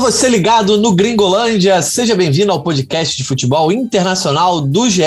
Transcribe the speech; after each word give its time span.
Você 0.00 0.30
ligado 0.30 0.78
no 0.78 0.94
Gringolândia, 0.94 1.82
seja 1.82 2.16
bem-vindo 2.16 2.50
ao 2.50 2.62
podcast 2.62 3.14
de 3.14 3.22
futebol 3.22 3.70
internacional 3.70 4.58
do 4.62 4.88
GE. 4.88 5.02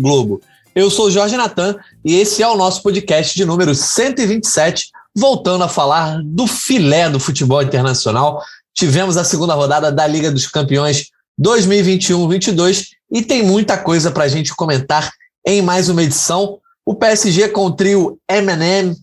Globo. 0.00 0.40
Eu 0.72 0.88
sou 0.88 1.10
Jorge 1.10 1.36
Natan 1.36 1.74
e 2.04 2.14
esse 2.14 2.44
é 2.44 2.48
o 2.48 2.56
nosso 2.56 2.80
podcast 2.80 3.34
de 3.34 3.44
número 3.44 3.74
127, 3.74 4.90
voltando 5.12 5.64
a 5.64 5.68
falar 5.68 6.22
do 6.22 6.46
filé 6.46 7.10
do 7.10 7.18
futebol 7.18 7.60
internacional. 7.60 8.40
Tivemos 8.72 9.16
a 9.16 9.24
segunda 9.24 9.52
rodada 9.52 9.90
da 9.90 10.06
Liga 10.06 10.30
dos 10.30 10.46
Campeões 10.46 11.10
2021-22 11.42 12.90
e 13.10 13.22
tem 13.22 13.42
muita 13.42 13.76
coisa 13.76 14.12
para 14.12 14.24
a 14.24 14.28
gente 14.28 14.54
comentar 14.54 15.10
em 15.44 15.60
mais 15.60 15.88
uma 15.88 16.04
edição. 16.04 16.60
O 16.86 16.94
PSG 16.94 17.48
com 17.48 17.66
o 17.66 17.72
trio 17.72 18.16
M&M 18.28 18.96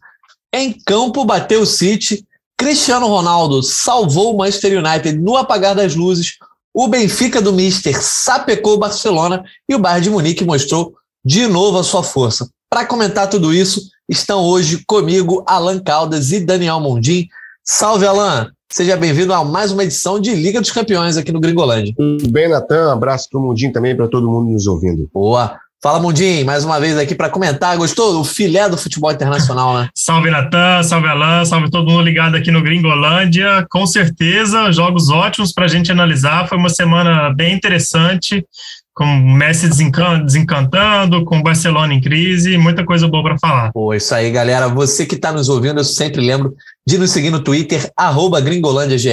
em 0.53 0.71
campo 0.71 1.25
bateu 1.25 1.63
o 1.63 1.65
City 1.65 2.25
Cristiano 2.63 3.07
Ronaldo 3.07 3.61
salvou 3.61 4.33
o 4.33 4.37
Manchester 4.37 4.81
United 4.81 5.19
no 5.19 5.35
apagar 5.35 5.75
das 5.75 5.97
luzes. 5.97 6.37
O 6.73 6.87
Benfica 6.87 7.41
do 7.41 7.51
Mister 7.51 8.01
sapecou 8.01 8.75
o 8.75 8.77
Barcelona 8.77 9.43
e 9.67 9.75
o 9.75 9.79
Bayern 9.79 10.05
de 10.05 10.09
Munique 10.09 10.45
mostrou 10.45 10.93
de 11.25 11.45
novo 11.45 11.77
a 11.77 11.83
sua 11.83 12.01
força. 12.03 12.49
Para 12.69 12.85
comentar 12.85 13.29
tudo 13.29 13.53
isso, 13.53 13.81
estão 14.07 14.45
hoje 14.45 14.81
comigo 14.87 15.43
Alan 15.45 15.77
Caldas 15.77 16.31
e 16.31 16.39
Daniel 16.39 16.79
Mondim. 16.79 17.27
Salve, 17.65 18.05
Alan! 18.05 18.49
Seja 18.71 18.95
bem-vindo 18.95 19.33
a 19.33 19.43
mais 19.43 19.73
uma 19.73 19.83
edição 19.83 20.17
de 20.17 20.33
Liga 20.33 20.61
dos 20.61 20.71
Campeões 20.71 21.17
aqui 21.17 21.33
no 21.33 21.41
Gringolândia. 21.41 21.93
Tudo 21.97 22.31
bem, 22.31 22.47
Natan? 22.47 22.93
Abraço 22.93 23.27
para 23.29 23.41
o 23.41 23.43
Mundim 23.43 23.73
também, 23.73 23.93
para 23.93 24.07
todo 24.07 24.31
mundo 24.31 24.49
nos 24.49 24.67
ouvindo. 24.67 25.09
Boa! 25.13 25.59
Fala, 25.83 25.99
Mundim, 25.99 26.45
mais 26.45 26.63
uma 26.63 26.79
vez 26.79 26.97
aqui 26.97 27.13
para 27.13 27.29
comentar. 27.29 27.75
Gostou 27.75 28.13
do 28.13 28.23
filé 28.23 28.69
do 28.69 28.77
futebol 28.77 29.11
internacional, 29.11 29.77
né? 29.77 29.89
salve, 29.93 30.31
Natan, 30.31 30.81
salve, 30.81 31.09
Alan, 31.09 31.43
salve 31.43 31.69
todo 31.69 31.91
mundo 31.91 32.01
ligado 32.01 32.37
aqui 32.37 32.49
no 32.51 32.61
Gringolândia. 32.61 33.67
Com 33.69 33.85
certeza, 33.85 34.71
jogos 34.71 35.09
ótimos 35.09 35.51
para 35.51 35.65
a 35.65 35.67
gente 35.67 35.91
analisar. 35.91 36.47
Foi 36.47 36.57
uma 36.57 36.69
semana 36.69 37.33
bem 37.33 37.53
interessante, 37.53 38.45
com 38.93 39.03
o 39.03 39.33
Messi 39.35 39.67
desencantando, 39.67 41.25
com 41.25 41.39
o 41.39 41.43
Barcelona 41.43 41.93
em 41.93 41.99
crise, 41.99 42.57
muita 42.57 42.85
coisa 42.85 43.05
boa 43.05 43.21
para 43.21 43.37
falar. 43.37 43.73
Pô, 43.73 43.93
isso 43.93 44.15
aí, 44.15 44.31
galera. 44.31 44.69
Você 44.69 45.05
que 45.05 45.15
está 45.15 45.33
nos 45.33 45.49
ouvindo, 45.49 45.81
eu 45.81 45.83
sempre 45.83 46.25
lembro 46.25 46.55
de 46.87 46.97
nos 46.97 47.11
seguir 47.11 47.29
no 47.29 47.43
Twitter, 47.43 47.91
arroba 47.97 48.39
gringolândiage. 48.39 49.09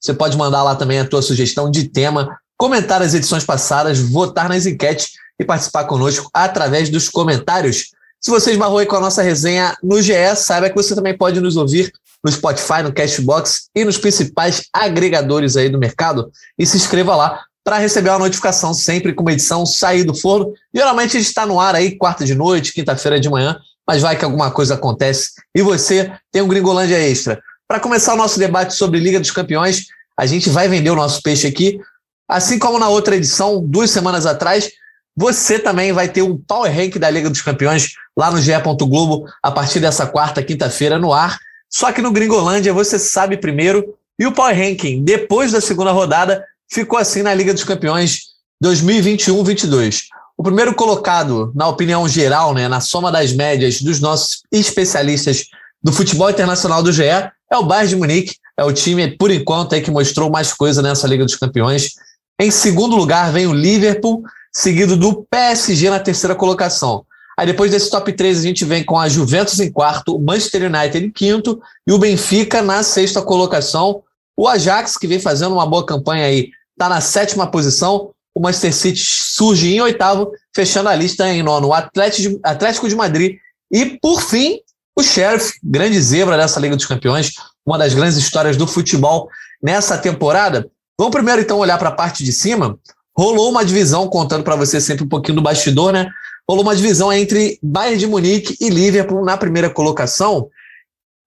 Você 0.00 0.14
pode 0.14 0.38
mandar 0.38 0.62
lá 0.62 0.76
também 0.76 1.00
a 1.00 1.04
tua 1.04 1.20
sugestão 1.20 1.68
de 1.68 1.88
tema, 1.88 2.28
comentar 2.56 3.02
as 3.02 3.12
edições 3.12 3.42
passadas, 3.42 4.00
votar 4.00 4.48
nas 4.48 4.66
enquetes 4.66 5.20
e 5.38 5.44
participar 5.44 5.84
conosco 5.84 6.28
através 6.32 6.88
dos 6.88 7.08
comentários. 7.08 7.90
Se 8.20 8.30
você 8.30 8.52
esbarrou 8.52 8.78
aí 8.78 8.86
com 8.86 8.96
a 8.96 9.00
nossa 9.00 9.22
resenha 9.22 9.76
no 9.82 10.00
GE, 10.00 10.36
saiba 10.36 10.68
que 10.68 10.76
você 10.76 10.94
também 10.94 11.16
pode 11.16 11.40
nos 11.40 11.56
ouvir 11.56 11.92
no 12.24 12.30
Spotify, 12.30 12.82
no 12.84 12.92
Cashbox 12.92 13.68
e 13.74 13.84
nos 13.84 13.98
principais 13.98 14.64
agregadores 14.72 15.56
aí 15.56 15.68
do 15.68 15.78
mercado. 15.78 16.30
E 16.56 16.64
se 16.64 16.76
inscreva 16.76 17.16
lá 17.16 17.44
para 17.64 17.78
receber 17.78 18.10
uma 18.10 18.20
notificação 18.20 18.74
sempre 18.74 19.12
com 19.12 19.22
uma 19.22 19.32
edição 19.32 19.66
sair 19.66 20.04
do 20.04 20.14
forno. 20.14 20.52
Geralmente 20.74 21.16
a 21.16 21.20
gente 21.20 21.28
está 21.28 21.46
no 21.46 21.60
ar 21.60 21.74
aí 21.74 21.96
quarta 21.96 22.24
de 22.24 22.34
noite, 22.34 22.72
quinta-feira 22.72 23.18
de 23.18 23.28
manhã, 23.28 23.58
mas 23.86 24.02
vai 24.02 24.16
que 24.16 24.24
alguma 24.24 24.50
coisa 24.50 24.74
acontece 24.74 25.32
e 25.54 25.62
você 25.62 26.12
tem 26.30 26.42
um 26.42 26.48
Gringolândia 26.48 26.96
Extra. 26.96 27.42
Para 27.66 27.80
começar 27.80 28.14
o 28.14 28.16
nosso 28.16 28.38
debate 28.38 28.74
sobre 28.74 29.00
Liga 29.00 29.18
dos 29.18 29.30
Campeões, 29.30 29.86
a 30.18 30.26
gente 30.26 30.50
vai 30.50 30.68
vender 30.68 30.90
o 30.90 30.96
nosso 30.96 31.22
peixe 31.22 31.46
aqui. 31.46 31.80
Assim 32.28 32.58
como 32.58 32.78
na 32.78 32.88
outra 32.88 33.16
edição, 33.16 33.62
duas 33.64 33.90
semanas 33.90 34.26
atrás, 34.26 34.70
você 35.16 35.58
também 35.58 35.92
vai 35.92 36.08
ter 36.08 36.22
um 36.22 36.36
Power 36.36 36.74
Rank 36.74 36.96
da 36.96 37.10
Liga 37.10 37.28
dos 37.28 37.42
Campeões 37.42 37.94
lá 38.16 38.30
no 38.30 38.40
GE. 38.40 38.52
Globo 38.80 39.26
a 39.42 39.50
partir 39.50 39.80
dessa 39.80 40.06
quarta, 40.06 40.42
quinta-feira 40.42 40.98
no 40.98 41.12
ar. 41.12 41.38
Só 41.68 41.92
que 41.92 42.02
no 42.02 42.12
Gringolândia 42.12 42.72
você 42.72 42.98
sabe 42.98 43.36
primeiro. 43.36 43.94
E 44.18 44.26
o 44.26 44.32
Power 44.32 44.56
Ranking, 44.56 45.02
depois 45.02 45.52
da 45.52 45.60
segunda 45.60 45.90
rodada, 45.90 46.44
ficou 46.70 46.98
assim 46.98 47.22
na 47.22 47.34
Liga 47.34 47.52
dos 47.52 47.64
Campeões 47.64 48.32
2021-22. 48.62 50.04
O 50.36 50.42
primeiro 50.42 50.74
colocado, 50.74 51.52
na 51.54 51.68
opinião 51.68 52.08
geral, 52.08 52.54
né, 52.54 52.68
na 52.68 52.80
soma 52.80 53.12
das 53.12 53.32
médias 53.32 53.80
dos 53.80 54.00
nossos 54.00 54.42
especialistas 54.50 55.44
do 55.82 55.92
futebol 55.92 56.30
internacional 56.30 56.82
do 56.82 56.92
GE, 56.92 57.04
é 57.04 57.56
o 57.56 57.64
Bayern 57.64 57.88
de 57.88 57.96
Munique. 57.96 58.36
É 58.56 58.64
o 58.64 58.72
time, 58.72 59.16
por 59.16 59.30
enquanto, 59.30 59.74
aí, 59.74 59.80
que 59.80 59.90
mostrou 59.90 60.30
mais 60.30 60.52
coisa 60.52 60.82
nessa 60.82 61.08
Liga 61.08 61.24
dos 61.24 61.36
Campeões. 61.36 61.92
Em 62.40 62.50
segundo 62.50 62.96
lugar 62.96 63.32
vem 63.32 63.46
o 63.46 63.52
Liverpool 63.52 64.22
seguido 64.52 64.96
do 64.96 65.26
PSG 65.30 65.88
na 65.88 65.98
terceira 65.98 66.34
colocação. 66.34 67.04
Aí 67.38 67.46
depois 67.46 67.70
desse 67.70 67.90
top 67.90 68.12
3 68.12 68.38
a 68.38 68.42
gente 68.42 68.64
vem 68.64 68.84
com 68.84 68.98
a 68.98 69.08
Juventus 69.08 69.58
em 69.58 69.72
quarto, 69.72 70.14
o 70.14 70.20
Manchester 70.20 70.70
United 70.70 71.06
em 71.06 71.10
quinto 71.10 71.60
e 71.86 71.92
o 71.92 71.98
Benfica 71.98 72.60
na 72.60 72.82
sexta 72.82 73.22
colocação. 73.22 74.02
O 74.36 74.46
Ajax, 74.46 74.96
que 74.96 75.06
vem 75.06 75.18
fazendo 75.18 75.54
uma 75.54 75.66
boa 75.66 75.84
campanha 75.84 76.26
aí, 76.26 76.50
está 76.72 76.88
na 76.88 77.00
sétima 77.00 77.46
posição. 77.46 78.10
O 78.34 78.40
Manchester 78.40 78.74
City 78.74 79.02
surge 79.04 79.74
em 79.74 79.80
oitavo, 79.80 80.32
fechando 80.54 80.88
a 80.88 80.94
lista 80.94 81.26
em 81.28 81.42
nono. 81.42 81.68
O 81.68 81.74
Atlético 81.74 82.38
Atlético 82.42 82.88
de 82.88 82.94
Madrid. 82.94 83.36
E, 83.70 83.98
por 84.00 84.20
fim, 84.20 84.58
o 84.96 85.02
Sheriff, 85.02 85.58
grande 85.62 86.00
zebra 86.00 86.36
dessa 86.36 86.60
Liga 86.60 86.76
dos 86.76 86.86
Campeões, 86.86 87.32
uma 87.64 87.78
das 87.78 87.94
grandes 87.94 88.18
histórias 88.18 88.56
do 88.56 88.66
futebol 88.66 89.28
nessa 89.62 89.96
temporada. 89.96 90.68
Vamos 90.98 91.14
primeiro, 91.14 91.40
então, 91.40 91.58
olhar 91.58 91.78
para 91.78 91.88
a 91.88 91.94
parte 91.94 92.22
de 92.22 92.32
cima. 92.32 92.78
Rolou 93.16 93.50
uma 93.50 93.64
divisão, 93.64 94.08
contando 94.08 94.42
para 94.42 94.56
você 94.56 94.80
sempre 94.80 95.04
um 95.04 95.08
pouquinho 95.08 95.36
do 95.36 95.42
bastidor, 95.42 95.92
né? 95.92 96.08
Rolou 96.48 96.64
uma 96.64 96.74
divisão 96.74 97.12
entre 97.12 97.58
Bayern 97.62 97.98
de 97.98 98.06
Munique 98.06 98.56
e 98.60 98.68
Liverpool 98.68 99.24
na 99.24 99.36
primeira 99.36 99.68
colocação. 99.68 100.48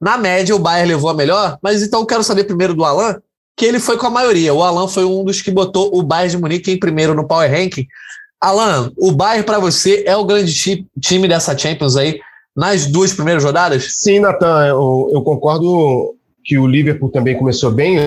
Na 0.01 0.17
média, 0.17 0.55
o 0.55 0.59
Bayern 0.59 0.93
levou 0.93 1.09
a 1.09 1.13
melhor, 1.13 1.57
mas 1.61 1.81
então 1.81 2.01
eu 2.01 2.05
quero 2.05 2.23
saber 2.23 2.43
primeiro 2.43 2.73
do 2.73 2.83
Alan, 2.83 3.21
que 3.55 3.65
ele 3.65 3.79
foi 3.79 3.97
com 3.97 4.07
a 4.07 4.09
maioria. 4.09 4.53
O 4.53 4.63
Alan 4.63 4.87
foi 4.87 5.05
um 5.05 5.23
dos 5.23 5.41
que 5.41 5.51
botou 5.51 5.95
o 5.97 6.03
Bayern 6.03 6.31
de 6.31 6.37
Munique 6.37 6.71
em 6.71 6.79
primeiro 6.79 7.13
no 7.13 7.27
Power 7.27 7.49
Ranking. 7.49 7.87
Alan, 8.41 8.91
o 8.97 9.11
Bayern 9.11 9.45
para 9.45 9.59
você 9.59 10.03
é 10.05 10.15
o 10.17 10.25
grande 10.25 10.53
time 10.99 11.27
dessa 11.27 11.57
Champions 11.57 11.95
aí 11.95 12.19
nas 12.55 12.85
duas 12.85 13.13
primeiras 13.13 13.43
rodadas? 13.43 13.97
Sim, 13.99 14.19
Natan, 14.19 14.67
eu, 14.67 15.09
eu 15.13 15.21
concordo 15.21 16.15
que 16.43 16.57
o 16.57 16.67
Liverpool 16.67 17.09
também 17.09 17.37
começou 17.37 17.71
bem 17.71 17.97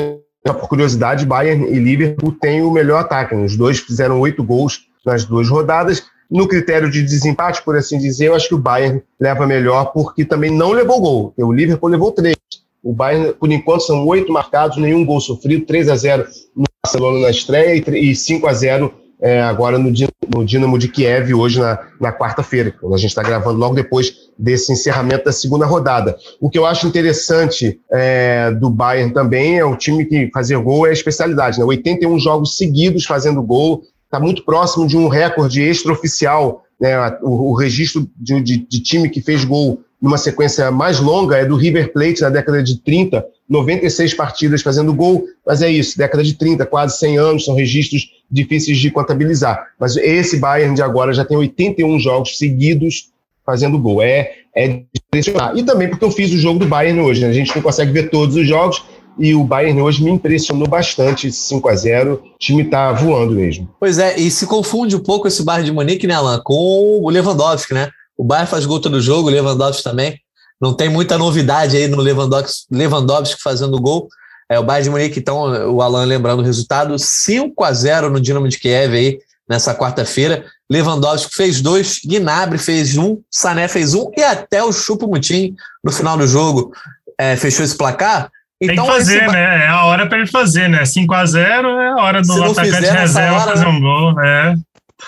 por 0.43 0.69
curiosidade, 0.69 1.27
Bayern 1.27 1.67
e 1.67 1.79
Liverpool 1.79 2.33
têm 2.33 2.63
o 2.63 2.71
melhor 2.71 3.01
ataque. 3.01 3.35
Os 3.35 3.57
dois 3.57 3.79
fizeram 3.79 4.21
oito 4.21 4.43
gols 4.43 4.87
nas 5.05 5.25
duas 5.25 5.49
rodadas. 5.49 6.05
No 6.31 6.47
critério 6.47 6.91
de 6.91 7.03
desempate, 7.03 7.63
por 7.63 7.77
assim 7.77 7.99
dizer, 7.99 8.27
eu 8.27 8.35
acho 8.35 8.49
que 8.49 8.55
o 8.55 8.59
Bayern 8.59 9.03
leva 9.19 9.47
melhor, 9.47 9.87
porque 9.87 10.25
também 10.25 10.51
não 10.51 10.73
levou 10.73 11.01
gol. 11.01 11.35
O 11.39 11.53
Liverpool 11.53 11.89
levou 11.89 12.13
três. 12.13 12.37
O 12.83 12.93
Bayern, 12.93 13.33
por 13.35 13.51
enquanto, 13.51 13.83
são 13.83 14.07
oito 14.07 14.33
marcados, 14.33 14.77
nenhum 14.77 15.05
gol 15.05 15.21
sofrido, 15.21 15.67
3 15.67 15.89
a 15.89 15.97
0 15.97 16.27
no 16.55 16.65
Barcelona 16.83 17.21
na 17.21 17.31
estreia 17.31 17.83
e 17.89 18.15
5 18.15 18.47
a 18.47 18.53
0 18.53 18.95
é, 19.21 19.41
agora 19.41 19.79
no, 19.79 19.93
no 20.35 20.45
Dinamo 20.45 20.79
de 20.79 20.89
Kiev, 20.89 21.35
hoje 21.35 21.61
na, 21.61 21.79
na 22.01 22.13
quarta-feira, 22.13 22.73
quando 22.81 22.95
a 22.95 22.99
gente 22.99 23.11
está 23.11 23.23
gravando 23.23 23.59
logo 23.59 23.75
depois 23.75 24.13
desse 24.39 24.73
encerramento 24.73 25.25
da 25.25 25.33
segunda 25.33 25.67
rodada. 25.67 26.17
O 26.41 26.49
que 26.49 26.59
eu 26.59 26.65
acho 26.65 26.87
interessante 26.87 27.81
é, 27.93 28.51
do 28.53 28.71
Bayern 28.71 29.13
também 29.13 29.59
é 29.59 29.65
o 29.65 29.77
time 29.77 30.05
que 30.05 30.31
fazer 30.33 30.57
gol 30.59 30.87
é 30.87 30.91
a 30.91 30.93
especialidade, 30.93 31.59
né? 31.59 31.65
81 31.65 32.19
jogos 32.19 32.57
seguidos 32.57 33.05
fazendo 33.05 33.43
gol, 33.43 33.83
está 34.05 34.21
muito 34.21 34.45
próximo 34.45 34.87
de 34.87 34.97
um 34.97 35.09
recorde 35.09 35.63
extraoficial, 35.63 36.63
né? 36.81 36.97
o, 37.23 37.51
o 37.51 37.55
registro 37.55 38.09
de, 38.17 38.41
de, 38.41 38.57
de 38.59 38.81
time 38.81 39.09
que 39.09 39.21
fez 39.21 39.45
gol 39.45 39.81
numa 40.01 40.17
sequência 40.17 40.71
mais 40.71 41.01
longa 41.01 41.37
é 41.37 41.45
do 41.45 41.57
River 41.57 41.93
Plate 41.93 42.21
na 42.23 42.31
década 42.31 42.63
de 42.63 42.81
30, 42.81 43.25
96 43.49 44.15
partidas 44.15 44.63
fazendo 44.63 44.95
gol, 44.95 45.25
mas 45.47 45.63
é 45.63 45.71
isso, 45.71 45.99
década 45.99 46.23
de 46.23 46.35
30, 46.35 46.65
quase 46.67 46.99
100 46.99 47.19
anos, 47.19 47.45
são 47.45 47.55
registros 47.55 48.09
difíceis 48.31 48.79
de 48.79 48.91
contabilizar. 48.91 49.67
Mas 49.79 49.97
esse 49.97 50.39
Bayern 50.39 50.75
de 50.75 50.83
agora 50.83 51.13
já 51.13 51.25
tem 51.25 51.37
81 51.37 51.99
jogos 51.99 52.39
seguidos 52.39 53.11
fazendo 53.45 53.79
gol. 53.79 54.03
É, 54.03 54.33
é 54.55 54.83
impressionar. 55.07 55.57
E 55.57 55.63
também 55.63 55.89
porque 55.89 56.05
eu 56.05 56.11
fiz 56.11 56.33
o 56.33 56.39
jogo 56.39 56.59
do 56.59 56.67
Bayern 56.67 57.01
hoje, 57.01 57.23
né? 57.23 57.29
a 57.29 57.33
gente 57.33 57.55
não 57.55 57.63
consegue 57.63 57.91
ver 57.93 58.11
todos 58.11 58.37
os 58.37 58.47
jogos, 58.47 58.85
e 59.19 59.35
o 59.35 59.43
Bayern 59.43 59.81
hoje 59.83 60.05
me 60.05 60.11
impressionou 60.11 60.69
bastante, 60.69 61.33
5 61.33 61.69
a 61.69 61.75
0 61.75 62.15
o 62.15 62.39
time 62.39 62.63
está 62.63 62.93
voando 62.93 63.35
mesmo. 63.35 63.69
Pois 63.81 63.99
é, 63.99 64.17
e 64.17 64.31
se 64.31 64.47
confunde 64.47 64.95
um 64.95 65.01
pouco 65.01 65.27
esse 65.27 65.45
Bayern 65.45 65.67
de 65.67 65.73
Munique, 65.73 66.07
né, 66.07 66.15
Alan, 66.15 66.41
com 66.45 67.01
o 67.03 67.11
Lewandowski, 67.11 67.75
né? 67.75 67.91
O 68.19 68.25
Bayern 68.25 68.51
faz 68.51 68.67
gol 68.67 68.81
todo 68.81 69.01
jogo, 69.01 69.29
o 69.29 69.31
Lewandowski 69.31 69.83
também. 69.83 70.21
Não 70.61 70.75
tem 70.75 70.89
muita 70.89 71.17
novidade 71.17 71.77
aí 71.77 71.87
no 71.87 71.99
Lewandowski, 71.99 72.65
Lewandowski 72.71 73.41
fazendo 73.41 73.81
gol. 73.81 74.09
É, 74.51 74.59
o 74.59 74.65
Bayern 74.65 74.85
de 74.85 74.91
Munique, 74.91 75.21
então, 75.21 75.73
o 75.73 75.81
Alan 75.81 76.05
lembrando 76.05 76.41
o 76.41 76.45
resultado, 76.45 76.99
5 76.99 77.65
a 77.65 77.73
0 77.73 78.11
no 78.11 78.21
Dinamo 78.21 78.49
de 78.49 78.59
Kiev 78.59 78.95
aí, 78.95 79.19
nessa 79.49 79.75
quarta-feira. 79.75 80.45
Lewandowski 80.71 81.35
fez 81.35 81.61
dois, 81.61 82.01
Gnabry 82.05 82.59
fez 82.59 82.97
um, 82.97 83.21
Sané 83.31 83.69
fez 83.69 83.95
um 83.95 84.11
e 84.17 84.23
até 84.23 84.63
o 84.63 84.73
Chupo-Mutim 84.73 85.55
no 85.83 85.93
final 85.93 86.17
do 86.17 86.27
jogo 86.27 86.73
é, 87.19 87.37
fechou 87.37 87.65
esse 87.65 87.77
placar. 87.77 88.31
Então, 88.61 88.75
Tem 88.75 88.85
que 88.85 88.91
fazer, 88.91 89.23
esse... 89.23 89.33
né? 89.33 89.65
É 89.65 89.69
a 89.69 89.85
hora 89.85 90.07
para 90.07 90.19
ele 90.19 90.27
fazer, 90.27 90.69
né? 90.69 90.85
5 90.85 91.15
a 91.15 91.25
0 91.25 91.69
é 91.79 91.89
a 91.91 91.97
hora 91.97 92.23
do 92.23 92.43
atacante 92.43 92.91
reserva 92.91 93.41
fazer 93.41 93.65
né? 93.65 93.71
um 93.71 93.81
gol. 93.81 94.21
É. 94.21 94.57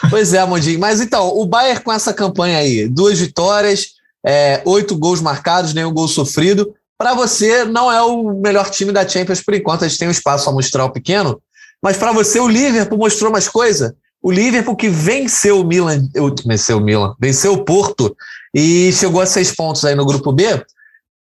Pois 0.09 0.33
é, 0.33 0.45
Mondinho. 0.45 0.79
Mas 0.79 1.01
então, 1.01 1.29
o 1.29 1.45
Bayern 1.47 1.83
com 1.83 1.93
essa 1.93 2.13
campanha 2.13 2.59
aí, 2.59 2.89
duas 2.89 3.19
vitórias, 3.19 3.89
é, 4.25 4.63
oito 4.65 4.97
gols 4.97 5.21
marcados, 5.21 5.75
nenhum 5.75 5.93
gol 5.93 6.09
sofrido. 6.09 6.75
para 6.97 7.15
você 7.15 7.65
não 7.65 7.91
é 7.91 8.03
o 8.03 8.35
melhor 8.41 8.69
time 8.71 8.93
da 8.93 9.09
Champions 9.09 9.41
por 9.41 9.55
enquanto, 9.55 9.85
a 9.85 9.89
gente 9.89 9.99
tem 9.99 10.09
um 10.09 10.13
espaço 10.13 10.49
amostral 10.51 10.93
pequeno, 10.93 11.41
mas 11.83 11.97
para 11.97 12.13
você 12.13 12.39
o 12.39 12.49
Liverpool 12.49 12.99
mostrou 12.99 13.33
mais 13.33 13.49
coisa. 13.49 13.97
O 14.23 14.31
Liverpool 14.31 14.77
que 14.77 14.89
venceu 14.89 15.61
o 15.61 15.65
Milan, 15.65 16.07
venceu 16.47 16.77
o 16.77 16.81
Milan, 16.81 17.15
venceu 17.19 17.55
o 17.55 17.65
Porto 17.65 18.15
e 18.55 18.93
chegou 18.93 19.21
a 19.21 19.27
seis 19.27 19.51
pontos 19.51 19.83
aí 19.85 19.95
no 19.95 20.05
grupo 20.05 20.31
B. 20.31 20.63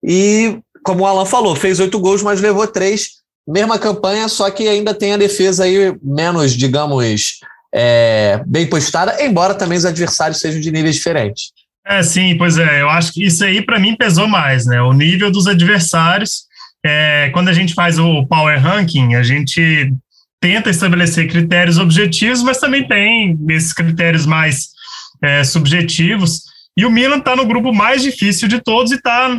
E, 0.03 0.59
como 0.83 1.03
o 1.03 1.05
Alan 1.05 1.25
falou, 1.25 1.55
fez 1.55 1.79
oito 1.79 1.97
gols, 1.99 2.21
mas 2.21 2.41
levou 2.41 2.67
três. 2.67 3.19
Mesma 3.47 3.79
campanha, 3.79 4.27
só 4.27 4.49
que 4.51 4.67
ainda 4.67 4.93
tem 4.93 5.13
a 5.13 5.17
defesa 5.17 5.63
aí 5.63 5.97
menos, 6.03 6.51
digamos, 6.51 7.39
é, 7.73 8.41
bem 8.45 8.67
postada, 8.67 9.23
embora 9.23 9.53
também 9.53 9.77
os 9.77 9.85
adversários 9.85 10.39
sejam 10.39 10.59
de 10.59 10.71
níveis 10.71 10.95
diferentes. 10.95 11.51
É, 11.85 12.03
sim, 12.03 12.37
pois 12.37 12.57
é. 12.57 12.81
Eu 12.81 12.89
acho 12.89 13.13
que 13.13 13.25
isso 13.25 13.43
aí 13.43 13.61
para 13.61 13.79
mim 13.79 13.95
pesou 13.95 14.27
mais, 14.27 14.65
né? 14.65 14.81
O 14.81 14.93
nível 14.93 15.31
dos 15.31 15.47
adversários. 15.47 16.47
É, 16.85 17.29
quando 17.33 17.49
a 17.49 17.53
gente 17.53 17.73
faz 17.73 17.99
o 17.99 18.25
Power 18.27 18.61
Ranking, 18.61 19.15
a 19.15 19.23
gente 19.23 19.93
tenta 20.39 20.69
estabelecer 20.69 21.27
critérios 21.27 21.77
objetivos, 21.77 22.41
mas 22.41 22.59
também 22.59 22.87
tem 22.87 23.37
esses 23.49 23.73
critérios 23.73 24.25
mais 24.25 24.69
é, 25.21 25.43
subjetivos. 25.43 26.43
E 26.77 26.85
o 26.85 26.91
Milan 26.91 27.17
está 27.17 27.35
no 27.35 27.45
grupo 27.45 27.73
mais 27.73 28.01
difícil 28.01 28.47
de 28.47 28.61
todos 28.61 28.91
e 28.91 28.95
está 28.95 29.37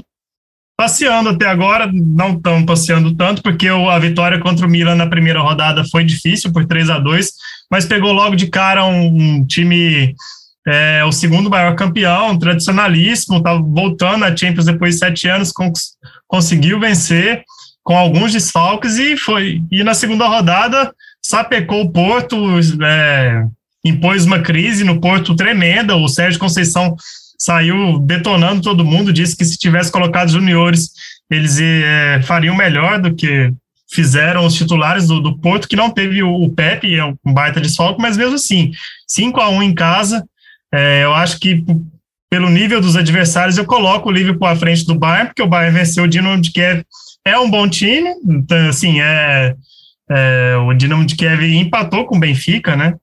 passeando 0.77 1.29
até 1.29 1.47
agora, 1.47 1.91
não 1.93 2.33
estão 2.33 2.65
passeando 2.65 3.15
tanto, 3.15 3.43
porque 3.43 3.69
a 3.69 3.99
vitória 3.99 4.39
contra 4.41 4.67
o 4.67 4.69
Milan 4.69 4.95
na 4.95 5.07
primeira 5.07 5.41
rodada 5.41 5.85
foi 5.85 6.05
difícil, 6.05 6.53
por 6.53 6.67
3 6.67 6.89
a 6.91 6.99
2 6.99 7.31
mas 7.71 7.87
pegou 7.87 8.13
logo 8.13 8.35
de 8.35 8.49
cara 8.49 8.85
um, 8.85 9.07
um 9.07 9.47
time, 9.47 10.15
é, 10.67 11.05
o 11.05 11.13
segundo 11.13 11.49
maior 11.49 11.77
campeão, 11.77 12.39
tradicionalíssimo, 12.39 13.39
está 13.39 13.55
voltando 13.55 14.25
à 14.25 14.37
Champions 14.37 14.67
depois 14.67 14.95
de 14.95 15.01
sete 15.01 15.29
anos, 15.29 15.53
cons 15.53 15.93
conseguiu 16.27 16.81
vencer 16.81 17.45
com 17.83 17.97
alguns 17.97 18.33
desfalques 18.33 18.99
e 18.99 19.17
foi. 19.17 19.63
E 19.71 19.83
na 19.83 19.95
segunda 19.95 20.27
rodada 20.27 20.93
sapecou 21.23 21.83
o 21.83 21.91
Porto, 21.91 22.37
é, 22.85 23.45
impôs 23.85 24.25
uma 24.25 24.41
crise 24.41 24.85
no 24.85 25.01
Porto 25.01 25.37
tremenda. 25.37 25.97
O 25.97 26.09
Sérgio 26.09 26.41
Conceição 26.41 26.97
saiu 27.39 27.99
detonando 28.01 28.63
todo 28.63 28.85
mundo, 28.85 29.13
disse 29.13 29.37
que 29.37 29.45
se 29.45 29.57
tivesse 29.57 29.91
colocado 29.91 30.31
juniores, 30.31 30.91
eles 31.31 31.59
é, 31.61 32.21
fariam 32.23 32.55
melhor 32.55 33.01
do 33.01 33.15
que 33.15 33.53
fizeram 33.91 34.47
os 34.47 34.55
titulares 34.55 35.09
do, 35.09 35.21
do 35.21 35.37
Porto, 35.39 35.69
que 35.69 35.77
não 35.77 35.91
teve 35.91 36.23
o, 36.23 36.33
o 36.33 36.51
Pepe, 36.51 36.95
é 36.95 37.05
um 37.05 37.17
baita 37.25 37.61
desfalque, 37.61 38.01
mas 38.01 38.17
mesmo 38.17 38.35
assim, 38.35 38.71
5 39.07 39.41
a 39.41 39.49
1 39.49 39.63
em 39.63 39.75
casa, 39.75 40.25
é, 40.73 41.05
eu 41.05 41.13
acho 41.13 41.39
que 41.39 41.65
pelo 42.31 42.49
nível 42.49 42.81
dos 42.81 42.95
adversários, 42.95 43.59
eu 43.59 43.65
coloco 43.65 44.09
o 44.09 44.13
Liverpool 44.13 44.47
à 44.47 44.55
frente 44.55 44.87
do 44.87 44.95
Bayern, 44.95 45.27
porque 45.27 45.43
o 45.43 45.49
Bayern 45.49 45.77
venceu 45.77 46.05
o 46.05 46.09
Dinamo 46.09 46.41
de 46.41 46.53
Kiev, 46.53 46.85
é 47.25 47.37
um 47.37 47.51
bom 47.51 47.69
time, 47.69 48.09
então, 48.25 48.69
assim, 48.69 49.01
é, 49.01 49.57
é, 50.09 50.57
o 50.57 50.73
Dinamo 50.73 51.05
de 51.05 51.17
Kiev 51.17 51.43
empatou 51.43 52.05
com 52.05 52.17
o 52.17 52.21
Benfica, 52.21 52.77
né, 52.77 52.95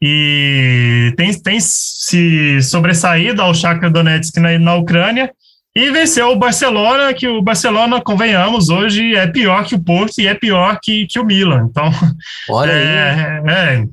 e 0.00 1.12
tem, 1.16 1.32
tem 1.40 1.58
se 1.58 2.62
sobressaído 2.62 3.42
ao 3.42 3.54
Shakhtar 3.54 3.90
Donetsk 3.90 4.36
na, 4.36 4.56
na 4.58 4.74
Ucrânia, 4.74 5.32
e 5.76 5.90
venceu 5.90 6.28
o 6.30 6.36
Barcelona, 6.36 7.12
que 7.12 7.28
o 7.28 7.42
Barcelona, 7.42 8.00
convenhamos, 8.00 8.70
hoje 8.70 9.14
é 9.14 9.26
pior 9.26 9.62
que 9.62 9.74
o 9.74 9.78
Porto 9.78 10.18
e 10.18 10.26
é 10.26 10.32
pior 10.32 10.78
que, 10.82 11.06
que 11.06 11.20
o 11.20 11.24
Milan. 11.24 11.68
Então, 11.70 11.90
Olha 12.48 12.72
é, 12.72 13.42
aí. 13.44 13.86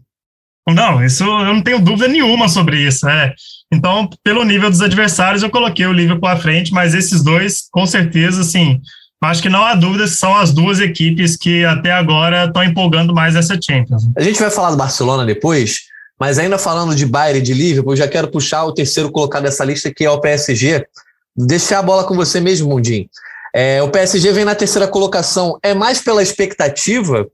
É, 0.69 0.74
não, 0.74 1.03
isso 1.03 1.25
eu 1.25 1.53
não 1.53 1.62
tenho 1.62 1.81
dúvida 1.81 2.07
nenhuma 2.07 2.47
sobre 2.47 2.77
isso. 2.77 3.06
É. 3.09 3.33
Então, 3.69 4.09
pelo 4.24 4.45
nível 4.45 4.69
dos 4.69 4.80
adversários, 4.80 5.44
eu 5.44 5.50
coloquei 5.50 5.85
o 5.85 5.91
Liverpool 5.91 6.30
à 6.30 6.38
frente, 6.38 6.71
mas 6.71 6.94
esses 6.94 7.21
dois, 7.21 7.68
com 7.69 7.86
certeza, 7.86 8.39
assim, 8.39 8.79
acho 9.21 9.41
que 9.41 9.50
não 9.50 9.65
há 9.65 9.75
dúvida 9.75 10.06
que 10.06 10.12
são 10.12 10.33
as 10.38 10.53
duas 10.53 10.79
equipes 10.79 11.36
que 11.36 11.65
até 11.65 11.91
agora 11.91 12.45
estão 12.45 12.63
empolgando 12.63 13.13
mais 13.13 13.36
essa 13.36 13.59
Champions. 13.62 14.03
A 14.18 14.21
gente 14.21 14.39
vai 14.39 14.50
falar 14.50 14.71
do 14.71 14.77
Barcelona 14.77 15.25
depois, 15.25 15.79
mas 16.18 16.39
ainda 16.39 16.57
falando 16.57 16.95
de 16.95 17.06
Bayern 17.06 17.39
e 17.39 17.44
de 17.44 17.53
Liverpool, 17.53 17.97
já 17.97 18.07
quero 18.07 18.29
puxar 18.29 18.63
o 18.63 18.74
terceiro 18.74 19.12
colocado 19.12 19.44
dessa 19.44 19.65
lista, 19.65 19.94
que 19.94 20.06
é 20.06 20.09
o 20.09 20.21
PSG 20.21 20.86
deixar 21.35 21.80
a 21.80 21.83
bola 21.83 22.03
com 22.03 22.15
você 22.15 22.39
mesmo, 22.39 22.69
Mundinho. 22.69 23.07
É, 23.56 23.81
o 23.83 23.89
PSG 23.89 24.31
vem 24.31 24.45
na 24.45 24.56
terceira 24.56 24.88
colocação, 24.88 25.57
é 25.62 25.74
mais 25.74 26.01
pela 26.01 26.24
expectativa 26.24 27.27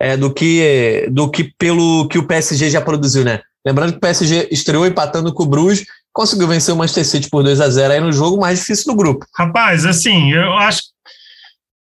é, 0.00 0.16
do, 0.16 0.32
que, 0.32 1.06
do 1.10 1.30
que 1.30 1.52
pelo 1.58 2.08
que 2.08 2.18
o 2.18 2.26
PSG 2.26 2.70
já 2.70 2.80
produziu, 2.80 3.24
né? 3.24 3.40
Lembrando 3.64 3.92
que 3.92 3.98
o 3.98 4.00
PSG 4.00 4.48
estreou 4.50 4.86
empatando 4.86 5.32
com 5.34 5.42
o 5.42 5.46
Bruges, 5.46 5.84
conseguiu 6.12 6.48
vencer 6.48 6.72
o 6.72 6.76
Manchester 6.76 7.04
City 7.04 7.28
por 7.28 7.42
2 7.42 7.60
a 7.60 7.68
0 7.68 7.92
aí 7.92 8.00
no 8.00 8.12
jogo 8.12 8.40
mais 8.40 8.60
difícil 8.60 8.86
do 8.86 8.96
grupo. 8.96 9.26
Rapaz, 9.34 9.84
assim, 9.84 10.32
eu 10.32 10.54
acho 10.54 10.82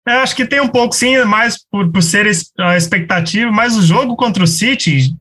eu 0.05 0.17
acho 0.19 0.35
que 0.35 0.45
tem 0.45 0.59
um 0.59 0.67
pouco, 0.67 0.93
sim, 0.93 1.17
mais 1.23 1.57
por, 1.71 1.89
por 1.89 2.03
ser 2.03 2.29
a 2.59 2.75
expectativa, 2.75 3.49
mas 3.49 3.77
o 3.77 3.81
jogo 3.81 4.17
contra 4.17 4.43
o 4.43 4.47
City 4.47 5.15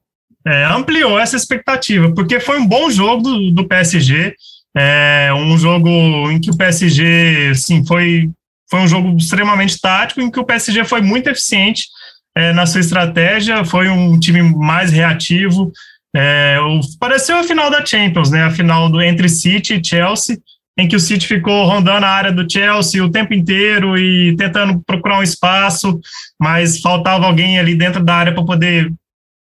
é, 0.45 0.65
ampliou 0.65 1.19
essa 1.19 1.37
expectativa, 1.37 2.13
porque 2.13 2.41
foi 2.41 2.59
um 2.59 2.67
bom 2.67 2.91
jogo 2.91 3.23
do, 3.23 3.51
do 3.53 3.69
PSG. 3.69 4.35
É 4.77 5.31
um 5.35 5.59
jogo 5.59 5.89
em 6.31 6.41
que 6.41 6.51
o 6.51 6.57
PSG, 6.57 7.51
assim, 7.53 7.85
foi, 7.85 8.31
foi 8.71 8.81
um 8.81 8.89
jogo 8.89 9.17
extremamente 9.17 9.79
tático, 9.81 10.21
em 10.21 10.31
que 10.31 10.41
o 10.41 10.45
PSG 10.45 10.85
foi 10.85 11.03
muito 11.03 11.29
eficiente 11.29 11.87
é, 12.35 12.53
na 12.53 12.65
sua 12.65 12.81
estratégia, 12.81 13.65
foi 13.65 13.89
um 13.89 14.19
time 14.19 14.43
mais 14.43 14.91
reativo. 14.91 15.71
É, 16.15 16.59
o, 16.61 16.81
pareceu 16.99 17.39
a 17.39 17.45
final 17.45 17.71
da 17.71 17.85
Champions, 17.85 18.31
né? 18.31 18.45
A 18.45 18.51
final 18.51 18.89
do, 18.89 19.03
entre 19.03 19.29
City 19.29 19.75
e 19.75 19.85
Chelsea, 19.85 20.39
em 20.79 20.89
que 20.89 20.97
o 20.97 21.01
City 21.01 21.27
ficou 21.27 21.67
rondando 21.67 22.07
a 22.07 22.11
área 22.11 22.33
do 22.33 22.51
Chelsea 22.51 23.05
o 23.05 23.11
tempo 23.11 23.35
inteiro 23.35 23.99
e 23.99 24.35
tentando 24.37 24.83
procurar 24.87 25.19
um 25.19 25.23
espaço, 25.23 26.01
mas 26.41 26.81
faltava 26.81 27.27
alguém 27.27 27.59
ali 27.59 27.75
dentro 27.75 28.03
da 28.03 28.15
área 28.15 28.33
para 28.33 28.45
poder 28.45 28.91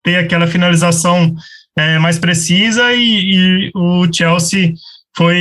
ter 0.05 0.17
aquela 0.17 0.47
finalização 0.47 1.35
é, 1.77 1.99
mais 1.99 2.19
precisa 2.19 2.93
e, 2.93 3.35
e 3.35 3.71
o 3.75 4.13
Chelsea 4.13 4.75
foi 5.17 5.37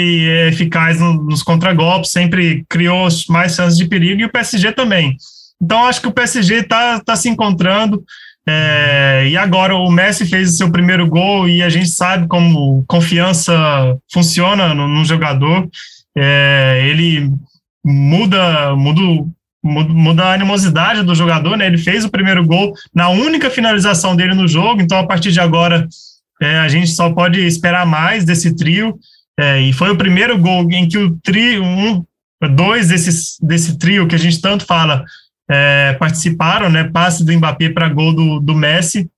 eficaz 0.48 1.00
nos 1.00 1.44
contragolpes, 1.44 2.12
sempre 2.12 2.66
criou 2.70 3.08
mais 3.30 3.56
chances 3.56 3.78
de 3.78 3.88
perigo 3.88 4.22
e 4.22 4.26
o 4.26 4.32
PSG 4.32 4.72
também. 4.72 5.16
Então, 5.62 5.86
acho 5.86 6.02
que 6.02 6.08
o 6.08 6.14
PSG 6.14 6.56
está 6.56 7.00
tá 7.00 7.16
se 7.16 7.30
encontrando. 7.30 8.04
É, 8.48 9.28
e 9.30 9.38
agora 9.38 9.76
o 9.76 9.92
Messi 9.92 10.26
fez 10.26 10.50
o 10.50 10.58
seu 10.58 10.72
primeiro 10.72 11.08
gol 11.08 11.48
e 11.48 11.62
a 11.62 11.70
gente 11.70 11.90
sabe 11.90 12.28
como 12.28 12.84
confiança 12.88 13.54
funciona 14.12 14.74
no 14.74 15.06
jogador. 15.06 15.70
É, 16.18 16.82
ele 16.86 17.32
muda, 17.86 18.76
muda, 18.76 19.02
muda 19.64 20.24
a 20.26 20.34
animosidade 20.34 21.04
do 21.04 21.14
jogador, 21.14 21.58
né? 21.58 21.68
Ele 21.68 21.78
fez 21.78 22.04
o 22.04 22.10
primeiro 22.10 22.46
gol 22.46 22.74
na 22.94 23.10
única 23.10 23.50
finalização 23.50 24.16
dele 24.16 24.34
no 24.34 24.48
jogo, 24.48 24.82
então 24.82 24.98
a 24.98 25.06
partir 25.06 25.32
de 25.32 25.40
agora 25.40 25.88
é, 26.42 26.58
a 26.58 26.68
gente 26.68 26.90
só 26.92 27.12
pode 27.12 27.40
esperar 27.46 27.86
mais 27.86 28.26
desse 28.26 28.56
trio. 28.56 28.98
É, 29.40 29.62
e 29.62 29.72
foi 29.72 29.90
o 29.90 29.98
primeiro 29.98 30.38
gol 30.38 30.70
em 30.70 30.86
que 30.86 30.98
o 30.98 31.18
trio, 31.24 31.64
um, 31.64 32.04
dois 32.56 32.90
desses, 32.90 33.38
desse 33.42 33.78
trio 33.78 34.06
que 34.06 34.16
a 34.16 34.20
gente 34.20 34.42
tanto 34.42 34.66
fala, 34.66 35.06
é, 35.50 35.94
participaram, 35.94 36.70
né? 36.70 36.84
Passe 36.84 37.24
do 37.24 37.32
Mbappé 37.32 37.70
para 37.70 37.88
gol 37.88 38.14
do, 38.14 38.40
do 38.42 38.54
Messi. 38.54 39.10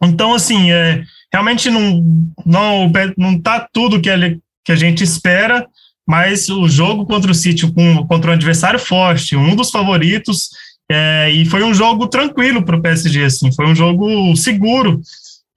Então, 0.00 0.34
assim, 0.34 0.70
é, 0.70 1.02
realmente 1.32 1.68
não, 1.68 2.32
não, 2.44 2.92
não 3.18 3.40
tá 3.40 3.66
tudo 3.72 4.00
que, 4.00 4.08
ele, 4.08 4.40
que 4.64 4.70
a 4.70 4.76
gente 4.76 5.02
espera, 5.02 5.66
mas 6.06 6.48
o 6.48 6.68
jogo 6.68 7.04
contra 7.04 7.32
o 7.32 7.34
City, 7.34 7.66
com, 7.72 8.06
contra 8.06 8.30
um 8.30 8.34
adversário 8.34 8.78
forte, 8.78 9.34
um 9.34 9.56
dos 9.56 9.70
favoritos, 9.70 10.50
é, 10.88 11.28
e 11.32 11.44
foi 11.44 11.64
um 11.64 11.74
jogo 11.74 12.06
tranquilo 12.06 12.64
para 12.64 12.76
o 12.76 12.82
PSG, 12.82 13.24
assim, 13.24 13.52
foi 13.52 13.66
um 13.66 13.74
jogo 13.74 14.36
seguro, 14.36 15.00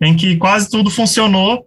em 0.02 0.16
que 0.16 0.36
quase 0.38 0.68
tudo 0.68 0.90
funcionou, 0.90 1.64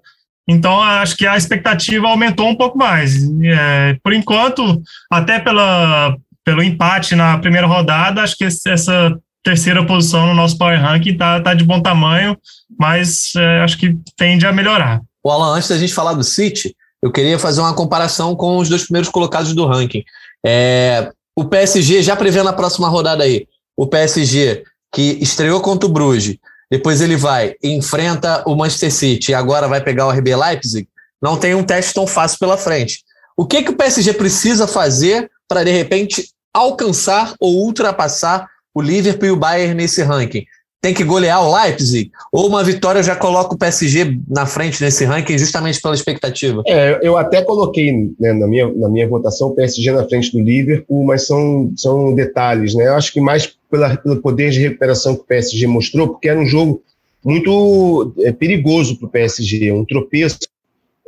então, 0.49 0.81
acho 0.81 1.17
que 1.17 1.27
a 1.27 1.37
expectativa 1.37 2.09
aumentou 2.09 2.49
um 2.49 2.57
pouco 2.57 2.77
mais. 2.77 3.15
É, 3.45 3.97
por 4.03 4.13
enquanto, 4.13 4.83
até 5.11 5.39
pela, 5.39 6.17
pelo 6.45 6.63
empate 6.63 7.15
na 7.15 7.39
primeira 7.39 7.67
rodada, 7.67 8.23
acho 8.23 8.37
que 8.37 8.45
essa 8.45 9.17
terceira 9.43 9.85
posição 9.85 10.27
no 10.27 10.35
nosso 10.35 10.57
Power 10.57 10.81
Ranking 10.81 11.11
está 11.11 11.41
tá 11.41 11.55
de 11.55 11.65
bom 11.65 11.81
tamanho, 11.81 12.37
mas 12.79 13.33
é, 13.37 13.61
acho 13.63 13.79
que 13.79 13.97
tende 14.17 14.47
a 14.47 14.53
melhorar. 14.53 15.01
O 15.23 15.31
Alan, 15.31 15.57
antes 15.57 15.69
da 15.69 15.79
gente 15.79 15.95
falar 15.95 16.15
do 16.15 16.25
City, 16.25 16.75
eu 17.03 17.11
queria 17.11 17.39
fazer 17.39 17.61
uma 17.61 17.75
comparação 17.75 18.35
com 18.35 18.59
os 18.59 18.69
dois 18.69 18.85
primeiros 18.85 19.11
colocados 19.11 19.55
do 19.55 19.67
ranking. 19.67 20.05
É, 20.45 21.11
o 21.37 21.45
PSG, 21.45 22.03
já 22.03 22.17
prevendo 22.17 22.49
a 22.49 22.53
próxima 22.53 22.89
rodada 22.89 23.25
aí, 23.25 23.47
o 23.77 23.87
PSG 23.87 24.65
que 24.93 25.19
estreou 25.21 25.61
contra 25.61 25.89
o 25.89 25.93
Bruges, 25.93 26.37
depois 26.73 27.03
ele 27.03 27.17
vai, 27.17 27.55
enfrenta 27.63 28.43
o 28.47 28.57
Manchester 28.57 28.91
City 28.91 29.33
e 29.33 29.35
agora 29.35 29.69
vai 29.69 29.85
pegar 29.85 30.07
o 30.07 30.11
RB 30.11 30.35
Leipzig, 30.35 30.89
não 31.21 31.37
tem 31.37 31.55
um 31.55 31.63
teste 31.63 31.93
tão 31.93 32.07
fácil 32.07 32.39
pela 32.39 32.57
frente. 32.57 33.05
O 33.37 33.45
que, 33.45 33.63
que 33.63 33.73
o 33.73 33.77
PSG 33.77 34.15
precisa 34.15 34.67
fazer 34.67 35.31
para, 35.47 35.65
de 35.65 35.71
repente, 35.71 36.31
alcançar 36.51 37.35
ou 37.39 37.67
ultrapassar 37.67 38.49
o 38.75 38.81
Liverpool 38.81 39.29
e 39.29 39.31
o 39.33 39.37
Bayern 39.37 39.75
nesse 39.75 40.03
ranking? 40.03 40.47
tem 40.83 40.93
que 40.93 41.05
golear 41.05 41.41
o 41.47 41.55
Leipzig? 41.55 42.11
Ou 42.33 42.49
uma 42.49 42.65
vitória 42.65 43.03
já 43.05 43.15
coloca 43.15 43.55
o 43.55 43.59
PSG 43.59 44.19
na 44.29 44.47
frente 44.47 44.83
nesse 44.83 45.05
ranking 45.05 45.39
justamente 45.39 45.81
pela 45.81 45.95
expectativa? 45.95 46.61
É, 46.67 46.99
eu 47.01 47.17
até 47.17 47.41
coloquei 47.41 47.93
né, 48.19 48.33
na, 48.33 48.49
minha, 48.49 48.67
na 48.75 48.89
minha 48.89 49.09
votação 49.09 49.49
o 49.49 49.55
PSG 49.55 49.93
na 49.93 50.05
frente 50.09 50.33
do 50.33 50.43
Liverpool, 50.43 51.05
mas 51.05 51.25
são, 51.25 51.73
são 51.77 52.13
detalhes, 52.13 52.75
né? 52.75 52.89
Eu 52.89 52.97
acho 52.97 53.13
que 53.13 53.21
mais 53.21 53.55
pela, 53.73 53.97
pelo 53.97 54.21
poder 54.21 54.51
de 54.51 54.61
recuperação 54.61 55.17
que 55.17 55.23
o 55.23 55.25
PSG 55.25 55.67
mostrou, 55.67 56.09
porque 56.09 56.29
era 56.29 56.39
um 56.39 56.45
jogo 56.45 56.83
muito 57.25 58.13
é, 58.21 58.31
perigoso 58.31 58.99
para 58.99 59.07
o 59.07 59.11
PSG, 59.11 59.73
um 59.73 59.85
tropeço 59.85 60.41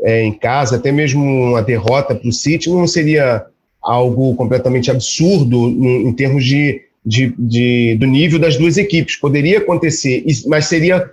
é, 0.01 0.25
em 0.25 0.33
casa, 0.33 0.77
até 0.77 0.91
mesmo 0.91 1.23
uma 1.23 1.63
derrota 1.63 2.15
para 2.15 2.29
o 2.29 2.33
City 2.33 2.71
não 2.71 2.87
seria 2.87 3.45
algo 3.83 4.35
completamente 4.35 4.91
absurdo 4.91 5.69
em, 5.69 6.09
em 6.09 6.13
termos 6.15 6.43
de, 6.43 6.81
de, 7.05 7.35
de, 7.39 7.97
do 7.97 8.07
nível 8.07 8.39
das 8.39 8.57
duas 8.57 8.79
equipes. 8.79 9.17
Poderia 9.17 9.59
acontecer, 9.59 10.25
mas 10.47 10.67
seria 10.67 11.09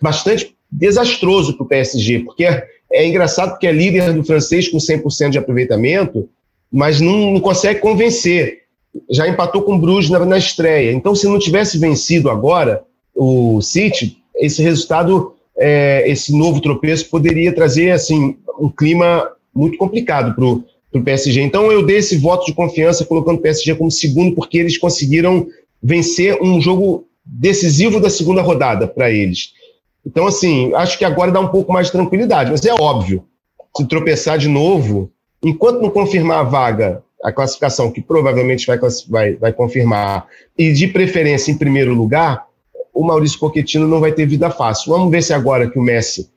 bastante 0.00 0.54
desastroso 0.72 1.54
para 1.54 1.64
o 1.64 1.68
PSG, 1.68 2.20
porque 2.20 2.46
é, 2.46 2.66
é, 2.90 3.06
engraçado 3.06 3.50
porque 3.50 3.66
é 3.66 3.72
líder 3.72 4.12
do 4.14 4.24
francês 4.24 4.68
com 4.68 4.78
100% 4.78 5.30
de 5.30 5.38
aproveitamento, 5.38 6.28
mas 6.72 7.00
não, 7.00 7.32
não, 7.32 7.40
consegue 7.40 7.80
convencer. 7.80 8.63
Já 9.10 9.28
empatou 9.28 9.62
com 9.62 9.74
o 9.74 9.78
Bruges 9.78 10.10
na, 10.10 10.24
na 10.24 10.38
estreia. 10.38 10.92
Então, 10.92 11.14
se 11.14 11.26
não 11.26 11.38
tivesse 11.38 11.78
vencido 11.78 12.30
agora 12.30 12.84
o 13.14 13.60
City, 13.60 14.18
esse 14.36 14.62
resultado, 14.62 15.34
é, 15.56 16.04
esse 16.06 16.36
novo 16.36 16.60
tropeço 16.60 17.08
poderia 17.08 17.54
trazer 17.54 17.90
assim 17.90 18.36
um 18.58 18.68
clima 18.68 19.30
muito 19.54 19.78
complicado 19.78 20.34
para 20.34 20.44
o 20.44 21.04
PSG. 21.04 21.40
Então 21.40 21.70
eu 21.70 21.84
dei 21.84 21.98
esse 21.98 22.16
voto 22.16 22.46
de 22.46 22.52
confiança 22.52 23.04
colocando 23.04 23.38
o 23.38 23.40
PSG 23.40 23.74
como 23.76 23.90
segundo, 23.90 24.34
porque 24.34 24.58
eles 24.58 24.76
conseguiram 24.76 25.46
vencer 25.82 26.40
um 26.42 26.60
jogo 26.60 27.06
decisivo 27.24 28.00
da 28.00 28.10
segunda 28.10 28.42
rodada 28.42 28.86
para 28.86 29.10
eles. 29.10 29.52
Então, 30.04 30.26
assim, 30.26 30.72
acho 30.74 30.98
que 30.98 31.04
agora 31.04 31.32
dá 31.32 31.40
um 31.40 31.48
pouco 31.48 31.72
mais 31.72 31.86
de 31.86 31.92
tranquilidade, 31.92 32.50
mas 32.50 32.64
é 32.64 32.74
óbvio, 32.74 33.24
se 33.76 33.86
tropeçar 33.86 34.36
de 34.36 34.48
novo, 34.48 35.10
enquanto 35.42 35.80
não 35.80 35.88
confirmar 35.88 36.40
a 36.40 36.42
vaga, 36.42 37.02
a 37.24 37.32
classificação, 37.32 37.90
que 37.90 38.02
provavelmente 38.02 38.66
vai, 38.66 38.78
vai, 39.08 39.32
vai 39.34 39.52
confirmar, 39.52 40.26
e 40.58 40.72
de 40.74 40.86
preferência 40.88 41.50
em 41.50 41.56
primeiro 41.56 41.94
lugar, 41.94 42.44
o 42.92 43.02
Maurício 43.02 43.40
Pochettino 43.40 43.88
não 43.88 43.98
vai 43.98 44.12
ter 44.12 44.26
vida 44.26 44.50
fácil. 44.50 44.92
Vamos 44.92 45.10
ver 45.10 45.22
se 45.22 45.32
agora 45.32 45.68
que 45.68 45.78
o 45.78 45.82
Messi 45.82 46.28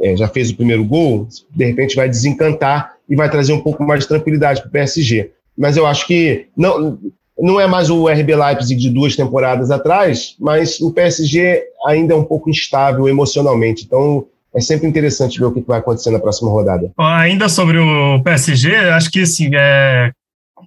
é, 0.00 0.14
já 0.14 0.28
fez 0.28 0.50
o 0.50 0.56
primeiro 0.56 0.84
gol, 0.84 1.26
de 1.50 1.64
repente 1.64 1.96
vai 1.96 2.08
desencantar 2.08 2.92
e 3.08 3.16
vai 3.16 3.30
trazer 3.30 3.54
um 3.54 3.60
pouco 3.60 3.82
mais 3.82 4.00
de 4.00 4.08
tranquilidade 4.08 4.60
para 4.60 4.68
o 4.68 4.72
PSG. 4.72 5.30
Mas 5.56 5.76
eu 5.78 5.86
acho 5.86 6.06
que 6.06 6.46
não, 6.54 6.98
não 7.38 7.58
é 7.58 7.66
mais 7.66 7.88
o 7.88 8.06
RB 8.06 8.36
Leipzig 8.36 8.80
de 8.80 8.90
duas 8.90 9.16
temporadas 9.16 9.70
atrás, 9.70 10.36
mas 10.38 10.78
o 10.80 10.92
PSG 10.92 11.62
ainda 11.86 12.12
é 12.12 12.16
um 12.16 12.24
pouco 12.24 12.50
instável 12.50 13.08
emocionalmente. 13.08 13.84
Então 13.84 14.26
é 14.54 14.60
sempre 14.60 14.86
interessante 14.86 15.38
ver 15.38 15.46
o 15.46 15.52
que 15.52 15.60
vai 15.66 15.78
acontecer 15.78 16.10
na 16.10 16.18
próxima 16.18 16.50
rodada. 16.50 16.92
Ainda 16.98 17.48
sobre 17.48 17.78
o 17.78 18.22
PSG, 18.22 18.74
acho 18.76 19.10
que 19.10 19.20
assim, 19.20 19.50
é, 19.54 20.10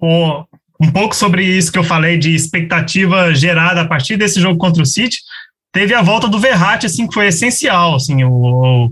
o, 0.02 0.44
um 0.82 0.92
pouco 0.92 1.16
sobre 1.16 1.44
isso 1.46 1.72
que 1.72 1.78
eu 1.78 1.84
falei 1.84 2.18
de 2.18 2.34
expectativa 2.34 3.34
gerada 3.36 3.82
a 3.82 3.88
partir 3.88 4.18
desse 4.18 4.42
jogo 4.42 4.58
contra 4.58 4.82
o 4.82 4.86
City, 4.86 5.20
teve 5.72 5.94
a 5.94 6.02
volta 6.02 6.28
do 6.28 6.40
Verratti, 6.40 6.86
assim, 6.86 7.08
que 7.08 7.14
foi 7.14 7.28
essencial, 7.28 7.96
assim, 7.96 8.24
o, 8.24 8.92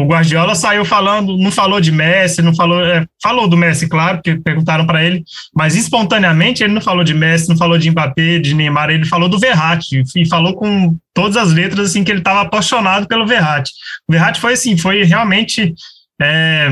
o 0.00 0.04
Guardiola 0.04 0.54
saiu 0.54 0.84
falando, 0.84 1.36
não 1.36 1.50
falou 1.50 1.80
de 1.80 1.92
Messi, 1.92 2.42
não 2.42 2.54
falou, 2.54 2.84
é, 2.84 3.06
falou 3.22 3.46
do 3.46 3.56
Messi, 3.56 3.88
claro, 3.88 4.16
porque 4.18 4.36
perguntaram 4.36 4.86
para 4.86 5.04
ele, 5.04 5.22
mas 5.54 5.76
espontaneamente 5.76 6.62
ele 6.64 6.72
não 6.72 6.80
falou 6.80 7.04
de 7.04 7.14
Messi, 7.14 7.48
não 7.48 7.56
falou 7.56 7.78
de 7.78 7.90
Mbappé, 7.90 8.38
de 8.38 8.54
Neymar, 8.54 8.90
ele 8.90 9.04
falou 9.04 9.28
do 9.28 9.38
Verratti 9.38 10.02
e 10.16 10.28
falou 10.28 10.54
com 10.54 10.96
todas 11.14 11.36
as 11.36 11.52
letras 11.52 11.90
assim 11.90 12.02
que 12.02 12.10
ele 12.10 12.20
estava 12.20 12.40
apaixonado 12.40 13.06
pelo 13.06 13.26
Verratti. 13.26 13.72
O 14.08 14.12
Verratti 14.12 14.40
foi 14.40 14.54
assim, 14.54 14.76
foi 14.76 15.04
realmente 15.04 15.74
é, 16.20 16.68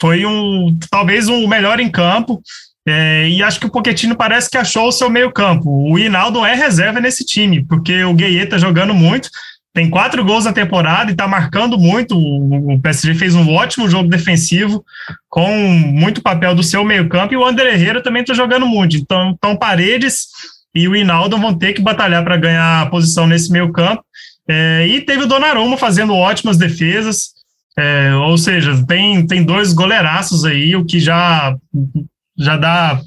foi 0.00 0.24
um 0.24 0.78
talvez 0.90 1.28
um 1.28 1.46
melhor 1.46 1.80
em 1.80 1.90
campo. 1.90 2.42
É, 2.90 3.28
e 3.28 3.42
acho 3.42 3.60
que 3.60 3.66
o 3.66 3.70
Pochettino 3.70 4.16
parece 4.16 4.48
que 4.48 4.56
achou 4.56 4.88
o 4.88 4.92
seu 4.92 5.10
meio 5.10 5.30
campo. 5.30 5.68
O 5.68 5.98
Hinaldo 5.98 6.44
é 6.44 6.54
reserva 6.54 7.00
nesse 7.00 7.22
time, 7.22 7.62
porque 7.64 8.02
o 8.02 8.14
Gueye 8.14 8.38
está 8.38 8.56
jogando 8.56 8.94
muito, 8.94 9.28
tem 9.74 9.90
quatro 9.90 10.24
gols 10.24 10.46
na 10.46 10.54
temporada 10.54 11.10
e 11.10 11.12
está 11.12 11.28
marcando 11.28 11.78
muito. 11.78 12.16
O 12.16 12.80
PSG 12.80 13.14
fez 13.14 13.34
um 13.34 13.52
ótimo 13.52 13.90
jogo 13.90 14.08
defensivo, 14.08 14.82
com 15.28 15.50
muito 15.52 16.22
papel 16.22 16.54
do 16.54 16.62
seu 16.62 16.82
meio 16.82 17.08
campo, 17.10 17.34
e 17.34 17.36
o 17.36 17.44
André 17.44 17.74
Herrera 17.74 18.02
também 18.02 18.22
está 18.22 18.32
jogando 18.32 18.66
muito. 18.66 18.96
Então, 18.96 19.34
então, 19.36 19.54
Paredes 19.54 20.28
e 20.74 20.88
o 20.88 20.96
Hinaldo 20.96 21.36
vão 21.36 21.52
ter 21.52 21.74
que 21.74 21.82
batalhar 21.82 22.24
para 22.24 22.38
ganhar 22.38 22.82
a 22.82 22.86
posição 22.86 23.26
nesse 23.26 23.52
meio 23.52 23.70
campo. 23.70 24.02
É, 24.48 24.86
e 24.86 25.02
teve 25.02 25.24
o 25.24 25.26
Donnarumma 25.26 25.76
fazendo 25.76 26.14
ótimas 26.14 26.56
defesas, 26.56 27.32
é, 27.76 28.14
ou 28.14 28.38
seja, 28.38 28.82
tem, 28.86 29.26
tem 29.26 29.44
dois 29.44 29.74
goleiraços 29.74 30.46
aí, 30.46 30.74
o 30.74 30.86
que 30.86 30.98
já 30.98 31.54
já 32.38 32.56
dá 32.56 33.00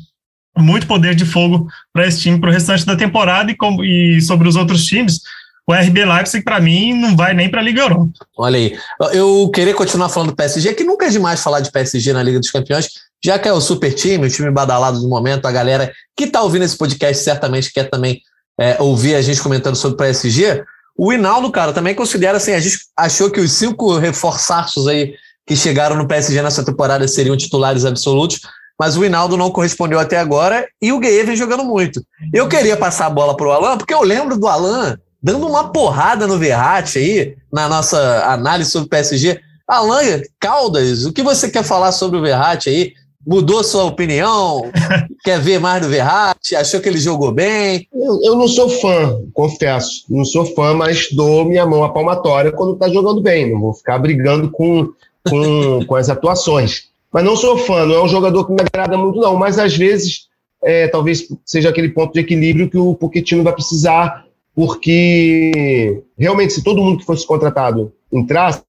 muito 0.58 0.86
poder 0.88 1.16
de 1.16 1.26
fogo 1.26 1.68
para 1.94 2.06
esse 2.06 2.20
time 2.20 2.40
para 2.40 2.50
o 2.50 2.54
restante 2.54 2.86
da 2.86 2.96
temporada 2.96 3.52
e, 3.52 3.56
com, 3.56 3.84
e 3.84 4.22
sobre 4.22 4.48
os 4.48 4.56
outros 4.56 4.86
times. 4.86 5.22
O 5.68 5.74
RB 5.74 6.04
Leipzig, 6.04 6.44
para 6.44 6.60
mim, 6.60 6.94
não 6.94 7.16
vai 7.16 7.34
nem 7.34 7.50
para 7.50 7.62
a 7.62 7.64
Liga 7.64 7.82
Europa. 7.82 8.12
Olha 8.38 8.58
aí. 8.58 8.78
Eu 9.14 9.50
queria 9.54 9.74
continuar 9.74 10.10
falando 10.10 10.32
do 10.32 10.36
PSG, 10.36 10.74
que 10.74 10.84
nunca 10.84 11.06
é 11.06 11.10
demais 11.10 11.42
falar 11.42 11.62
de 11.62 11.72
PSG 11.72 12.12
na 12.12 12.24
Liga 12.24 12.40
dos 12.40 12.52
Campeões, 12.52 12.90
já 13.24 13.38
que 13.40 13.48
é 13.48 13.54
o 13.54 13.62
super 13.62 13.94
time, 13.94 14.28
o 14.28 14.30
time 14.30 14.52
badalado 14.52 15.00
do 15.00 15.08
momento, 15.08 15.46
a 15.46 15.52
galera 15.52 15.94
que 16.18 16.26
está 16.26 16.42
ouvindo 16.42 16.66
esse 16.66 16.78
podcast 16.78 17.24
certamente 17.24 17.72
quer 17.72 17.90
também 17.90 18.22
é, 18.60 18.82
ouvir 18.82 19.16
a 19.16 19.22
gente 19.22 19.42
comentando 19.42 19.76
sobre 19.76 19.94
o 19.94 19.98
PSG. 19.98 20.64
O 20.98 21.14
Hinaldo, 21.14 21.50
cara, 21.52 21.72
também 21.72 21.96
considera 21.96 22.38
assim, 22.38 22.54
a 22.54 22.60
gente 22.60 22.80
achou 22.98 23.30
que 23.30 23.40
os 23.40 23.52
cinco 23.52 23.98
reforçaços 23.98 24.88
aí 24.88 25.14
que 25.48 25.56
chegaram 25.56 25.96
no 25.96 26.08
PSG 26.08 26.42
nessa 26.42 26.66
temporada 26.66 27.08
seriam 27.08 27.38
titulares 27.38 27.86
absolutos 27.86 28.42
mas 28.80 28.98
o 28.98 29.06
Hinaldo 29.06 29.38
não 29.38 29.52
correspondeu 29.52 30.00
até 30.00 30.18
agora 30.18 30.68
e 30.82 30.92
o 30.92 31.00
Gueye 31.00 31.24
vem 31.24 31.36
jogando 31.36 31.64
muito. 31.64 32.04
Eu 32.34 32.48
queria 32.48 32.76
passar 32.76 33.06
a 33.08 33.10
bola 33.10 33.36
para 33.38 33.48
o 33.48 33.52
Alan, 33.52 33.78
porque 33.78 33.94
eu 33.94 34.02
lembro 34.02 34.38
do 34.38 34.48
Alan 34.48 34.98
dando 35.22 35.48
uma 35.48 35.72
porrada 35.72 36.26
no 36.26 36.38
Verratti 36.38 36.98
aí, 36.98 37.36
na 37.54 37.70
nossa 37.70 38.26
análise 38.26 38.72
sobre 38.72 38.88
o 38.88 38.90
PSG. 38.90 39.40
Alan 39.68 40.22
Caldas, 40.40 41.06
o 41.06 41.14
que 41.14 41.22
você 41.22 41.50
quer 41.50 41.64
falar 41.64 41.92
sobre 41.92 42.18
o 42.18 42.22
Verratti 42.22 42.70
aí? 42.70 42.94
Mudou 43.26 43.64
sua 43.64 43.84
opinião? 43.84 44.72
quer 45.24 45.40
ver 45.40 45.60
mais 45.60 45.82
do 45.82 45.90
Verratti? 45.90 46.56
Achou 46.56 46.80
que 46.82 46.90
ele 46.90 46.98
jogou 46.98 47.32
bem? 47.32 47.88
Eu, 47.94 48.20
eu, 48.24 48.36
não 48.36 48.48
sou 48.48 48.68
fã, 48.68 49.22
confesso. 49.32 50.06
Não 50.10 50.26
sou 50.26 50.46
fã, 50.56 50.74
mas 50.74 51.10
dou 51.12 51.46
minha 51.46 51.66
mão 51.66 51.84
à 51.84 51.90
palmatória 51.90 52.52
quando 52.52 52.74
está 52.74 52.90
jogando 52.90 53.22
bem. 53.22 53.52
Não 53.52 53.62
vou 53.62 53.74
ficar 53.74 54.00
brigando 54.00 54.50
com, 54.50 54.92
com, 55.30 55.86
com 55.86 55.96
as 55.96 56.10
atuações. 56.10 56.91
Mas 57.12 57.24
não 57.24 57.36
sou 57.36 57.58
fã, 57.58 57.86
não 57.86 57.96
é 57.96 58.04
um 58.04 58.08
jogador 58.08 58.46
que 58.46 58.54
me 58.54 58.62
agrada 58.62 58.98
muito, 58.98 59.20
não. 59.20 59.36
Mas 59.36 59.60
às 59.60 59.76
vezes, 59.76 60.28
é, 60.64 60.88
talvez 60.88 61.28
seja 61.46 61.70
aquele 61.70 61.90
ponto 61.90 62.14
de 62.14 62.20
equilíbrio 62.20 62.70
que 62.70 62.78
o 62.78 62.96
Pochettino 62.96 63.44
vai 63.44 63.54
precisar, 63.54 64.26
porque 64.56 66.04
realmente, 66.18 66.54
se 66.54 66.64
todo 66.64 66.82
mundo 66.82 67.00
que 67.00 67.06
fosse 67.06 67.26
contratado 67.26 67.92
entrasse, 68.12 68.62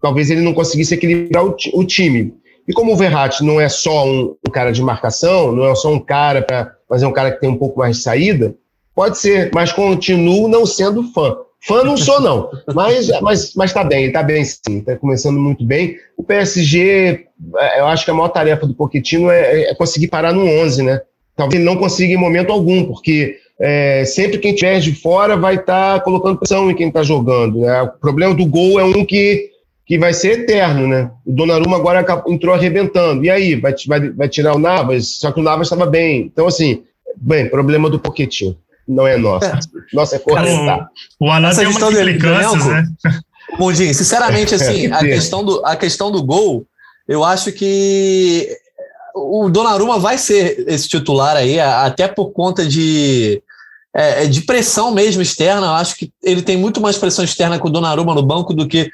talvez 0.00 0.30
ele 0.30 0.40
não 0.40 0.54
conseguisse 0.54 0.94
equilibrar 0.94 1.44
o, 1.44 1.56
o 1.74 1.84
time. 1.84 2.34
E 2.68 2.72
como 2.72 2.92
o 2.92 2.96
Verratti 2.96 3.42
não 3.42 3.60
é 3.60 3.68
só 3.68 4.06
um, 4.06 4.36
um, 4.46 4.50
cara 4.50 4.70
de 4.70 4.82
marcação, 4.82 5.52
não 5.52 5.64
é 5.66 5.74
só 5.74 5.92
um 5.92 5.98
cara 5.98 6.42
para 6.42 6.76
mas 6.88 7.04
é 7.04 7.06
um 7.06 7.12
cara 7.12 7.30
que 7.30 7.40
tem 7.40 7.48
um 7.48 7.56
pouco 7.56 7.78
mais 7.78 7.98
de 7.98 8.02
saída, 8.02 8.56
pode 8.92 9.16
ser, 9.16 9.52
mas 9.54 9.72
continuo 9.72 10.48
não 10.48 10.66
sendo 10.66 11.04
fã. 11.12 11.36
Fã 11.62 11.84
não 11.84 11.96
sou, 11.96 12.20
não. 12.20 12.50
Mas, 12.74 13.08
mas, 13.20 13.54
mas 13.54 13.72
tá 13.72 13.84
bem, 13.84 14.10
tá 14.10 14.22
bem 14.22 14.42
sim, 14.44 14.80
tá 14.80 14.96
começando 14.96 15.38
muito 15.38 15.64
bem. 15.64 15.96
O 16.16 16.22
PSG, 16.22 17.26
é, 17.56 17.80
eu 17.80 17.86
acho 17.86 18.04
que 18.04 18.10
a 18.10 18.14
maior 18.14 18.28
tarefa 18.28 18.66
do 18.66 18.74
Pochettino 18.74 19.30
é, 19.30 19.64
é 19.64 19.74
conseguir 19.74 20.08
parar 20.08 20.32
no 20.32 20.46
11, 20.46 20.82
né? 20.82 21.02
Talvez 21.36 21.60
ele 21.60 21.70
não 21.70 21.76
consiga 21.76 22.14
em 22.14 22.16
momento 22.16 22.50
algum, 22.50 22.84
porque 22.84 23.36
é, 23.58 24.04
sempre 24.06 24.38
quem 24.38 24.54
tiver 24.54 24.80
de 24.80 24.94
fora 24.94 25.36
vai 25.36 25.56
estar 25.56 25.98
tá 25.98 26.00
colocando 26.00 26.38
pressão 26.38 26.70
em 26.70 26.74
quem 26.74 26.88
está 26.88 27.02
jogando. 27.02 27.60
Né? 27.60 27.82
O 27.82 27.88
problema 27.88 28.34
do 28.34 28.46
gol 28.46 28.80
é 28.80 28.84
um 28.84 29.04
que, 29.04 29.50
que 29.84 29.98
vai 29.98 30.14
ser 30.14 30.40
eterno, 30.40 30.88
né? 30.88 31.10
O 31.26 31.32
Donnarumma 31.32 31.76
agora 31.76 32.04
entrou 32.26 32.54
arrebentando. 32.54 33.22
E 33.22 33.30
aí, 33.30 33.54
vai, 33.54 33.74
vai, 33.86 34.10
vai 34.10 34.28
tirar 34.28 34.54
o 34.54 34.58
Navas? 34.58 35.18
Só 35.18 35.30
que 35.30 35.40
o 35.40 35.42
Navas 35.42 35.66
estava 35.66 35.84
bem. 35.84 36.22
Então, 36.22 36.46
assim, 36.46 36.84
bem, 37.16 37.50
problema 37.50 37.90
do 37.90 37.98
Pochettino 37.98 38.56
não 38.90 39.06
é 39.06 39.16
nossa. 39.16 39.46
É. 39.46 39.60
Nossa 39.94 40.16
é 40.16 40.18
corretar. 40.18 40.88
O, 41.18 41.26
o 41.26 41.30
Alan 41.30 41.54
tem 41.54 41.66
umas 41.66 41.94
implicâncias, 41.94 42.66
né? 42.66 42.84
Mundinho, 43.58 43.94
sinceramente, 43.94 44.54
assim, 44.54 44.86
a 44.92 45.00
questão, 45.00 45.44
do, 45.44 45.64
a 45.64 45.76
questão 45.76 46.10
do 46.10 46.22
gol, 46.22 46.66
eu 47.08 47.24
acho 47.24 47.52
que 47.52 48.48
o 49.14 49.48
Donnarumma 49.48 49.98
vai 49.98 50.18
ser 50.18 50.64
esse 50.68 50.88
titular 50.88 51.36
aí, 51.36 51.58
até 51.58 52.08
por 52.08 52.30
conta 52.30 52.66
de, 52.66 53.42
é, 53.94 54.24
é, 54.24 54.26
de 54.26 54.42
pressão 54.42 54.92
mesmo 54.92 55.22
externa. 55.22 55.66
Eu 55.66 55.74
acho 55.74 55.96
que 55.96 56.12
ele 56.22 56.42
tem 56.42 56.56
muito 56.56 56.80
mais 56.80 56.98
pressão 56.98 57.24
externa 57.24 57.58
com 57.58 57.68
o 57.68 57.70
Donnarumma 57.70 58.14
no 58.14 58.22
banco 58.22 58.52
do 58.54 58.66
que 58.66 58.90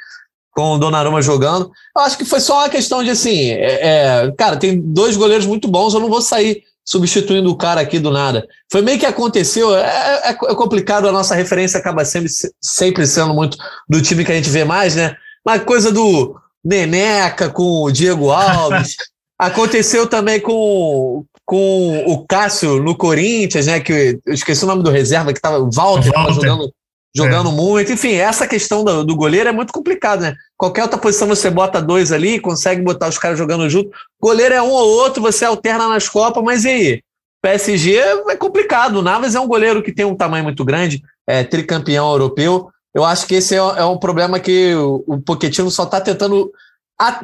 com 0.52 0.72
o 0.72 0.78
Donnarumma 0.78 1.20
jogando. 1.20 1.70
Eu 1.94 2.02
acho 2.02 2.16
que 2.16 2.24
foi 2.24 2.40
só 2.40 2.60
uma 2.60 2.68
questão 2.68 3.04
de 3.04 3.10
assim, 3.10 3.50
é, 3.50 3.88
é, 4.26 4.32
cara, 4.36 4.56
tem 4.56 4.80
dois 4.80 5.16
goleiros 5.16 5.46
muito 5.46 5.68
bons, 5.68 5.92
eu 5.92 6.00
não 6.00 6.08
vou 6.08 6.22
sair 6.22 6.62
substituindo 6.86 7.50
o 7.50 7.56
cara 7.56 7.80
aqui 7.80 7.98
do 7.98 8.12
nada. 8.12 8.46
Foi 8.70 8.80
meio 8.80 8.98
que 8.98 9.04
aconteceu. 9.04 9.74
É, 9.74 10.20
é, 10.24 10.30
é 10.30 10.54
complicado, 10.54 11.08
a 11.08 11.12
nossa 11.12 11.34
referência 11.34 11.78
acaba 11.78 12.04
sempre, 12.04 12.30
sempre 12.62 13.06
sendo 13.06 13.34
muito 13.34 13.58
do 13.88 14.00
time 14.00 14.24
que 14.24 14.30
a 14.30 14.36
gente 14.36 14.48
vê 14.48 14.64
mais, 14.64 14.94
né? 14.94 15.16
Mas 15.44 15.64
coisa 15.64 15.90
do 15.90 16.36
Neneca 16.64 17.50
com 17.50 17.82
o 17.82 17.90
Diego 17.90 18.30
Alves. 18.30 18.96
Aconteceu 19.38 20.06
também 20.06 20.40
com, 20.40 21.24
com 21.44 22.04
o 22.06 22.26
Cássio 22.26 22.82
no 22.82 22.96
Corinthians, 22.96 23.66
né? 23.66 23.80
Que 23.80 24.18
eu 24.24 24.32
esqueci 24.32 24.64
o 24.64 24.66
nome 24.66 24.82
do 24.82 24.90
reserva, 24.90 25.32
que 25.32 25.38
estava 25.38 25.58
o 25.58 25.70
Walter, 25.70 26.10
Walter. 26.10 26.34
jogando, 26.34 26.72
jogando 27.16 27.48
é. 27.48 27.52
muito. 27.52 27.92
Enfim, 27.92 28.14
essa 28.14 28.46
questão 28.46 28.84
do, 28.84 29.02
do 29.02 29.16
goleiro 29.16 29.48
é 29.48 29.52
muito 29.52 29.72
complicada, 29.72 30.30
né? 30.30 30.36
Qualquer 30.56 30.82
outra 30.82 30.98
posição 30.98 31.26
você 31.26 31.50
bota 31.50 31.80
dois 31.80 32.12
ali, 32.12 32.38
consegue 32.38 32.82
botar 32.82 33.08
os 33.08 33.18
caras 33.18 33.38
jogando 33.38 33.68
junto. 33.70 33.90
Goleiro 34.20 34.54
é 34.54 34.62
um 34.62 34.70
ou 34.70 34.88
outro, 34.88 35.22
você 35.22 35.44
alterna 35.44 35.88
nas 35.88 36.08
Copas, 36.08 36.44
mas 36.44 36.64
e 36.64 36.68
aí? 36.68 37.02
PSG 37.42 37.96
é 38.28 38.36
complicado. 38.36 38.96
O 38.96 39.02
Navas 39.02 39.34
é 39.34 39.40
um 39.40 39.46
goleiro 39.46 39.82
que 39.82 39.92
tem 39.92 40.04
um 40.04 40.16
tamanho 40.16 40.44
muito 40.44 40.64
grande, 40.64 41.02
é 41.26 41.42
tricampeão 41.44 42.10
europeu. 42.10 42.68
Eu 42.94 43.04
acho 43.04 43.26
que 43.26 43.36
esse 43.36 43.54
é, 43.54 43.58
é 43.58 43.84
um 43.84 43.98
problema 43.98 44.40
que 44.40 44.74
o, 44.74 45.04
o 45.06 45.20
Pochettino 45.20 45.70
só 45.70 45.84
está 45.84 46.00
tentando 46.00 46.50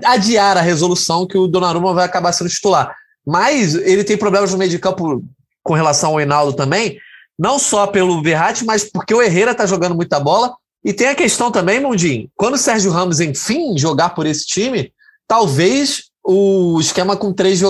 adiar 0.05 0.57
a 0.57 0.61
resolução 0.61 1.27
que 1.27 1.37
o 1.37 1.47
Donnarumma 1.47 1.95
vai 1.95 2.05
acabar 2.05 2.33
sendo 2.33 2.51
titular. 2.51 2.95
Mas 3.27 3.75
ele 3.75 4.05
tem 4.05 4.17
problemas 4.17 4.53
no 4.53 4.59
meio 4.59 4.71
de 4.71 4.79
campo 4.79 5.23
com 5.63 5.75
relação 5.75 6.13
ao 6.13 6.21
Hinaldo 6.21 6.53
também, 6.53 6.99
não 7.43 7.59
só 7.59 7.89
pelo 7.89 8.23
Verratti, 8.23 8.65
mas 8.65 8.85
porque 8.85 9.13
o 9.13 9.21
Herrera 9.21 9.51
está 9.51 9.67
jogando 9.67 9.97
muita 9.97 10.21
bola. 10.21 10.55
E 10.85 10.93
tem 10.93 11.09
a 11.09 11.15
questão 11.15 11.51
também, 11.51 11.81
Mundinho, 11.81 12.31
quando 12.37 12.55
o 12.55 12.59
Sérgio 12.59 12.93
Ramos, 12.93 13.19
enfim, 13.19 13.77
jogar 13.77 14.11
por 14.11 14.27
esse 14.27 14.47
time, 14.47 14.93
talvez 15.27 16.05
o 16.25 16.79
esquema 16.81 17.17
com 17.17 17.33
três, 17.33 17.61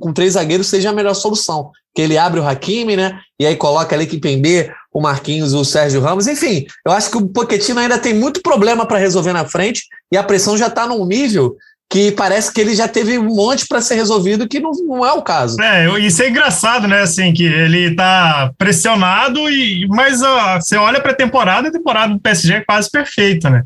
com 0.00 0.12
três 0.12 0.32
zagueiros 0.32 0.66
seja 0.66 0.90
a 0.90 0.92
melhor 0.92 1.14
solução. 1.14 1.70
Que 1.94 2.02
ele 2.02 2.18
abre 2.18 2.40
o 2.40 2.46
Hakimi, 2.46 2.96
né? 2.96 3.16
E 3.38 3.46
aí 3.46 3.54
coloca 3.54 3.94
ali 3.94 4.08
que 4.08 4.18
Pembe, 4.18 4.68
o 4.92 5.00
Marquinhos, 5.00 5.52
o 5.52 5.64
Sérgio 5.64 6.00
Ramos. 6.00 6.26
Enfim, 6.26 6.66
eu 6.84 6.90
acho 6.90 7.08
que 7.08 7.16
o 7.16 7.28
Pochettino 7.28 7.78
ainda 7.78 7.98
tem 7.98 8.12
muito 8.12 8.42
problema 8.42 8.84
para 8.86 8.98
resolver 8.98 9.32
na 9.32 9.44
frente 9.44 9.84
e 10.10 10.16
a 10.16 10.22
pressão 10.24 10.58
já 10.58 10.66
está 10.66 10.84
num 10.84 11.06
nível 11.06 11.56
que 11.92 12.10
parece 12.10 12.50
que 12.50 12.58
ele 12.58 12.74
já 12.74 12.88
teve 12.88 13.18
um 13.18 13.34
monte 13.34 13.66
para 13.68 13.82
ser 13.82 13.96
resolvido, 13.96 14.48
que 14.48 14.58
não, 14.58 14.70
não 14.88 15.04
é 15.04 15.12
o 15.12 15.20
caso. 15.20 15.60
É, 15.60 15.86
isso 16.00 16.22
é 16.22 16.30
engraçado, 16.30 16.88
né? 16.88 17.02
Assim, 17.02 17.34
que 17.34 17.44
ele 17.44 17.94
tá 17.94 18.50
pressionado, 18.56 19.38
e 19.50 19.86
mas 19.88 20.22
ó, 20.22 20.58
você 20.58 20.78
olha 20.78 21.02
para 21.02 21.12
a 21.12 21.14
temporada, 21.14 21.68
a 21.68 21.72
temporada 21.72 22.14
do 22.14 22.20
PSG 22.20 22.54
é 22.54 22.64
quase 22.64 22.90
perfeita, 22.90 23.50
né? 23.50 23.64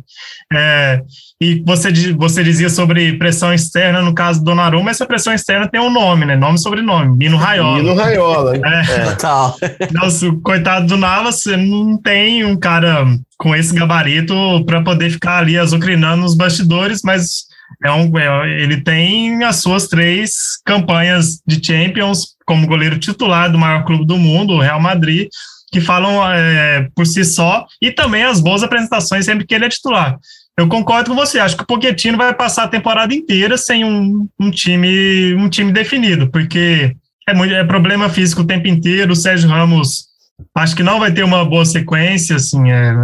É, 0.52 1.02
e 1.40 1.62
você, 1.64 1.92
você 2.14 2.42
dizia 2.42 2.68
sobre 2.68 3.16
pressão 3.16 3.54
externa, 3.54 4.02
no 4.02 4.12
caso 4.12 4.40
do 4.40 4.47
Donnarumma, 4.47 4.90
essa 4.90 5.06
pressão 5.06 5.33
externa 5.33 5.68
tem 5.68 5.80
um 5.80 5.90
nome, 5.90 6.26
né? 6.26 6.35
Nome 6.35 6.56
e 6.56 6.61
sobrenome, 6.61 7.16
Mino 7.16 7.37
Raiola. 7.37 7.78
Mino 7.78 7.95
Raiola. 7.95 8.56
É. 8.56 8.90
é. 8.90 9.04
Total. 9.11 9.56
Nossa, 9.92 10.26
coitado 10.42 10.88
do 10.88 10.97
Navas, 10.97 11.42
você 11.42 11.56
não 11.56 11.97
tem 11.97 12.45
um 12.45 12.59
cara 12.59 13.06
com 13.38 13.54
esse 13.54 13.73
gabarito 13.73 14.35
para 14.66 14.83
poder 14.83 15.11
ficar 15.11 15.38
ali 15.38 15.56
azucrinando 15.56 16.23
nos 16.23 16.35
bastidores, 16.35 17.02
mas 17.04 17.47
é 17.85 17.90
um, 17.92 18.18
é, 18.18 18.62
ele 18.62 18.80
tem 18.80 19.42
as 19.44 19.56
suas 19.56 19.88
três 19.88 20.32
campanhas 20.64 21.40
de 21.46 21.64
Champions 21.64 22.37
como 22.46 22.66
goleiro 22.66 22.99
titular 22.99 23.50
do 23.50 23.58
maior 23.58 23.85
clube 23.85 24.06
do 24.06 24.16
mundo, 24.16 24.54
o 24.54 24.61
Real 24.61 24.80
Madrid, 24.80 25.28
que 25.73 25.80
falam 25.80 26.25
é, 26.32 26.88
por 26.94 27.06
si 27.06 27.25
só, 27.25 27.66
e 27.82 27.90
também 27.90 28.23
as 28.23 28.40
boas 28.40 28.62
apresentações 28.62 29.25
sempre 29.25 29.46
que 29.46 29.54
ele 29.54 29.64
é 29.64 29.68
titular. 29.68 30.16
Eu 30.58 30.68
concordo 30.68 31.11
com 31.11 31.16
você, 31.16 31.38
acho 31.38 31.56
que 31.56 31.64
o 31.64 31.66
Pochettino 31.66 32.16
vai 32.16 32.32
passar 32.32 32.64
a 32.64 32.68
temporada 32.68 33.12
inteira 33.14 33.58
sem 33.58 33.85
um, 33.85 34.26
um 34.40 34.50
time, 34.50 35.35
um 35.35 35.50
time 35.50 35.70
definido, 35.70 36.30
porque 36.30 36.96
é, 37.28 37.35
muito, 37.35 37.52
é 37.52 37.64
problema 37.64 38.08
físico 38.08 38.40
o 38.42 38.46
tempo 38.46 38.66
inteiro, 38.68 39.12
o 39.12 39.16
Sérgio 39.16 39.50
Ramos 39.50 40.06
acho 40.54 40.76
que 40.76 40.82
não 40.82 40.99
vai 40.99 41.12
ter 41.12 41.25
uma 41.25 41.44
boa 41.44 41.64
sequência, 41.64 42.37
assim, 42.37 42.70
é, 42.70 42.94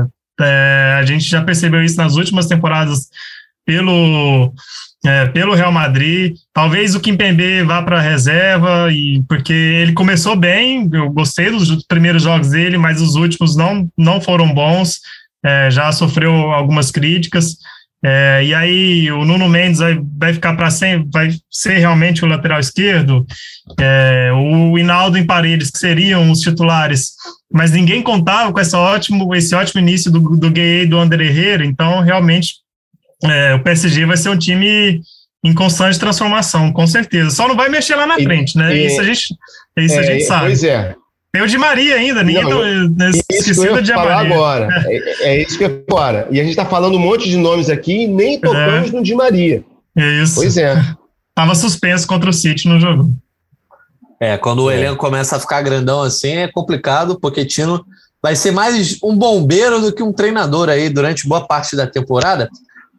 é, 0.40 0.96
a 0.98 1.04
gente 1.04 1.24
já 1.24 1.42
percebeu 1.42 1.82
isso 1.82 1.96
nas 1.96 2.16
últimas 2.16 2.46
temporadas 2.46 3.08
pelo, 3.64 4.52
é, 5.04 5.26
pelo 5.26 5.54
Real 5.54 5.72
Madrid. 5.72 6.34
Talvez 6.52 6.94
o 6.94 7.00
Kimpembe 7.00 7.62
vá 7.62 7.82
para 7.82 7.98
a 7.98 8.02
reserva, 8.02 8.92
e, 8.92 9.22
porque 9.28 9.52
ele 9.52 9.92
começou 9.92 10.36
bem, 10.36 10.88
eu 10.92 11.10
gostei 11.10 11.50
dos 11.50 11.84
primeiros 11.86 12.22
jogos 12.22 12.50
dele, 12.50 12.78
mas 12.78 13.00
os 13.00 13.14
últimos 13.14 13.56
não, 13.56 13.88
não 13.96 14.20
foram 14.20 14.52
bons, 14.52 15.00
é, 15.44 15.70
já 15.70 15.90
sofreu 15.92 16.32
algumas 16.52 16.90
críticas. 16.90 17.56
É, 18.04 18.44
e 18.44 18.52
aí 18.52 19.12
o 19.12 19.24
Nuno 19.24 19.48
Mendes 19.48 19.78
vai, 19.78 20.00
vai 20.18 20.34
ficar 20.34 20.56
para 20.56 20.70
sempre, 20.72 21.08
vai 21.12 21.30
ser 21.48 21.78
realmente 21.78 22.24
o 22.24 22.28
lateral 22.28 22.58
esquerdo. 22.58 23.24
É, 23.78 24.30
o 24.34 24.76
Hinaldo 24.76 25.16
em 25.16 25.24
Paredes, 25.24 25.70
que 25.70 25.78
seriam 25.78 26.28
os 26.30 26.40
titulares, 26.40 27.12
mas 27.52 27.70
ninguém 27.70 28.02
contava 28.02 28.52
com 28.52 28.58
essa 28.58 28.76
ótimo, 28.76 29.32
esse 29.36 29.54
ótimo 29.54 29.80
início 29.80 30.10
do, 30.10 30.18
do 30.36 30.50
Gay 30.50 30.82
e 30.82 30.86
do 30.86 30.98
André 30.98 31.26
Herrera, 31.26 31.64
então 31.64 32.00
realmente 32.00 32.61
é, 33.24 33.54
o 33.54 33.62
PSG 33.62 34.04
vai 34.06 34.16
ser 34.16 34.28
um 34.28 34.38
time 34.38 35.00
em 35.44 35.54
constante 35.54 35.98
transformação, 35.98 36.72
com 36.72 36.86
certeza. 36.86 37.30
Só 37.30 37.48
não 37.48 37.56
vai 37.56 37.68
mexer 37.68 37.94
lá 37.94 38.06
na 38.06 38.18
e, 38.18 38.22
frente, 38.22 38.56
né? 38.56 38.76
E, 38.76 38.86
isso 38.86 39.00
a 39.00 39.04
gente, 39.04 39.34
isso 39.78 39.94
é, 39.94 39.98
a 39.98 40.02
gente 40.02 40.24
sabe. 40.24 40.46
Pois 40.46 40.64
é. 40.64 40.94
Tem 41.32 41.42
o 41.42 41.48
de 41.48 41.56
Maria 41.56 41.94
ainda, 41.94 42.22
ninguém 42.22 42.44
não, 42.44 42.94
tá, 42.94 43.08
esqueceu 43.08 43.80
de 43.80 43.92
falar 43.94 44.16
Maria. 44.16 44.34
agora. 44.34 44.68
É, 44.86 45.30
é, 45.30 45.42
isso 45.42 45.56
que 45.56 45.64
é 45.64 45.82
agora. 45.88 46.28
E 46.30 46.38
a 46.38 46.42
gente 46.42 46.52
está 46.52 46.66
falando 46.66 46.94
um 46.94 47.00
monte 47.00 47.28
de 47.28 47.38
nomes 47.38 47.70
aqui 47.70 48.02
e 48.02 48.06
nem 48.06 48.38
tocamos 48.38 48.90
é. 48.90 48.92
no 48.92 49.02
de 49.02 49.14
Maria. 49.14 49.64
É 49.96 50.22
isso. 50.22 50.34
Pois 50.34 50.58
é. 50.58 50.76
Tava 51.34 51.54
suspenso 51.54 52.06
contra 52.06 52.28
o 52.28 52.32
City 52.32 52.68
no 52.68 52.78
jogo. 52.78 53.10
É, 54.20 54.36
quando 54.36 54.64
o 54.64 54.70
é. 54.70 54.76
elenco 54.76 54.98
começa 54.98 55.36
a 55.36 55.40
ficar 55.40 55.62
grandão 55.62 56.02
assim, 56.02 56.36
é 56.36 56.48
complicado, 56.48 57.18
porque 57.18 57.46
Tino 57.46 57.82
vai 58.22 58.36
ser 58.36 58.52
mais 58.52 58.98
um 59.02 59.16
bombeiro 59.16 59.80
do 59.80 59.92
que 59.92 60.02
um 60.02 60.12
treinador 60.12 60.68
aí 60.68 60.90
durante 60.90 61.26
boa 61.26 61.46
parte 61.46 61.74
da 61.74 61.86
temporada. 61.86 62.48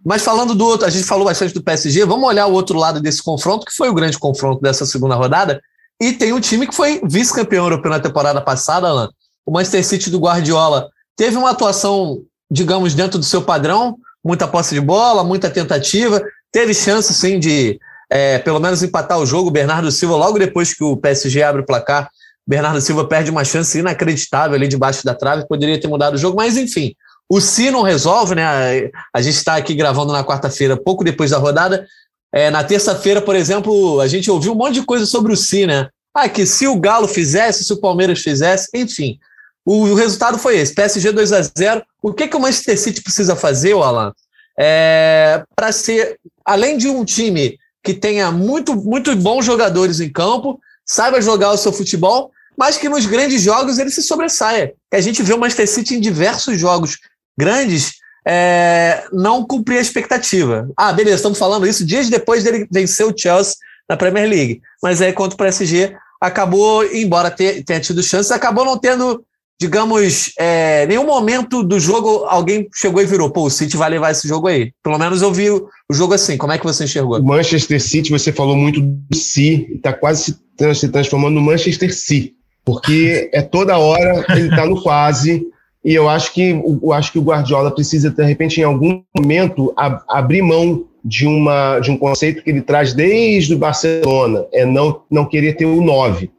Mas 0.06 0.22
falando 0.22 0.54
do 0.54 0.66
outro, 0.66 0.86
a 0.86 0.90
gente 0.90 1.06
falou 1.06 1.26
bastante 1.26 1.54
do 1.54 1.64
PSG, 1.64 2.06
vamos 2.06 2.28
olhar 2.28 2.48
o 2.48 2.52
outro 2.52 2.78
lado 2.78 3.00
desse 3.00 3.24
confronto, 3.24 3.66
que 3.66 3.74
foi 3.74 3.90
o 3.90 3.94
grande 3.94 4.20
confronto 4.20 4.62
dessa 4.62 4.86
segunda 4.86 5.16
rodada. 5.16 5.62
E 6.02 6.12
tem 6.12 6.34
um 6.34 6.40
time 6.40 6.68
que 6.68 6.76
foi 6.76 7.02
vice-campeão 7.06 7.66
europeu 7.66 7.90
na 7.90 8.00
temporada 8.00 8.42
passada, 8.42 8.88
Alan. 8.88 9.10
O 9.46 9.52
Manchester 9.52 9.86
City 9.86 10.10
do 10.10 10.20
Guardiola 10.20 10.90
teve 11.16 11.38
uma 11.38 11.52
atuação, 11.52 12.24
digamos, 12.52 12.94
dentro 12.94 13.18
do 13.18 13.26
seu 13.26 13.42
padrão, 13.42 13.98
muita 14.24 14.48
posse 14.48 14.76
de 14.76 14.82
bola, 14.82 15.24
muita 15.24 15.50
tentativa, 15.50 16.22
teve 16.52 16.74
chance, 16.74 17.14
sim, 17.14 17.40
de 17.40 17.80
é, 18.10 18.40
pelo 18.40 18.60
menos 18.60 18.84
empatar 18.84 19.20
o 19.20 19.26
jogo. 19.26 19.52
Bernardo 19.52 19.92
Silva, 19.92 20.16
logo 20.16 20.38
depois 20.38 20.74
que 20.74 20.84
o 20.84 20.98
PSG 20.98 21.42
abre 21.42 21.62
o 21.62 21.66
placar, 21.66 22.10
Bernardo 22.46 22.82
Silva 22.82 23.08
perde 23.08 23.32
uma 23.32 23.46
chance 23.46 23.78
inacreditável 23.80 24.56
ali 24.56 24.68
debaixo 24.68 25.06
da 25.06 25.16
trave, 25.16 25.48
poderia 25.48 25.80
ter 25.80 25.88
mudado 25.88 26.16
o 26.16 26.18
jogo, 26.18 26.36
mas 26.36 26.58
enfim, 26.58 26.94
o 27.30 27.42
Si 27.42 27.72
não 27.72 27.82
resolve, 27.82 28.36
né? 28.36 28.92
A 29.14 29.22
gente 29.22 29.36
está 29.36 29.56
aqui 29.56 29.74
gravando 29.74 30.14
na 30.14 30.24
quarta-feira, 30.24 30.78
pouco 30.78 31.04
depois 31.04 31.32
da 31.32 31.38
rodada. 31.38 31.88
É, 32.32 32.50
na 32.50 32.64
terça-feira, 32.64 33.22
por 33.22 33.36
exemplo, 33.36 34.00
a 34.00 34.08
gente 34.08 34.30
ouviu 34.30 34.54
um 34.54 34.56
monte 34.56 34.76
de 34.76 34.84
coisa 34.84 35.06
sobre 35.06 35.34
o 35.34 35.38
Si, 35.38 35.66
né? 35.66 35.88
Ah, 36.14 36.30
que 36.30 36.46
se 36.46 36.68
o 36.68 36.80
Galo 36.80 37.08
fizesse, 37.08 37.64
se 37.64 37.74
o 37.74 37.80
Palmeiras 37.80 38.22
fizesse, 38.22 38.70
enfim. 38.74 39.20
O, 39.66 39.86
o 39.88 39.96
resultado 39.96 40.38
foi 40.38 40.58
esse: 40.58 40.74
PSG 40.74 41.12
2 41.12 41.34
a 41.34 41.42
0 41.42 41.84
O 42.02 42.14
que, 42.14 42.28
que 42.28 42.36
o 42.36 42.40
Manchester 42.40 42.80
City 42.80 43.02
precisa 43.02 43.36
fazer, 43.36 43.74
Alan? 43.74 44.14
É, 44.60 45.44
para 45.56 45.72
ser, 45.72 46.20
além 46.46 46.78
de 46.78 46.88
um 46.88 47.04
time 47.04 47.58
que 47.84 47.94
tenha 47.94 48.32
muito, 48.32 48.76
muito 48.76 49.16
bons 49.16 49.46
jogadores 49.46 50.00
em 50.00 50.12
campo, 50.12 50.60
saiba 50.86 51.22
jogar 51.22 51.52
o 51.52 51.58
seu 51.58 51.74
futebol, 51.74 52.32
mas 52.58 52.78
que 52.78 52.88
nos 52.88 53.06
grandes 53.06 53.42
jogos 53.42 53.80
ele 53.80 53.90
se 53.90 54.04
sobressaia. 54.04 54.74
Que 54.90 54.98
a 54.98 55.02
gente 55.02 55.24
vê 55.24 55.34
o 55.34 55.40
Manchester 55.40 55.68
City 55.68 55.96
em 55.96 56.00
diversos 56.00 56.60
jogos 56.60 57.00
grandes 57.38 57.94
é, 58.26 59.04
não 59.12 59.46
cumprir 59.46 59.78
a 59.78 59.82
expectativa. 59.82 60.70
Ah, 60.78 60.94
beleza, 60.94 61.18
estamos 61.18 61.38
falando 61.38 61.68
isso 61.68 61.86
dias 61.86 62.10
depois 62.10 62.44
dele 62.44 62.68
vencer 62.72 63.06
o 63.06 63.14
Chelsea 63.16 63.56
na 63.90 63.98
Premier 63.98 64.30
League. 64.30 64.62
Mas 64.82 65.02
aí, 65.02 65.12
contra 65.12 65.36
o 65.36 65.38
PSG, 65.38 65.96
acabou, 66.22 66.86
embora 66.86 67.30
tenha 67.30 67.80
tido 67.80 68.02
chances, 68.02 68.32
acabou 68.32 68.64
não 68.64 68.78
tendo, 68.78 69.24
digamos, 69.60 70.32
é, 70.40 70.88
nenhum 70.88 71.06
momento 71.06 71.64
do 71.64 71.80
jogo 71.80 72.24
alguém 72.26 72.68
chegou 72.74 73.02
e 73.02 73.06
virou, 73.06 73.30
pô, 73.30 73.44
o 73.44 73.50
City 73.50 73.76
vai 73.76 73.90
levar 73.90 74.12
esse 74.12 74.28
jogo 74.28 74.48
aí. 74.48 74.72
Pelo 74.82 74.98
menos 74.98 75.22
eu 75.22 75.34
vi 75.34 75.50
o, 75.50 75.68
jogo 75.92 76.14
assim. 76.14 76.38
Como 76.38 76.54
é 76.54 76.58
que 76.58 76.64
você 76.64 76.86
enxergou? 76.86 77.22
Manchester 77.22 77.82
City, 77.82 78.10
você 78.10 78.32
falou 78.32 78.56
muito 78.56 78.80
do 78.82 79.16
Si, 79.16 79.68
está 79.76 79.92
quase 79.94 80.38
se 80.76 80.90
transformando 80.90 81.36
no 81.36 81.42
Manchester 81.42 81.94
City. 81.94 82.34
Porque 82.66 83.30
é 83.34 83.42
toda 83.42 83.78
hora 83.78 84.26
ele 84.30 84.48
está 84.48 84.66
no 84.66 84.82
quase, 84.82 85.46
e 85.84 85.94
eu 85.94 86.08
acho 86.08 86.34
que 86.34 86.52
eu 86.52 86.94
acho 86.94 87.12
que 87.12 87.20
o 87.20 87.24
Guardiola 87.24 87.70
precisa, 87.70 88.10
de 88.10 88.24
repente, 88.24 88.62
em 88.62 88.64
algum 88.64 89.04
momento, 89.18 89.74
ab 89.76 90.02
abrir 90.08 90.42
mão 90.42 90.86
de, 91.04 91.28
uma, 91.28 91.80
de 91.80 91.92
um 91.92 91.98
conceito 91.98 92.42
que 92.42 92.50
ele 92.50 92.62
traz 92.62 92.94
desde 92.94 93.54
o 93.54 93.58
Barcelona, 93.58 94.46
é 94.54 94.66
não, 94.66 95.02
não 95.12 95.26
querer 95.26 95.58
ter 95.58 95.66
o 95.66 95.82
9. 95.82 96.32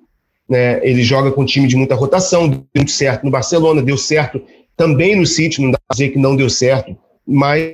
Né? 0.49 0.81
Ele 0.83 1.03
joga 1.03 1.31
com 1.31 1.43
um 1.43 1.47
time 1.47 1.67
de 1.67 1.77
muita 1.77 1.95
rotação, 1.95 2.49
deu 2.49 2.65
muito 2.75 2.91
certo 2.91 3.25
no 3.25 3.31
Barcelona, 3.31 3.83
deu 3.83 3.99
certo 3.99 4.41
também 4.77 5.17
no 5.17 5.27
City, 5.27 5.61
não 5.61 5.71
dá 5.71 5.79
para 5.87 5.95
dizer 5.95 6.11
que 6.11 6.19
não 6.19 6.35
deu 6.35 6.49
certo, 6.49 6.97
mas 7.27 7.73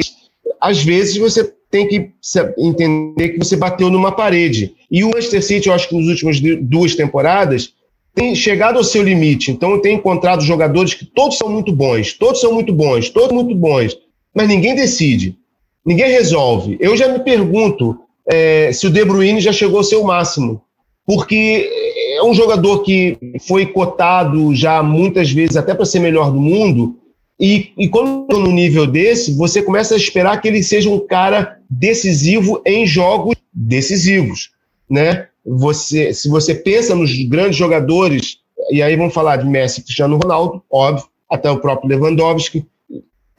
às 0.61 0.83
vezes 0.83 1.17
você 1.17 1.53
tem 1.71 1.87
que 1.87 2.11
entender 2.59 3.31
que 3.31 3.39
você 3.39 3.57
bateu 3.57 3.89
numa 3.91 4.11
parede. 4.11 4.75
E 4.91 5.05
o 5.05 5.11
Manchester 5.11 5.43
City, 5.43 5.69
eu 5.69 5.75
acho 5.75 5.89
que 5.89 5.97
nas 5.97 6.09
últimas 6.09 6.41
duas 6.61 6.97
temporadas, 6.97 7.73
tem 8.15 8.35
chegado 8.35 8.77
ao 8.77 8.85
seu 8.85 9.03
limite. 9.03 9.51
Então, 9.51 9.81
tem 9.81 9.97
encontrado 9.97 10.43
jogadores 10.43 10.95
que 10.95 11.05
todos 11.05 11.39
são 11.39 11.49
muito 11.49 11.73
bons, 11.73 12.13
todos 12.13 12.41
são 12.41 12.53
muito 12.53 12.73
bons, 12.73 13.09
todos 13.09 13.33
muito 13.33 13.55
bons, 13.55 13.97
mas 14.35 14.49
ninguém 14.49 14.75
decide, 14.75 15.37
ninguém 15.85 16.11
resolve. 16.11 16.77
Eu 16.81 16.97
já 16.97 17.09
me 17.09 17.21
pergunto 17.21 17.99
é, 18.27 18.73
se 18.73 18.87
o 18.87 18.91
De 18.91 19.05
Bruyne 19.05 19.41
já 19.41 19.53
chegou 19.53 19.79
ao 19.79 19.85
seu 19.85 20.05
máximo, 20.05 20.63
porque 21.07 21.69
é 22.17 22.23
um 22.23 22.35
jogador 22.35 22.83
que 22.83 23.19
foi 23.47 23.67
cotado 23.67 24.55
já 24.55 24.83
muitas 24.83 25.31
vezes 25.31 25.57
até 25.57 25.75
para 25.75 25.85
ser 25.85 26.01
melhor 26.01 26.31
do 26.31 26.41
mundo, 26.41 26.97
e, 27.41 27.73
e 27.79 27.89
quando 27.89 28.39
no 28.39 28.53
nível 28.53 28.87
desse, 28.87 29.35
você 29.35 29.63
começa 29.63 29.95
a 29.95 29.97
esperar 29.97 30.41
que 30.41 30.47
ele 30.47 30.63
seja 30.63 30.91
um 30.91 31.01
cara 31.01 31.59
decisivo 31.71 32.61
em 32.67 32.87
jogos 32.87 33.35
decisivos, 33.51 34.51
né? 34.89 35.30
Você, 35.53 36.15
se 36.15 36.29
você 36.29 36.55
pensa 36.55 36.95
nos 36.95 37.13
grandes 37.25 37.57
jogadores, 37.57 38.39
e 38.71 38.81
aí 38.81 38.95
vamos 38.95 39.13
falar 39.13 39.37
de 39.37 39.49
Messi, 39.49 39.83
Cristiano 39.83 40.17
Ronaldo, 40.17 40.63
óbvio, 40.71 41.07
até 41.29 41.51
o 41.51 41.59
próprio 41.59 41.89
Lewandowski, 41.89 42.65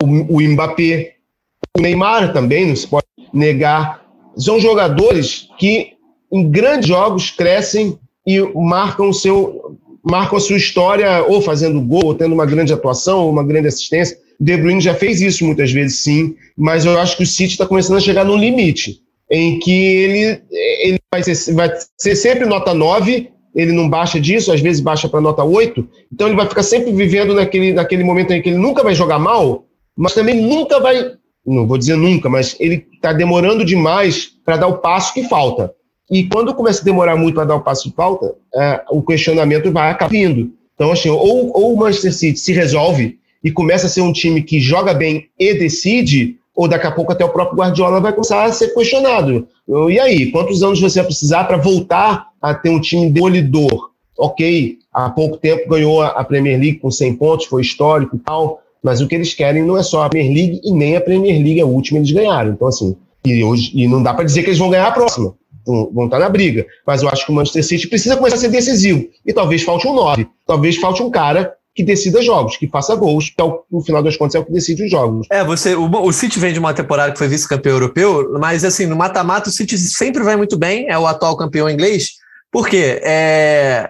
o, 0.01 0.37
o 0.37 0.41
Mbappé, 0.41 1.13
o 1.77 1.81
Neymar 1.81 2.33
também, 2.33 2.67
não 2.67 2.75
se 2.75 2.85
pode 2.85 3.05
negar. 3.33 4.05
São 4.35 4.59
jogadores 4.59 5.47
que 5.57 5.93
em 6.31 6.49
grandes 6.49 6.87
jogos 6.87 7.29
crescem 7.29 7.97
e 8.27 8.41
marcam 8.55 9.13
seu 9.13 9.77
marcam 10.03 10.37
a 10.37 10.41
sua 10.41 10.57
história 10.57 11.23
ou 11.27 11.41
fazendo 11.41 11.79
gol, 11.79 12.07
ou 12.07 12.15
tendo 12.15 12.33
uma 12.33 12.45
grande 12.45 12.73
atuação, 12.73 13.19
ou 13.19 13.31
uma 13.31 13.43
grande 13.43 13.67
assistência. 13.67 14.17
De 14.39 14.57
Bruyne 14.57 14.81
já 14.81 14.95
fez 14.95 15.21
isso 15.21 15.45
muitas 15.45 15.71
vezes, 15.71 15.99
sim, 15.99 16.35
mas 16.57 16.83
eu 16.83 16.99
acho 16.99 17.15
que 17.15 17.23
o 17.23 17.27
City 17.27 17.51
está 17.51 17.67
começando 17.67 17.97
a 17.97 18.01
chegar 18.01 18.25
num 18.25 18.35
limite 18.35 18.99
em 19.31 19.57
que 19.59 19.71
ele, 19.71 20.41
ele 20.51 20.99
vai, 21.09 21.23
ser, 21.23 21.53
vai 21.53 21.71
ser 21.97 22.15
sempre 22.17 22.45
nota 22.45 22.73
9, 22.73 23.31
ele 23.55 23.71
não 23.71 23.89
baixa 23.89 24.19
disso, 24.19 24.51
às 24.51 24.59
vezes 24.59 24.81
baixa 24.81 25.07
para 25.07 25.21
nota 25.21 25.41
8, 25.41 25.87
então 26.11 26.27
ele 26.27 26.35
vai 26.35 26.47
ficar 26.47 26.63
sempre 26.63 26.91
vivendo 26.91 27.33
naquele, 27.33 27.71
naquele 27.71 28.03
momento 28.03 28.31
em 28.31 28.41
que 28.41 28.49
ele 28.49 28.57
nunca 28.57 28.83
vai 28.83 28.93
jogar 28.93 29.19
mal, 29.19 29.65
mas 29.95 30.13
também 30.13 30.41
nunca 30.41 30.81
vai, 30.81 31.13
não 31.45 31.65
vou 31.65 31.77
dizer 31.77 31.95
nunca, 31.95 32.29
mas 32.29 32.57
ele 32.59 32.85
está 32.93 33.13
demorando 33.13 33.63
demais 33.63 34.31
para 34.43 34.57
dar 34.57 34.67
o 34.67 34.79
passo 34.79 35.13
que 35.13 35.23
falta. 35.23 35.73
E 36.09 36.25
quando 36.25 36.53
começa 36.53 36.81
a 36.81 36.85
demorar 36.85 37.15
muito 37.15 37.35
para 37.35 37.45
dar 37.45 37.55
o 37.55 37.61
passo 37.61 37.87
de 37.87 37.95
falta, 37.95 38.35
é, 38.53 38.83
o 38.91 39.01
questionamento 39.01 39.71
vai 39.71 39.91
acabar 39.91 40.11
vindo. 40.11 40.51
Então, 40.75 40.91
assim, 40.91 41.09
ou, 41.09 41.51
ou 41.55 41.73
o 41.73 41.77
Manchester 41.77 42.13
City 42.13 42.37
se 42.37 42.51
resolve 42.51 43.17
e 43.41 43.49
começa 43.49 43.85
a 43.85 43.89
ser 43.89 44.01
um 44.01 44.11
time 44.11 44.41
que 44.41 44.59
joga 44.59 44.93
bem 44.93 45.29
e 45.39 45.53
decide, 45.53 46.37
ou 46.61 46.67
daqui 46.67 46.85
a 46.85 46.91
pouco 46.91 47.11
até 47.11 47.25
o 47.25 47.29
próprio 47.29 47.57
Guardiola 47.57 47.99
vai 47.99 48.13
começar 48.13 48.43
a 48.43 48.51
ser 48.51 48.73
questionado. 48.73 49.47
E 49.89 49.99
aí, 49.99 50.31
quantos 50.31 50.61
anos 50.61 50.79
você 50.79 50.99
vai 50.99 51.07
precisar 51.07 51.45
para 51.45 51.57
voltar 51.57 52.27
a 52.41 52.53
ter 52.53 52.69
um 52.69 52.79
time 52.79 53.09
demolidor? 53.09 53.89
Ok, 54.17 54.77
há 54.93 55.09
pouco 55.09 55.37
tempo 55.37 55.69
ganhou 55.69 56.01
a 56.03 56.23
Premier 56.23 56.59
League 56.59 56.79
com 56.79 56.91
100 56.91 57.15
pontos, 57.15 57.45
foi 57.47 57.63
histórico 57.63 58.15
e 58.15 58.19
tal, 58.19 58.61
mas 58.83 59.01
o 59.01 59.07
que 59.07 59.15
eles 59.15 59.33
querem 59.33 59.63
não 59.63 59.75
é 59.75 59.81
só 59.81 60.03
a 60.03 60.09
Premier 60.09 60.33
League 60.33 60.61
e 60.63 60.71
nem 60.71 60.95
a 60.95 61.01
Premier 61.01 61.35
League, 61.41 61.61
a 61.61 61.65
última 61.65 61.97
eles 61.97 62.11
ganharam. 62.11 62.51
Então, 62.51 62.67
assim, 62.67 62.95
e, 63.25 63.43
hoje, 63.43 63.71
e 63.73 63.87
não 63.87 64.03
dá 64.03 64.13
para 64.13 64.25
dizer 64.25 64.43
que 64.43 64.49
eles 64.49 64.59
vão 64.59 64.69
ganhar 64.69 64.87
a 64.87 64.91
próxima 64.91 65.33
vão, 65.65 66.05
estar 66.05 66.19
na 66.19 66.29
briga. 66.29 66.65
Mas 66.85 67.01
eu 67.01 67.09
acho 67.09 67.25
que 67.25 67.31
o 67.31 67.35
Manchester 67.35 67.63
City 67.63 67.87
precisa 67.87 68.17
começar 68.17 68.35
a 68.35 68.39
ser 68.39 68.49
decisivo. 68.49 69.07
E 69.25 69.33
talvez 69.33 69.63
falte 69.63 69.87
um 69.87 69.93
9. 69.93 70.27
Talvez 70.45 70.77
falte 70.77 71.01
um 71.01 71.09
cara 71.09 71.53
que 71.73 71.83
decida 71.83 72.21
jogos, 72.21 72.57
que 72.57 72.67
faça 72.67 72.95
gols, 72.95 73.29
que 73.29 73.41
é 73.41 73.45
no 73.71 73.81
final 73.81 74.03
das 74.03 74.17
contas 74.17 74.35
é 74.35 74.39
o 74.39 74.45
que 74.45 74.51
decide 74.51 74.83
os 74.83 74.91
jogos. 74.91 75.27
É, 75.31 75.43
você, 75.43 75.73
o, 75.73 75.89
o 75.89 76.11
City 76.11 76.39
vem 76.39 76.53
de 76.53 76.59
uma 76.59 76.73
temporada 76.73 77.11
que 77.11 77.17
foi 77.17 77.27
vice-campeão 77.27 77.75
europeu, 77.75 78.33
mas 78.39 78.65
assim, 78.65 78.85
no 78.85 78.95
mata-mata 78.95 79.49
o 79.49 79.51
City 79.51 79.77
sempre 79.77 80.23
vai 80.23 80.35
muito 80.35 80.57
bem, 80.57 80.89
é 80.89 80.97
o 80.97 81.07
atual 81.07 81.37
campeão 81.37 81.69
inglês, 81.69 82.11
porque 82.51 82.99
é, 83.01 83.89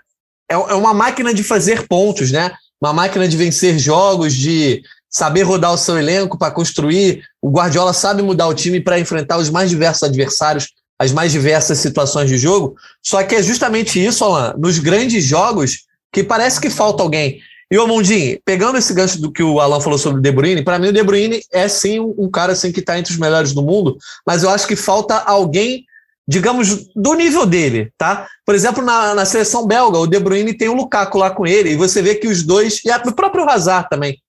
é, 0.49 0.53
é 0.53 0.75
uma 0.75 0.93
máquina 0.93 1.33
de 1.33 1.43
fazer 1.43 1.87
pontos, 1.87 2.31
né? 2.31 2.51
Uma 2.79 2.93
máquina 2.93 3.27
de 3.27 3.37
vencer 3.37 3.77
jogos, 3.79 4.33
de 4.33 4.81
saber 5.09 5.43
rodar 5.43 5.73
o 5.73 5.77
seu 5.77 5.97
elenco 5.97 6.37
para 6.37 6.51
construir. 6.51 7.23
O 7.41 7.49
Guardiola 7.49 7.93
sabe 7.93 8.21
mudar 8.21 8.47
o 8.47 8.53
time 8.53 8.79
para 8.79 8.99
enfrentar 8.99 9.37
os 9.37 9.49
mais 9.49 9.69
diversos 9.69 10.03
adversários 10.03 10.67
as 11.01 11.11
mais 11.11 11.31
diversas 11.31 11.79
situações 11.79 12.29
de 12.29 12.37
jogo. 12.37 12.75
Só 13.03 13.23
que 13.23 13.33
é 13.33 13.41
justamente 13.41 14.03
isso, 14.03 14.23
Alan, 14.23 14.53
nos 14.55 14.77
grandes 14.77 15.25
jogos, 15.25 15.79
que 16.13 16.23
parece 16.23 16.61
que 16.61 16.69
falta 16.69 17.01
alguém. 17.01 17.41
E 17.71 17.77
o 17.77 17.87
Mundim, 17.87 18.37
pegando 18.43 18.77
esse 18.77 18.93
gancho 18.93 19.21
do 19.21 19.31
que 19.31 19.41
o 19.41 19.61
Alan 19.61 19.79
falou 19.79 19.97
sobre 19.97 20.19
o 20.19 20.21
De 20.21 20.29
Bruyne, 20.29 20.61
para 20.61 20.77
mim 20.77 20.89
o 20.89 20.93
De 20.93 21.01
Bruyne 21.01 21.41
é 21.53 21.69
sim 21.69 22.01
um 22.01 22.29
cara 22.29 22.51
assim, 22.51 22.69
que 22.69 22.81
está 22.81 22.99
entre 22.99 23.13
os 23.13 23.17
melhores 23.17 23.53
do 23.53 23.63
mundo, 23.63 23.97
mas 24.27 24.43
eu 24.43 24.49
acho 24.49 24.67
que 24.67 24.75
falta 24.75 25.15
alguém, 25.15 25.85
digamos, 26.27 26.89
do 26.93 27.13
nível 27.13 27.45
dele, 27.45 27.89
tá? 27.97 28.27
Por 28.45 28.55
exemplo, 28.55 28.83
na, 28.83 29.15
na 29.15 29.23
seleção 29.23 29.65
belga, 29.65 29.99
o 29.99 30.05
De 30.05 30.19
Bruyne 30.19 30.53
tem 30.53 30.67
o 30.67 30.73
Lukaku 30.73 31.17
lá 31.17 31.31
com 31.31 31.47
ele, 31.47 31.69
e 31.69 31.77
você 31.77 32.01
vê 32.01 32.15
que 32.15 32.27
os 32.27 32.43
dois, 32.43 32.81
e 32.83 32.91
o 32.91 33.15
próprio 33.15 33.49
Hazard 33.49 33.87
também, 33.89 34.19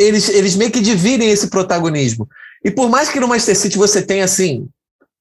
eles, 0.00 0.30
eles 0.30 0.56
meio 0.56 0.70
que 0.70 0.80
dividem 0.80 1.30
esse 1.30 1.48
protagonismo. 1.48 2.26
E 2.64 2.70
por 2.70 2.88
mais 2.88 3.10
que 3.10 3.20
no 3.20 3.28
Manchester 3.28 3.56
City 3.56 3.76
você 3.76 4.00
tenha, 4.00 4.24
assim, 4.24 4.66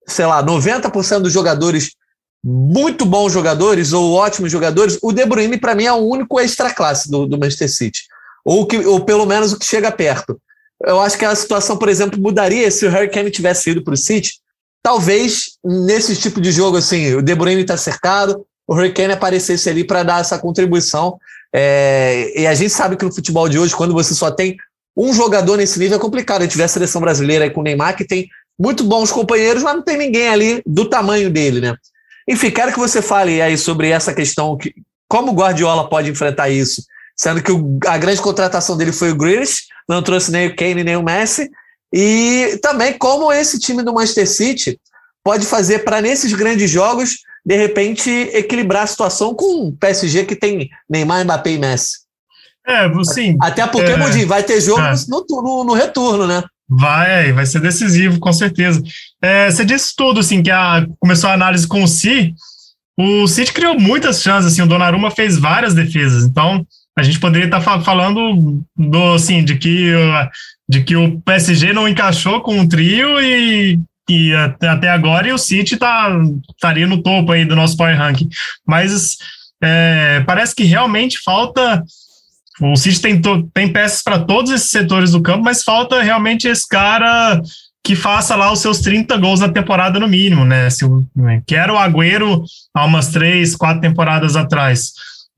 sei 0.07 0.25
lá, 0.25 0.41
90% 0.41 1.19
dos 1.19 1.33
jogadores 1.33 1.95
muito 2.43 3.05
bons 3.05 3.31
jogadores 3.31 3.93
ou 3.93 4.13
ótimos 4.13 4.51
jogadores, 4.51 4.97
o 5.01 5.11
De 5.11 5.25
Bruyne, 5.25 5.57
para 5.57 5.75
mim, 5.75 5.85
é 5.85 5.93
o 5.93 5.97
único 5.97 6.39
extra-classe 6.39 7.09
do, 7.09 7.25
do 7.25 7.37
Manchester 7.37 7.71
City. 7.71 8.01
Ou, 8.43 8.65
que, 8.65 8.77
ou 8.79 9.05
pelo 9.05 9.25
menos 9.25 9.53
o 9.53 9.59
que 9.59 9.65
chega 9.65 9.91
perto. 9.91 10.39
Eu 10.83 10.99
acho 10.99 11.17
que 11.17 11.25
a 11.25 11.35
situação, 11.35 11.77
por 11.77 11.89
exemplo, 11.89 12.19
mudaria 12.19 12.69
se 12.71 12.85
o 12.85 12.89
Harry 12.89 13.09
Kane 13.09 13.29
tivesse 13.29 13.69
ido 13.69 13.83
para 13.83 13.93
o 13.93 13.97
City. 13.97 14.33
Talvez, 14.81 15.57
nesse 15.63 16.15
tipo 16.15 16.41
de 16.41 16.51
jogo, 16.51 16.77
assim, 16.77 17.13
o 17.13 17.21
De 17.21 17.35
Bruyne 17.35 17.61
está 17.61 17.77
cercado, 17.77 18.43
o 18.67 18.73
Harry 18.73 18.91
Kane 18.91 19.13
aparecesse 19.13 19.69
ali 19.69 19.83
para 19.83 20.01
dar 20.01 20.21
essa 20.21 20.39
contribuição. 20.39 21.19
É, 21.53 22.41
e 22.41 22.47
a 22.47 22.55
gente 22.55 22.71
sabe 22.71 22.95
que 22.95 23.05
no 23.05 23.13
futebol 23.13 23.47
de 23.47 23.59
hoje, 23.59 23.75
quando 23.75 23.93
você 23.93 24.15
só 24.15 24.31
tem 24.31 24.57
um 24.97 25.13
jogador 25.13 25.57
nesse 25.57 25.77
nível, 25.77 25.97
é 25.97 26.01
complicado. 26.01 26.41
A 26.41 26.45
gente 26.45 26.57
vê 26.57 26.63
a 26.63 26.67
seleção 26.67 26.99
brasileira 26.99 27.45
aí 27.45 27.51
com 27.51 27.61
o 27.61 27.63
Neymar, 27.63 27.95
que 27.95 28.05
tem 28.05 28.27
muito 28.59 28.83
bons 28.83 29.11
companheiros, 29.11 29.61
mas 29.61 29.75
não 29.75 29.83
tem 29.83 29.97
ninguém 29.97 30.29
ali 30.29 30.63
do 30.65 30.89
tamanho 30.89 31.29
dele, 31.29 31.61
né? 31.61 31.75
Enfim, 32.27 32.51
quero 32.51 32.71
que 32.71 32.79
você 32.79 33.01
fale 33.01 33.41
aí 33.41 33.57
sobre 33.57 33.89
essa 33.89 34.13
questão, 34.13 34.57
que, 34.57 34.73
como 35.07 35.31
o 35.31 35.35
Guardiola 35.35 35.89
pode 35.89 36.09
enfrentar 36.09 36.49
isso, 36.49 36.83
sendo 37.15 37.41
que 37.41 37.51
o, 37.51 37.77
a 37.85 37.97
grande 37.97 38.21
contratação 38.21 38.77
dele 38.77 38.91
foi 38.91 39.11
o 39.11 39.15
Grealish, 39.15 39.63
não 39.87 40.01
trouxe 40.01 40.31
nem 40.31 40.47
o 40.47 40.55
Kane 40.55 40.83
nem 40.83 40.95
o 40.95 41.03
Messi, 41.03 41.49
e 41.93 42.59
também 42.61 42.97
como 42.97 43.31
esse 43.31 43.59
time 43.59 43.83
do 43.83 43.93
Manchester 43.93 44.29
City 44.29 44.79
pode 45.23 45.45
fazer 45.45 45.79
para 45.79 46.01
nesses 46.01 46.33
grandes 46.33 46.69
jogos, 46.69 47.17
de 47.45 47.55
repente, 47.55 48.09
equilibrar 48.33 48.83
a 48.83 48.87
situação 48.87 49.33
com 49.33 49.67
o 49.67 49.73
PSG 49.73 50.25
que 50.25 50.35
tem 50.35 50.69
Neymar, 50.89 51.23
Mbappé 51.23 51.51
e 51.51 51.57
Messi. 51.57 52.01
É, 52.65 52.87
sim. 53.03 53.35
Até 53.41 53.65
porque, 53.65 53.91
é, 53.91 54.25
vai 54.25 54.43
ter 54.43 54.61
jogo 54.61 54.81
é. 54.81 54.93
no, 55.07 55.25
no, 55.27 55.63
no 55.63 55.73
retorno, 55.73 56.27
né? 56.27 56.43
Vai, 56.73 57.33
vai 57.33 57.45
ser 57.45 57.59
decisivo, 57.59 58.17
com 58.17 58.31
certeza. 58.31 58.81
É, 59.21 59.51
você 59.51 59.65
disse 59.65 59.93
tudo, 59.93 60.21
assim, 60.21 60.41
que 60.41 60.49
a, 60.49 60.87
começou 60.99 61.29
a 61.29 61.33
análise 61.33 61.67
com 61.67 61.83
o 61.83 61.87
Si. 61.87 62.33
O 62.97 63.27
City 63.27 63.51
criou 63.51 63.77
muitas 63.77 64.21
chances, 64.21 64.53
assim, 64.53 64.61
o 64.61 64.67
Donnarumma 64.67 65.11
fez 65.11 65.37
várias 65.37 65.73
defesas. 65.73 66.23
Então, 66.23 66.65
a 66.97 67.03
gente 67.03 67.19
poderia 67.19 67.45
estar 67.45 67.61
tá 67.61 67.81
falando 67.81 68.63
do, 68.77 69.13
assim, 69.13 69.43
de 69.43 69.57
que, 69.57 69.91
de 70.69 70.81
que 70.81 70.95
o 70.95 71.19
PSG 71.21 71.73
não 71.73 71.89
encaixou 71.89 72.39
com 72.39 72.61
o 72.61 72.69
trio 72.69 73.19
e, 73.19 73.77
e 74.09 74.33
até 74.33 74.87
agora 74.87 75.27
e 75.27 75.33
o 75.33 75.37
City 75.37 75.75
tá, 75.75 76.09
estaria 76.51 76.87
no 76.87 77.03
topo 77.03 77.33
aí 77.33 77.43
do 77.43 77.55
nosso 77.55 77.75
power 77.75 77.97
ranking. 77.97 78.29
Mas 78.65 79.17
é, 79.61 80.23
parece 80.25 80.55
que 80.55 80.63
realmente 80.63 81.19
falta 81.21 81.83
o 82.61 82.75
City 82.75 83.01
tem, 83.01 83.21
tem 83.53 83.73
peças 83.73 84.03
para 84.03 84.19
todos 84.19 84.51
esses 84.51 84.69
setores 84.69 85.11
do 85.11 85.21
campo, 85.21 85.43
mas 85.43 85.63
falta 85.63 86.01
realmente 86.01 86.47
esse 86.47 86.67
cara 86.67 87.41
que 87.83 87.95
faça 87.95 88.35
lá 88.35 88.51
os 88.51 88.59
seus 88.59 88.79
30 88.79 89.17
gols 89.17 89.39
na 89.39 89.49
temporada 89.49 89.99
no 89.99 90.07
mínimo, 90.07 90.45
né? 90.45 90.69
Se, 90.69 90.85
né? 91.15 91.41
que 91.47 91.55
era 91.55 91.73
o 91.73 91.77
Agüero 91.77 92.43
há 92.73 92.85
umas 92.85 93.07
três, 93.07 93.55
quatro 93.55 93.81
temporadas 93.81 94.35
atrás. 94.35 94.93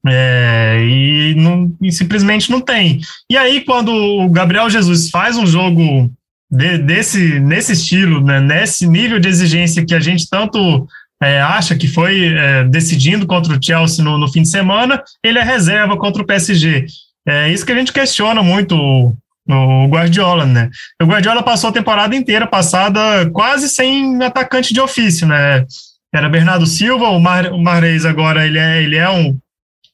É, 0.06 0.86
e, 0.86 1.36
não, 1.36 1.72
e 1.82 1.92
simplesmente 1.92 2.52
não 2.52 2.60
tem. 2.60 3.00
E 3.32 3.38
aí, 3.38 3.62
quando 3.62 3.94
o 3.94 4.30
Gabriel 4.30 4.70
Jesus 4.70 5.10
faz 5.10 5.38
um 5.38 5.48
jogo 5.48 6.12
de, 6.52 6.78
desse, 6.78 7.40
nesse 7.40 7.72
estilo, 7.72 8.22
né, 8.22 8.42
nesse 8.42 8.86
nível 8.86 9.20
de 9.20 9.30
exigência 9.30 9.86
que 9.86 9.96
a 9.96 10.00
gente 10.02 10.30
tanto 10.30 10.86
é, 11.22 11.42
acha 11.42 11.76
que 11.76 11.88
foi 11.88 12.36
é, 12.36 12.66
decidindo 12.66 13.26
contra 13.26 13.56
o 13.56 13.64
Chelsea 13.64 14.04
no, 14.04 14.18
no, 14.18 14.28
fim 14.28 14.42
de 14.42 14.50
semana, 14.50 15.02
ele 15.24 15.40
é 15.40 15.44
reserva 15.44 15.96
contra 15.98 16.22
o 16.22 16.26
PSG. 16.26 16.86
É 17.26 17.50
isso 17.50 17.66
que 17.66 17.72
a 17.72 17.78
gente 17.78 17.94
questiona 17.94 18.44
muito 18.44 18.76
o, 18.76 19.88
Guardiola, 19.88 20.46
né? 20.46 20.70
O 21.02 21.06
Guardiola 21.06 21.44
passou 21.44 21.70
a 21.70 21.74
temporada 21.74 22.16
inteira 22.16 22.48
passada 22.48 23.30
quase 23.32 23.70
sem 23.70 24.22
atacante 24.24 24.74
de 24.74 24.82
ofício, 24.82 25.28
né? 25.28 25.66
Era 26.14 26.30
Bernardo 26.30 26.66
Silva, 26.66 27.10
o, 27.10 27.20
Mar, 27.20 27.52
o 27.52 27.58
Marreis 27.58 28.06
agora 28.06 28.46
ele 28.46 28.60
é, 28.60 28.84
ele 28.84 28.98
é 28.98 29.10
um, 29.10 29.38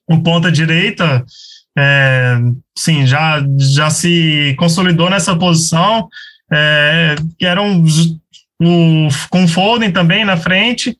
um 0.09 0.21
ponta 0.21 0.51
direita, 0.51 1.23
é, 1.77 2.37
sim, 2.77 3.07
já, 3.07 3.41
já 3.57 3.89
se 3.89 4.53
consolidou 4.57 5.09
nessa 5.09 5.35
posição, 5.35 6.09
é, 6.51 7.15
que 7.37 7.45
eram 7.45 7.83
o, 8.61 9.07
com 9.29 9.43
o 9.45 9.47
Foden 9.47 9.91
também 9.91 10.25
na 10.25 10.35
frente. 10.35 10.97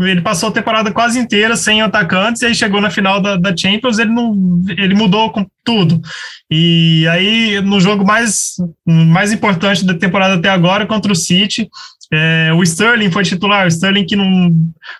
Ele 0.00 0.22
passou 0.22 0.48
a 0.48 0.52
temporada 0.52 0.90
quase 0.90 1.18
inteira 1.18 1.54
sem 1.54 1.82
atacantes, 1.82 2.40
e 2.42 2.46
aí 2.46 2.54
chegou 2.54 2.80
na 2.80 2.90
final 2.90 3.20
da, 3.20 3.36
da 3.36 3.54
Champions, 3.56 3.98
ele 3.98 4.10
não 4.10 4.62
ele 4.68 4.94
mudou 4.94 5.30
com 5.30 5.46
tudo. 5.62 6.00
E 6.50 7.06
aí, 7.08 7.60
no 7.60 7.80
jogo 7.80 8.04
mais, 8.04 8.54
mais 8.86 9.32
importante 9.32 9.84
da 9.84 9.94
temporada 9.94 10.34
até 10.34 10.48
agora, 10.48 10.86
contra 10.86 11.12
o 11.12 11.16
City, 11.16 11.68
é, 12.12 12.52
o 12.52 12.62
Sterling 12.62 13.10
foi 13.10 13.24
titular, 13.24 13.64
o 13.64 13.68
Sterling 13.68 14.04
que 14.04 14.16
não, 14.16 14.54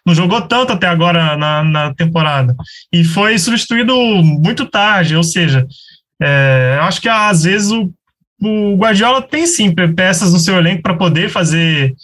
não 0.04 0.14
jogou 0.14 0.40
tanto 0.40 0.72
até 0.72 0.86
agora 0.86 1.36
na, 1.36 1.62
na 1.62 1.94
temporada. 1.94 2.56
E 2.90 3.04
foi 3.04 3.38
substituído 3.38 3.94
muito 3.94 4.66
tarde, 4.66 5.14
ou 5.14 5.22
seja, 5.22 5.66
é, 6.20 6.76
eu 6.78 6.82
acho 6.84 7.00
que 7.00 7.08
às 7.08 7.44
vezes 7.44 7.70
o, 7.70 7.92
o 8.40 8.76
Guardiola 8.76 9.20
tem 9.20 9.46
sim 9.46 9.74
peças 9.94 10.32
no 10.32 10.38
seu 10.38 10.56
elenco 10.56 10.82
para 10.82 10.96
poder 10.96 11.28
fazer 11.28 11.94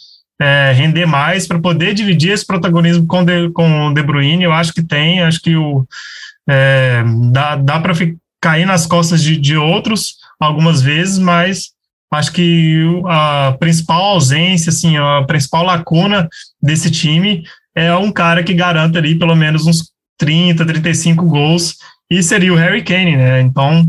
é, 0.40 0.72
render 0.72 1.06
mais, 1.06 1.46
para 1.46 1.58
poder 1.58 1.94
dividir 1.94 2.32
esse 2.32 2.46
protagonismo 2.46 3.06
com, 3.06 3.24
de, 3.24 3.50
com 3.50 3.88
o 3.88 3.94
De 3.94 4.02
Bruyne. 4.02 4.44
Eu 4.44 4.52
acho 4.52 4.72
que 4.72 4.82
tem, 4.82 5.20
acho 5.20 5.40
que 5.40 5.56
o, 5.56 5.86
é, 6.48 7.02
dá, 7.32 7.56
dá 7.56 7.80
para 7.80 7.94
cair 8.40 8.64
nas 8.64 8.86
costas 8.86 9.22
de, 9.22 9.36
de 9.36 9.56
outros 9.56 10.16
algumas 10.38 10.80
vezes, 10.80 11.18
mas 11.18 11.70
acho 12.12 12.32
que 12.32 12.84
a 13.06 13.56
principal 13.58 14.02
ausência, 14.02 14.70
assim, 14.70 14.96
a 14.96 15.24
principal 15.26 15.64
lacuna 15.64 16.28
desse 16.62 16.90
time 16.90 17.42
é 17.74 17.94
um 17.94 18.10
cara 18.10 18.42
que 18.42 18.54
garanta 18.54 18.98
ali 18.98 19.18
pelo 19.18 19.36
menos 19.36 19.66
uns 19.66 19.92
30, 20.18 20.64
35 20.64 21.24
gols, 21.26 21.76
e 22.10 22.22
seria 22.22 22.52
o 22.52 22.56
Harry 22.56 22.82
Kane, 22.82 23.16
né? 23.16 23.40
Então, 23.40 23.86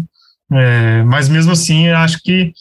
é, 0.51 1.03
mas 1.03 1.29
mesmo 1.29 1.51
assim, 1.51 1.89
acho 1.89 2.21
que 2.21 2.53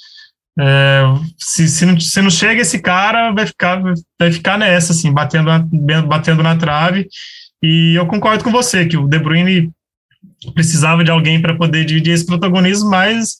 é, 0.60 1.02
se, 1.38 1.68
se, 1.68 1.86
não, 1.86 1.98
se 2.00 2.20
não 2.20 2.30
chega 2.30 2.62
esse 2.62 2.80
cara, 2.80 3.30
vai 3.30 3.46
ficar, 3.46 3.80
vai 4.18 4.32
ficar 4.32 4.58
nessa, 4.58 4.92
assim, 4.92 5.12
batendo 5.12 5.46
na, 5.46 6.02
batendo 6.02 6.42
na 6.42 6.56
trave. 6.56 7.06
E 7.62 7.94
eu 7.94 8.06
concordo 8.06 8.42
com 8.42 8.50
você 8.50 8.86
que 8.86 8.96
o 8.96 9.06
De 9.06 9.18
Bruyne 9.18 9.70
precisava 10.54 11.04
de 11.04 11.10
alguém 11.10 11.40
para 11.40 11.56
poder 11.56 11.84
dividir 11.84 12.12
esse 12.12 12.26
protagonismo, 12.26 12.90
mas 12.90 13.38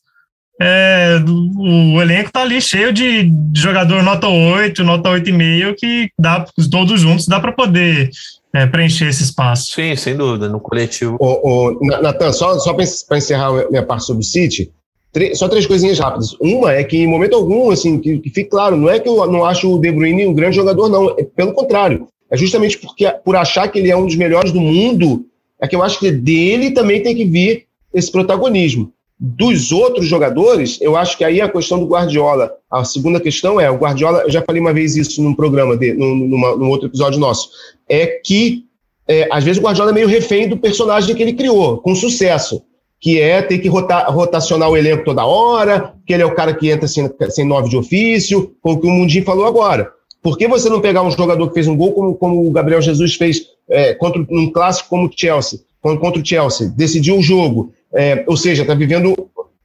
é, 0.61 1.17
o 1.57 2.01
elenco 2.01 2.33
tá 2.33 2.43
ali 2.43 2.61
cheio 2.61 2.93
de, 2.93 3.25
de 3.25 3.61
jogador 3.61 4.03
nota 4.03 4.29
8, 4.29 4.83
nota 4.83 5.11
8,5, 5.11 5.75
que 5.77 6.11
dá, 6.19 6.45
todos 6.71 7.01
juntos, 7.01 7.27
dá 7.27 7.39
para 7.39 7.53
poder 7.53 8.11
é, 8.53 8.67
preencher 8.67 9.09
esse 9.09 9.23
espaço. 9.23 9.73
Sim, 9.73 9.95
sem 9.95 10.17
dúvida, 10.17 10.49
no 10.49 10.59
coletivo. 10.59 11.17
Ô, 11.21 11.69
ô, 11.69 12.01
Natan, 12.01 12.33
só, 12.33 12.59
só 12.59 12.75
para 12.75 13.19
encerrar 13.19 13.53
minha 13.71 13.85
parte 13.85 14.07
sobre 14.07 14.23
o 14.23 14.27
City, 14.27 14.71
só 15.35 15.49
três 15.49 15.67
coisinhas 15.67 15.99
rápidas. 15.99 16.35
Uma 16.41 16.73
é 16.73 16.85
que, 16.85 16.99
em 16.99 17.07
momento 17.07 17.35
algum, 17.35 17.71
assim, 17.71 17.99
que, 17.99 18.19
que 18.19 18.31
fique 18.31 18.51
claro, 18.51 18.77
não 18.77 18.89
é 18.89 18.99
que 19.01 19.09
eu 19.09 19.27
não 19.27 19.45
acho 19.45 19.75
o 19.75 19.79
De 19.79 19.91
Bruyne 19.91 20.27
um 20.27 20.35
grande 20.35 20.57
jogador, 20.57 20.89
não. 20.89 21.11
É, 21.19 21.25
pelo 21.25 21.53
contrário. 21.53 22.07
É 22.31 22.37
justamente 22.37 22.79
porque, 22.79 23.11
por 23.25 23.37
achar 23.37 23.69
que 23.69 23.79
ele 23.79 23.91
é 23.91 23.97
um 23.97 24.05
dos 24.05 24.17
melhores 24.17 24.53
do 24.53 24.61
mundo, 24.61 25.25
é 25.61 25.67
que 25.67 25.75
eu 25.75 25.83
acho 25.83 25.99
que 25.99 26.11
dele 26.11 26.73
também 26.73 27.03
tem 27.03 27.17
que 27.17 27.25
vir 27.25 27.65
esse 27.93 28.13
protagonismo. 28.13 28.93
Dos 29.19 29.73
outros 29.73 30.07
jogadores, 30.07 30.79
eu 30.81 30.97
acho 30.97 31.17
que 31.19 31.25
aí 31.25 31.41
a 31.41 31.49
questão 31.49 31.81
do 31.81 31.87
Guardiola. 31.87 32.53
A 32.71 32.85
segunda 32.85 33.19
questão 33.19 33.61
é: 33.61 33.69
o 33.69 33.77
Guardiola, 33.77 34.23
eu 34.23 34.31
já 34.31 34.43
falei 34.43 34.61
uma 34.61 34.73
vez 34.73 34.97
isso 34.97 35.21
num 35.23 35.35
programa, 35.35 35.77
de, 35.77 35.93
num, 35.95 36.15
numa, 36.15 36.55
num 36.55 36.69
outro 36.69 36.87
episódio 36.87 37.19
nosso, 37.19 37.51
é 37.89 38.07
que 38.07 38.65
é, 39.09 39.27
às 39.33 39.43
vezes 39.43 39.59
o 39.59 39.65
Guardiola 39.65 39.91
é 39.91 39.95
meio 39.95 40.07
refém 40.07 40.49
do 40.49 40.57
personagem 40.59 41.17
que 41.17 41.23
ele 41.23 41.33
criou, 41.33 41.79
com 41.79 41.95
sucesso, 41.95 42.63
que 43.01 43.21
é 43.21 43.41
ter 43.41 43.59
que 43.59 43.69
rotar, 43.69 44.13
rotacionar 44.13 44.69
o 44.69 44.77
elenco 44.77 45.05
toda 45.05 45.25
hora, 45.25 45.95
que 46.07 46.13
ele 46.13 46.23
é 46.23 46.27
o 46.27 46.35
cara 46.35 46.53
que 46.53 46.71
entra 46.71 46.89
sem, 46.89 47.09
sem 47.31 47.47
nove 47.47 47.69
de 47.69 47.77
ofício, 47.77 48.53
com 48.61 48.73
o 48.73 48.81
que 48.81 48.87
o 48.87 48.91
Mundinho 48.91 49.25
falou 49.25 49.47
agora. 49.47 49.91
Por 50.23 50.37
que 50.37 50.49
você 50.49 50.69
não 50.69 50.81
pegar 50.81 51.03
um 51.03 51.11
jogador 51.11 51.47
que 51.49 51.55
fez 51.55 51.69
um 51.69 51.77
gol 51.77 51.93
como, 51.93 52.15
como 52.15 52.47
o 52.47 52.51
Gabriel 52.51 52.83
Jesus 52.83 53.15
fez 53.15 53.43
é, 53.69 53.95
contra 53.95 54.21
um 54.31 54.51
clássico 54.51 54.89
como 54.89 55.07
o 55.07 55.11
Chelsea, 55.15 55.61
contra 55.81 56.21
o 56.21 56.27
Chelsea, 56.27 56.73
decidiu 56.77 57.19
o 57.19 57.23
jogo, 57.23 57.73
é, 57.95 58.25
ou 58.27 58.37
seja, 58.37 58.63
está 58.63 58.75
vivendo 58.75 59.15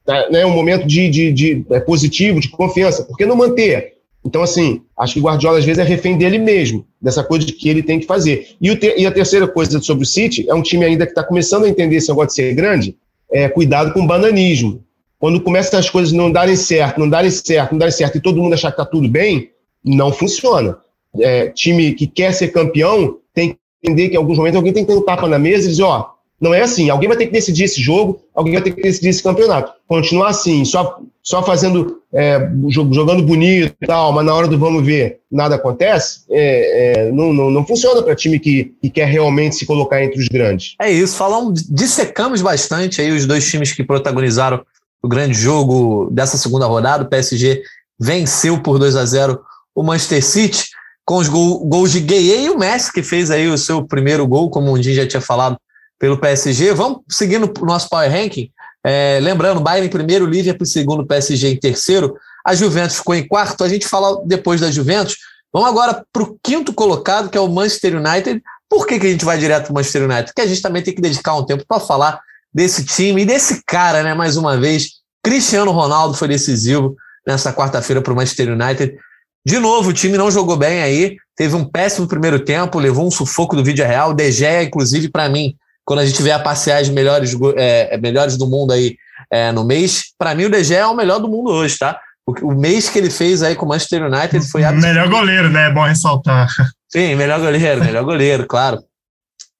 tá, 0.04 0.28
né, 0.30 0.46
um 0.46 0.54
momento 0.54 0.86
de, 0.86 1.08
de, 1.08 1.32
de 1.32 1.66
é, 1.70 1.80
positivo, 1.80 2.40
de 2.40 2.48
confiança. 2.48 3.02
Por 3.04 3.16
que 3.16 3.26
não 3.26 3.36
manter? 3.36 3.94
Então, 4.24 4.42
assim, 4.42 4.80
acho 4.96 5.14
que 5.14 5.20
o 5.20 5.22
Guardiola 5.24 5.58
às 5.58 5.64
vezes 5.64 5.78
é 5.78 5.86
refém 5.86 6.16
dele 6.16 6.38
mesmo, 6.38 6.86
dessa 7.00 7.22
coisa 7.22 7.44
de 7.44 7.52
que 7.52 7.68
ele 7.68 7.82
tem 7.82 8.00
que 8.00 8.06
fazer. 8.06 8.48
E, 8.60 8.74
te, 8.74 8.94
e 8.96 9.06
a 9.06 9.12
terceira 9.12 9.46
coisa 9.46 9.80
sobre 9.80 10.04
o 10.04 10.06
City, 10.06 10.48
é 10.48 10.54
um 10.54 10.62
time 10.62 10.84
ainda 10.84 11.04
que 11.04 11.12
está 11.12 11.22
começando 11.22 11.64
a 11.64 11.68
entender 11.68 11.96
esse 11.96 12.08
negócio 12.08 12.28
de 12.28 12.34
ser 12.34 12.54
grande, 12.54 12.96
é 13.34 13.48
cuidado 13.48 13.92
com 13.92 14.02
o 14.02 14.06
bananismo. 14.06 14.84
Quando 15.18 15.40
começam 15.40 15.78
as 15.78 15.90
coisas 15.90 16.12
não 16.12 16.30
darem 16.30 16.54
certo, 16.54 17.00
não 17.00 17.08
darem 17.08 17.30
certo, 17.30 17.72
não 17.72 17.78
darem 17.78 17.92
certo, 17.92 18.16
e 18.16 18.20
todo 18.20 18.40
mundo 18.40 18.54
achar 18.54 18.70
que 18.70 18.80
está 18.80 18.84
tudo 18.84 19.08
bem, 19.08 19.50
não 19.84 20.12
funciona. 20.12 20.78
É, 21.18 21.48
time 21.48 21.94
que 21.94 22.06
quer 22.06 22.32
ser 22.32 22.48
campeão 22.48 23.18
tem 23.34 23.50
que 23.50 23.58
entender 23.82 24.08
que 24.08 24.14
em 24.14 24.18
alguns 24.18 24.38
momentos 24.38 24.56
alguém 24.56 24.72
tem 24.72 24.84
que 24.84 24.92
ter 24.92 24.98
um 24.98 25.04
tapa 25.04 25.26
na 25.26 25.38
mesa 25.38 25.66
e 25.66 25.70
dizer, 25.70 25.82
ó, 25.82 26.10
não 26.40 26.54
é 26.54 26.60
assim. 26.62 26.90
Alguém 26.90 27.08
vai 27.08 27.18
ter 27.18 27.26
que 27.26 27.32
decidir 27.32 27.64
esse 27.64 27.80
jogo, 27.80 28.20
alguém 28.32 28.54
vai 28.54 28.62
ter 28.62 28.70
que 28.70 28.82
decidir 28.82 29.08
esse 29.08 29.22
campeonato. 29.22 29.72
Continuar 29.88 30.28
assim, 30.28 30.64
só, 30.64 31.00
só 31.24 31.42
fazendo, 31.42 32.02
é, 32.12 32.50
jogando 32.68 33.22
bonito 33.22 33.74
e 33.80 33.86
tal, 33.86 34.12
mas 34.12 34.26
na 34.26 34.34
hora 34.34 34.46
do 34.46 34.58
vamos 34.58 34.84
ver 34.84 35.20
nada 35.32 35.54
acontece, 35.54 36.20
é, 36.30 37.06
é, 37.06 37.12
não, 37.12 37.32
não, 37.32 37.50
não 37.50 37.66
funciona 37.66 38.02
para 38.02 38.14
time 38.14 38.38
que, 38.38 38.74
que 38.82 38.90
quer 38.90 39.06
realmente 39.06 39.56
se 39.56 39.64
colocar 39.64 40.04
entre 40.04 40.20
os 40.20 40.28
grandes. 40.28 40.74
É 40.78 40.92
isso, 40.92 41.16
falamos, 41.16 41.62
dissecamos 41.62 42.42
bastante 42.42 43.00
aí 43.00 43.10
os 43.10 43.24
dois 43.24 43.50
times 43.50 43.72
que 43.72 43.82
protagonizaram 43.82 44.62
o 45.02 45.08
grande 45.08 45.34
jogo 45.34 46.10
dessa 46.12 46.36
segunda 46.36 46.66
rodada. 46.66 47.04
O 47.04 47.08
PSG 47.08 47.62
venceu 47.98 48.60
por 48.60 48.78
2 48.78 48.94
a 48.94 49.06
0 49.06 49.40
o 49.74 49.82
Manchester 49.82 50.22
City 50.22 50.64
com 51.06 51.16
os 51.16 51.28
gol, 51.28 51.64
gols 51.64 51.90
de 51.90 52.00
Gueye 52.00 52.44
e 52.44 52.50
o 52.50 52.58
Messi, 52.58 52.92
que 52.92 53.02
fez 53.02 53.30
aí 53.30 53.48
o 53.48 53.58
seu 53.58 53.82
primeiro 53.84 54.26
gol, 54.26 54.50
como 54.50 54.72
o 54.72 54.78
Dinho 54.78 54.94
já 54.94 55.06
tinha 55.06 55.20
falado, 55.20 55.58
pelo 55.98 56.18
PSG. 56.18 56.72
Vamos 56.74 57.00
seguindo 57.08 57.50
o 57.60 57.66
nosso 57.66 57.88
Power 57.88 58.10
Ranking. 58.10 58.50
É, 58.86 59.18
lembrando, 59.22 59.60
Bayern 59.60 59.86
em 59.86 59.90
primeiro, 59.90 60.26
Liverpool 60.26 60.66
em 60.66 60.70
segundo, 60.70 61.06
PSG 61.06 61.48
em 61.48 61.58
terceiro. 61.58 62.16
A 62.44 62.54
Juventus 62.54 62.96
ficou 62.96 63.14
em 63.14 63.26
quarto. 63.26 63.64
A 63.64 63.68
gente 63.68 63.88
fala 63.88 64.22
depois 64.26 64.60
da 64.60 64.70
Juventus. 64.70 65.16
Vamos 65.52 65.68
agora 65.68 66.04
para 66.12 66.22
o 66.22 66.36
quinto 66.42 66.72
colocado, 66.74 67.30
que 67.30 67.38
é 67.38 67.40
o 67.40 67.48
Manchester 67.48 67.96
United. 67.96 68.42
Por 68.68 68.86
que, 68.86 68.98
que 68.98 69.06
a 69.06 69.10
gente 69.10 69.24
vai 69.24 69.38
direto 69.38 69.64
para 69.64 69.72
o 69.72 69.74
Manchester 69.74 70.02
United? 70.02 70.26
Porque 70.26 70.42
a 70.42 70.46
gente 70.46 70.60
também 70.60 70.82
tem 70.82 70.94
que 70.94 71.00
dedicar 71.00 71.34
um 71.34 71.46
tempo 71.46 71.64
para 71.66 71.80
falar 71.80 72.20
desse 72.52 72.84
time 72.84 73.22
e 73.22 73.24
desse 73.24 73.62
cara, 73.64 74.02
né? 74.02 74.14
Mais 74.14 74.36
uma 74.36 74.58
vez, 74.58 74.90
Cristiano 75.22 75.70
Ronaldo 75.70 76.14
foi 76.14 76.28
decisivo 76.28 76.96
nessa 77.26 77.52
quarta-feira 77.52 78.02
para 78.02 78.12
o 78.12 78.16
Manchester 78.16 78.52
United. 78.52 78.98
De 79.46 79.58
novo, 79.58 79.90
o 79.90 79.92
time 79.92 80.18
não 80.18 80.30
jogou 80.30 80.56
bem 80.56 80.82
aí, 80.82 81.16
teve 81.36 81.54
um 81.54 81.64
péssimo 81.64 82.06
primeiro 82.06 82.40
tempo, 82.40 82.78
levou 82.78 83.06
um 83.06 83.10
sufoco 83.10 83.56
do 83.56 83.64
vídeo 83.64 83.86
real. 83.86 84.12
De 84.12 84.30
Gea, 84.30 84.62
inclusive, 84.62 85.08
para 85.08 85.28
mim, 85.28 85.54
quando 85.84 86.00
a 86.00 86.06
gente 86.06 86.22
vê 86.22 86.30
a 86.30 86.38
passear 86.38 86.80
as 86.80 86.88
melhores, 86.88 87.36
é, 87.56 87.96
melhores 87.98 88.36
do 88.36 88.46
mundo 88.46 88.72
aí 88.72 88.96
é, 89.30 89.52
no 89.52 89.64
mês, 89.64 90.04
para 90.18 90.34
mim 90.34 90.44
o 90.44 90.64
Gea 90.64 90.80
é 90.80 90.86
o 90.86 90.94
melhor 90.94 91.18
do 91.18 91.28
mundo 91.28 91.50
hoje, 91.50 91.78
tá? 91.78 92.00
O, 92.26 92.32
o 92.48 92.54
mês 92.54 92.88
que 92.88 92.98
ele 92.98 93.10
fez 93.10 93.42
aí 93.42 93.54
com 93.54 93.66
o 93.66 93.68
Manchester 93.68 94.04
United 94.04 94.48
foi 94.50 94.64
absoluto. 94.64 94.86
Melhor 94.86 95.08
goleiro, 95.08 95.50
né? 95.50 95.68
É 95.68 95.72
bom 95.72 95.84
ressaltar. 95.84 96.48
Sim, 96.88 97.14
melhor 97.16 97.40
goleiro, 97.40 97.84
melhor 97.84 98.04
goleiro, 98.04 98.46
claro. 98.46 98.82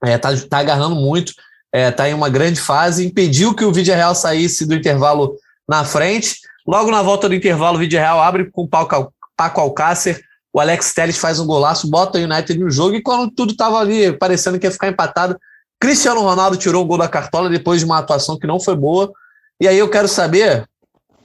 É, 0.05 0.17
tá, 0.19 0.31
tá 0.49 0.59
agarrando 0.59 0.95
muito, 0.95 1.33
é, 1.73 1.91
tá 1.91 2.09
em 2.09 2.15
uma 2.15 2.29
grande 2.29 2.61
fase, 2.61 3.07
impediu 3.07 3.55
que 3.55 3.65
o 3.65 3.73
Vídeo 3.73 3.95
Real 3.95 4.15
saísse 4.15 4.67
do 4.67 4.75
intervalo 4.75 5.35
na 5.69 5.85
frente. 5.85 6.37
Logo 6.67 6.91
na 6.91 7.03
volta 7.03 7.29
do 7.29 7.35
intervalo, 7.35 7.77
o 7.77 7.81
Vídeo 7.81 7.99
Real 7.99 8.23
abre 8.23 8.51
com 8.51 8.63
o 8.63 8.69
Paco 8.69 9.61
Alcácer, 9.61 10.23
o 10.53 10.61
Alex 10.61 10.95
Telles 10.95 11.19
faz 11.19 11.41
um 11.41 11.47
golaço, 11.47 11.91
bota 11.91 12.19
o 12.19 12.23
United 12.23 12.59
no 12.59 12.71
jogo, 12.71 12.95
e 12.95 13.03
quando 13.03 13.31
tudo 13.31 13.53
estava 13.53 13.79
ali 13.79 14.13
parecendo 14.13 14.59
que 14.59 14.67
ia 14.67 14.71
ficar 14.71 14.89
empatado, 14.89 15.37
Cristiano 15.81 16.21
Ronaldo 16.21 16.57
tirou 16.57 16.83
o 16.83 16.87
gol 16.87 16.99
da 16.99 17.09
cartola 17.09 17.49
depois 17.49 17.81
de 17.81 17.85
uma 17.85 17.99
atuação 17.99 18.39
que 18.39 18.47
não 18.47 18.59
foi 18.61 18.77
boa. 18.77 19.13
E 19.61 19.69
aí 19.69 19.79
eu 19.79 19.89
quero 19.89 20.09
saber, 20.09 20.67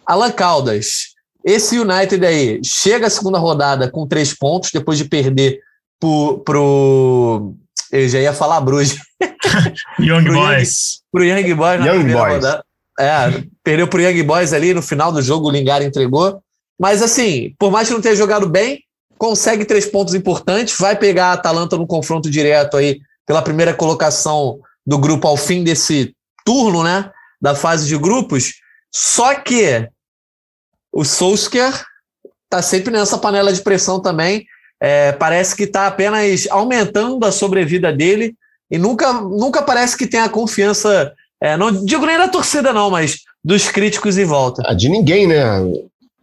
Alan 0.05 0.31
Caldas, 0.31 1.13
esse 1.43 1.79
United 1.79 2.25
aí 2.25 2.59
chega 2.63 3.07
à 3.07 3.09
segunda 3.09 3.37
rodada 3.37 3.89
com 3.89 4.07
três 4.07 4.33
pontos, 4.33 4.71
depois 4.71 4.97
de 4.97 5.05
perder 5.05 5.59
pro. 5.99 6.39
pro 6.45 7.53
eu 7.91 8.07
já 8.07 8.19
ia 8.19 8.33
falar 8.33 8.61
Bruges. 8.61 8.97
Young 9.99 10.23
pro 10.23 10.33
Boys. 10.33 10.99
Young, 10.99 11.11
pro 11.11 11.23
Young 11.23 11.53
Boys 11.55 11.79
na 11.79 11.85
Young 11.87 11.97
primeira 11.99 12.19
Boys. 12.19 12.33
rodada. 12.35 12.63
É, 12.99 13.43
perdeu 13.63 13.87
pro 13.87 14.01
Young 14.01 14.23
Boys 14.23 14.51
ali 14.51 14.73
no 14.73 14.81
final 14.81 15.11
do 15.11 15.21
jogo, 15.21 15.47
o 15.47 15.51
Lingard 15.51 15.85
entregou. 15.85 16.41
Mas 16.79 17.01
assim, 17.01 17.53
por 17.57 17.71
mais 17.71 17.87
que 17.87 17.93
não 17.93 18.01
tenha 18.01 18.15
jogado 18.15 18.47
bem, 18.47 18.83
consegue 19.17 19.65
três 19.65 19.85
pontos 19.85 20.13
importantes, 20.13 20.77
vai 20.77 20.95
pegar 20.95 21.27
a 21.27 21.33
Atalanta 21.33 21.77
no 21.77 21.87
confronto 21.87 22.29
direto 22.29 22.77
aí 22.77 22.99
pela 23.29 23.43
primeira 23.43 23.75
colocação 23.75 24.59
do 24.83 24.97
grupo 24.97 25.27
ao 25.27 25.37
fim 25.37 25.63
desse 25.63 26.15
turno, 26.43 26.83
né? 26.83 27.11
Da 27.39 27.53
fase 27.53 27.87
de 27.87 27.95
grupos. 27.95 28.55
Só 28.91 29.35
que 29.35 29.87
o 30.91 31.05
Solskjaer 31.05 31.85
está 32.45 32.59
sempre 32.63 32.91
nessa 32.91 33.19
panela 33.19 33.53
de 33.53 33.61
pressão 33.61 34.01
também. 34.01 34.47
É, 34.81 35.11
parece 35.11 35.55
que 35.55 35.65
está 35.65 35.85
apenas 35.85 36.47
aumentando 36.49 37.23
a 37.23 37.31
sobrevida 37.31 37.93
dele 37.93 38.33
e 38.71 38.79
nunca, 38.79 39.13
nunca 39.13 39.61
parece 39.61 39.95
que 39.95 40.07
tem 40.07 40.21
a 40.21 40.29
confiança, 40.29 41.13
é, 41.39 41.55
não 41.55 41.85
digo 41.85 42.07
nem 42.07 42.17
da 42.17 42.29
torcida, 42.29 42.73
não, 42.73 42.89
mas 42.89 43.19
dos 43.43 43.69
críticos 43.69 44.17
em 44.17 44.25
volta. 44.25 44.63
Ah, 44.65 44.73
de 44.73 44.89
ninguém, 44.89 45.27
né? 45.27 45.37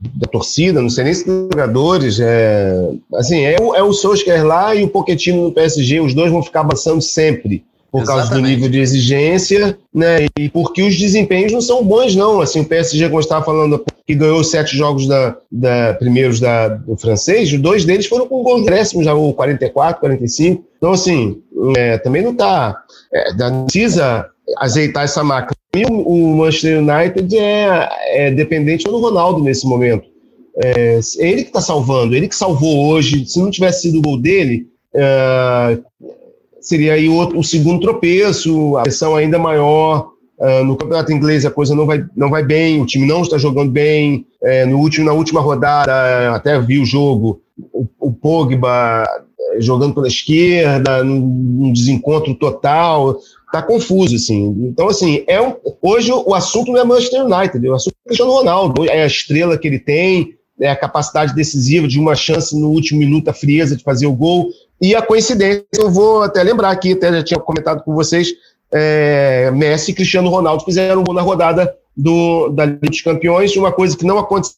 Da 0.01 0.27
torcida, 0.27 0.83
não 0.83 0.91
sei 0.91 1.05
nem 1.05 1.15
se 1.15 1.25
dos 1.25 1.49
jogadores. 1.53 2.21
É, 2.21 2.91
assim, 3.15 3.45
é, 3.45 3.55
é 3.55 3.83
o 3.83 3.93
Solskjaer 3.93 4.45
lá 4.45 4.75
e 4.75 4.85
o 4.85 4.89
Pochettino 4.89 5.45
no 5.45 5.53
PSG, 5.53 6.01
os 6.01 6.15
dois 6.15 6.31
vão 6.31 6.43
ficar 6.43 6.61
avançando 6.61 7.01
sempre 7.01 7.65
por 7.91 8.03
Exatamente. 8.03 8.29
causa 8.29 8.43
do 8.43 8.47
nível 8.47 8.69
de 8.69 8.81
exigência, 8.81 9.79
né? 9.95 10.27
E 10.39 10.49
porque 10.51 10.83
os 10.83 10.99
desempenhos 10.99 11.53
não 11.53 11.63
são 11.63 11.83
bons, 11.83 12.15
não. 12.15 12.41
Assim, 12.41 12.61
o 12.61 12.65
PSG, 12.65 13.09
como 13.09 13.21
estava 13.21 13.45
falando, 13.45 13.83
que 14.07 14.15
ganhou 14.15 14.45
sete 14.45 14.77
jogos 14.77 15.07
da, 15.07 15.37
da 15.51 15.95
primeiros 15.95 16.39
da, 16.39 16.69
do 16.69 16.97
francês, 16.97 17.51
dois 17.59 17.85
deles 17.85 18.07
foram 18.07 18.27
com 18.27 18.43
gols 18.43 18.67
décimos, 18.67 19.07
já 19.07 19.15
o 19.15 19.33
44, 19.33 20.01
45. 20.01 20.65
Então, 20.77 20.93
assim, 20.93 21.41
é, 21.77 21.97
também 21.99 22.23
não 22.23 22.33
está. 22.33 22.77
É, 23.15 23.33
precisa 23.65 24.27
azeitar 24.59 25.05
essa 25.05 25.25
máquina. 25.25 25.57
E 25.77 25.85
o, 25.85 26.37
Manchester 26.37 26.79
United 26.79 27.37
é, 27.37 27.89
é 28.07 28.31
dependente 28.31 28.85
do 28.85 28.99
Ronaldo 28.99 29.43
nesse 29.43 29.67
momento. 29.67 30.09
É, 30.63 30.99
é 31.19 31.29
ele 31.29 31.43
que 31.43 31.49
está 31.49 31.61
salvando, 31.61 32.15
ele 32.15 32.29
que 32.29 32.37
salvou 32.37 32.87
hoje. 32.89 33.27
Se 33.27 33.39
não 33.39 33.51
tivesse 33.51 33.83
sido 33.83 33.99
o 33.99 34.03
gol 34.03 34.19
dele, 34.19 34.67
é, 34.95 35.79
seria 36.61 36.95
aí 36.95 37.09
o, 37.09 37.39
o, 37.39 37.45
segundo 37.45 37.81
tropeço, 37.81 38.77
a 38.77 38.83
pressão 38.83 39.15
ainda 39.15 39.39
maior. 39.39 40.15
Uh, 40.39 40.63
no 40.65 40.77
campeonato 40.77 41.11
inglês 41.11 41.47
a 41.47 41.51
coisa 41.51 41.75
não 41.75 41.87
vai, 41.87 42.05
não 42.15 42.29
vai 42.29 42.45
bem, 42.45 42.79
o 42.83 42.85
time 42.85 43.07
não 43.07 43.23
está 43.23 43.39
jogando 43.39 43.71
bem. 43.71 44.27
É, 44.43 44.67
no 44.67 44.79
último, 44.79 45.07
na 45.07 45.13
última 45.13 45.41
rodada, 45.41 46.35
até 46.35 46.61
vi 46.61 46.79
o 46.79 46.85
jogo, 46.85 47.41
o, 47.73 47.87
o 47.99 48.13
Pogba 48.13 49.05
é, 49.55 49.61
jogando 49.61 49.95
pela 49.95 50.09
esquerda, 50.09 51.03
num, 51.03 51.73
desencontro 51.73 52.35
total, 52.35 53.17
tá 53.53 53.63
confuso, 53.63 54.17
assim. 54.17 54.55
Então, 54.69 54.89
assim, 54.89 55.25
é 55.27 55.41
um, 55.41 55.55
hoje 55.81 56.11
o 56.13 56.35
assunto 56.35 56.73
não 56.73 56.81
é 56.81 56.85
Manchester 56.85 57.25
United, 57.25 57.69
o 57.69 57.75
assunto 57.75 57.95
é 58.05 58.09
Cristiano 58.09 58.33
Ronaldo, 58.33 58.85
é 58.85 59.03
a 59.03 59.07
estrela 59.07 59.57
que 59.57 59.69
ele 59.69 59.79
tem, 59.79 60.35
é 60.61 60.71
a 60.71 60.77
capacidade 60.77 61.35
decisiva 61.35 61.87
de 61.87 61.99
uma 61.99 62.15
chance 62.15 62.59
no 62.59 62.71
último 62.71 63.01
minuto, 63.01 63.29
a 63.29 63.35
frieza 63.35 63.77
de 63.77 63.83
fazer 63.83 64.07
o 64.07 64.13
gol, 64.13 64.49
e 64.81 64.95
a 64.95 65.03
coincidência, 65.03 65.65
eu 65.75 65.91
vou 65.91 66.23
até 66.23 66.43
lembrar 66.43 66.71
aqui, 66.71 66.93
até 66.93 67.13
já 67.13 67.23
tinha 67.23 67.41
comentado 67.41 67.83
com 67.83 67.95
vocês, 67.95 68.33
é, 68.73 69.51
Messi 69.53 69.93
e 69.93 69.95
Cristiano 69.95 70.29
Ronaldo 70.29 70.65
fizeram 70.65 71.01
um 71.01 71.05
gol 71.05 71.15
na 71.15 71.23
rodada 71.23 71.73
do, 71.97 72.49
da 72.49 72.65
Liga 72.65 72.89
dos 72.89 73.01
Campeões, 73.01 73.57
uma 73.57 73.73
coisa 73.73 73.97
que 73.97 74.05
não 74.05 74.19
aconteceu 74.19 74.57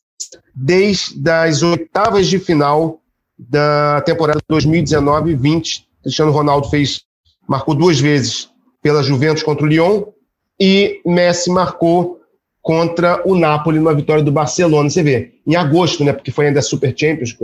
desde 0.54 1.30
as 1.30 1.62
oitavas 1.62 2.26
de 2.26 2.38
final 2.38 3.00
da 3.38 4.00
temporada 4.00 4.40
2019-20. 4.50 5.84
Cristiano 6.02 6.32
Ronaldo 6.32 6.68
fez, 6.68 7.02
marcou 7.46 7.74
duas 7.74 8.00
vezes 8.00 8.48
pela 8.82 9.02
Juventus 9.02 9.42
contra 9.42 9.64
o 9.64 9.68
Lyon 9.68 10.04
e 10.60 11.00
Messi 11.04 11.50
marcou 11.50 12.20
contra 12.60 13.22
o 13.26 13.34
Napoli 13.34 13.78
numa 13.78 13.94
vitória 13.94 14.22
do 14.22 14.32
Barcelona. 14.32 14.90
Você 14.90 15.02
vê, 15.02 15.32
em 15.46 15.56
agosto, 15.56 16.04
né, 16.04 16.12
porque 16.12 16.30
foi 16.30 16.46
ainda 16.46 16.58
a 16.58 16.62
Super 16.62 16.94
Champions, 16.96 17.36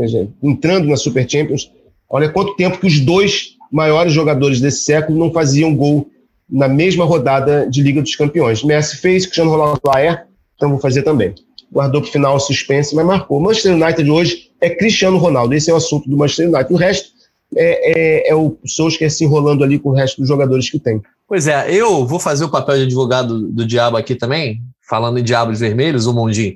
entrando 0.42 0.88
na 0.88 0.96
Super 0.96 1.28
Champions, 1.28 1.70
Olha 2.14 2.28
quanto 2.28 2.54
tempo 2.54 2.78
que 2.78 2.86
os 2.86 3.00
dois 3.00 3.56
maiores 3.72 4.12
jogadores 4.12 4.60
desse 4.60 4.84
século 4.84 5.18
não 5.18 5.32
faziam 5.32 5.74
gol 5.74 6.08
na 6.48 6.68
mesma 6.68 7.04
rodada 7.04 7.68
de 7.68 7.82
Liga 7.82 8.00
dos 8.00 8.14
Campeões. 8.14 8.62
Messi 8.62 8.98
fez, 8.98 9.24
Cristiano 9.24 9.50
Ronaldo 9.50 9.80
é, 9.96 10.24
então 10.54 10.70
vou 10.70 10.78
fazer 10.78 11.02
também. 11.02 11.34
Guardou 11.72 12.00
para 12.00 12.08
o 12.08 12.12
final 12.12 12.36
o 12.36 12.38
suspense, 12.38 12.94
mas 12.94 13.04
marcou. 13.04 13.40
Manchester 13.40 13.74
United 13.74 14.08
hoje 14.08 14.50
é 14.60 14.70
Cristiano 14.70 15.16
Ronaldo, 15.16 15.54
esse 15.54 15.70
é 15.70 15.74
o 15.74 15.76
assunto 15.76 16.08
do 16.08 16.16
Manchester 16.16 16.48
United. 16.48 16.72
O 16.72 16.76
resto 16.76 17.10
é, 17.56 18.28
é, 18.28 18.30
é 18.30 18.34
o 18.36 18.56
Solskjaer 18.64 19.10
se 19.10 19.24
enrolando 19.24 19.64
ali 19.64 19.78
com 19.78 19.88
o 19.88 19.92
resto 19.92 20.20
dos 20.20 20.28
jogadores 20.28 20.70
que 20.70 20.78
tem. 20.78 21.02
Pois 21.34 21.48
é, 21.48 21.68
eu 21.68 22.06
vou 22.06 22.20
fazer 22.20 22.44
o 22.44 22.48
papel 22.48 22.76
de 22.76 22.82
advogado 22.84 23.48
do 23.48 23.66
diabo 23.66 23.96
aqui 23.96 24.14
também, 24.14 24.62
falando 24.88 25.18
em 25.18 25.22
diabos 25.24 25.58
vermelhos, 25.58 26.06
o 26.06 26.12
Mondinho. 26.12 26.54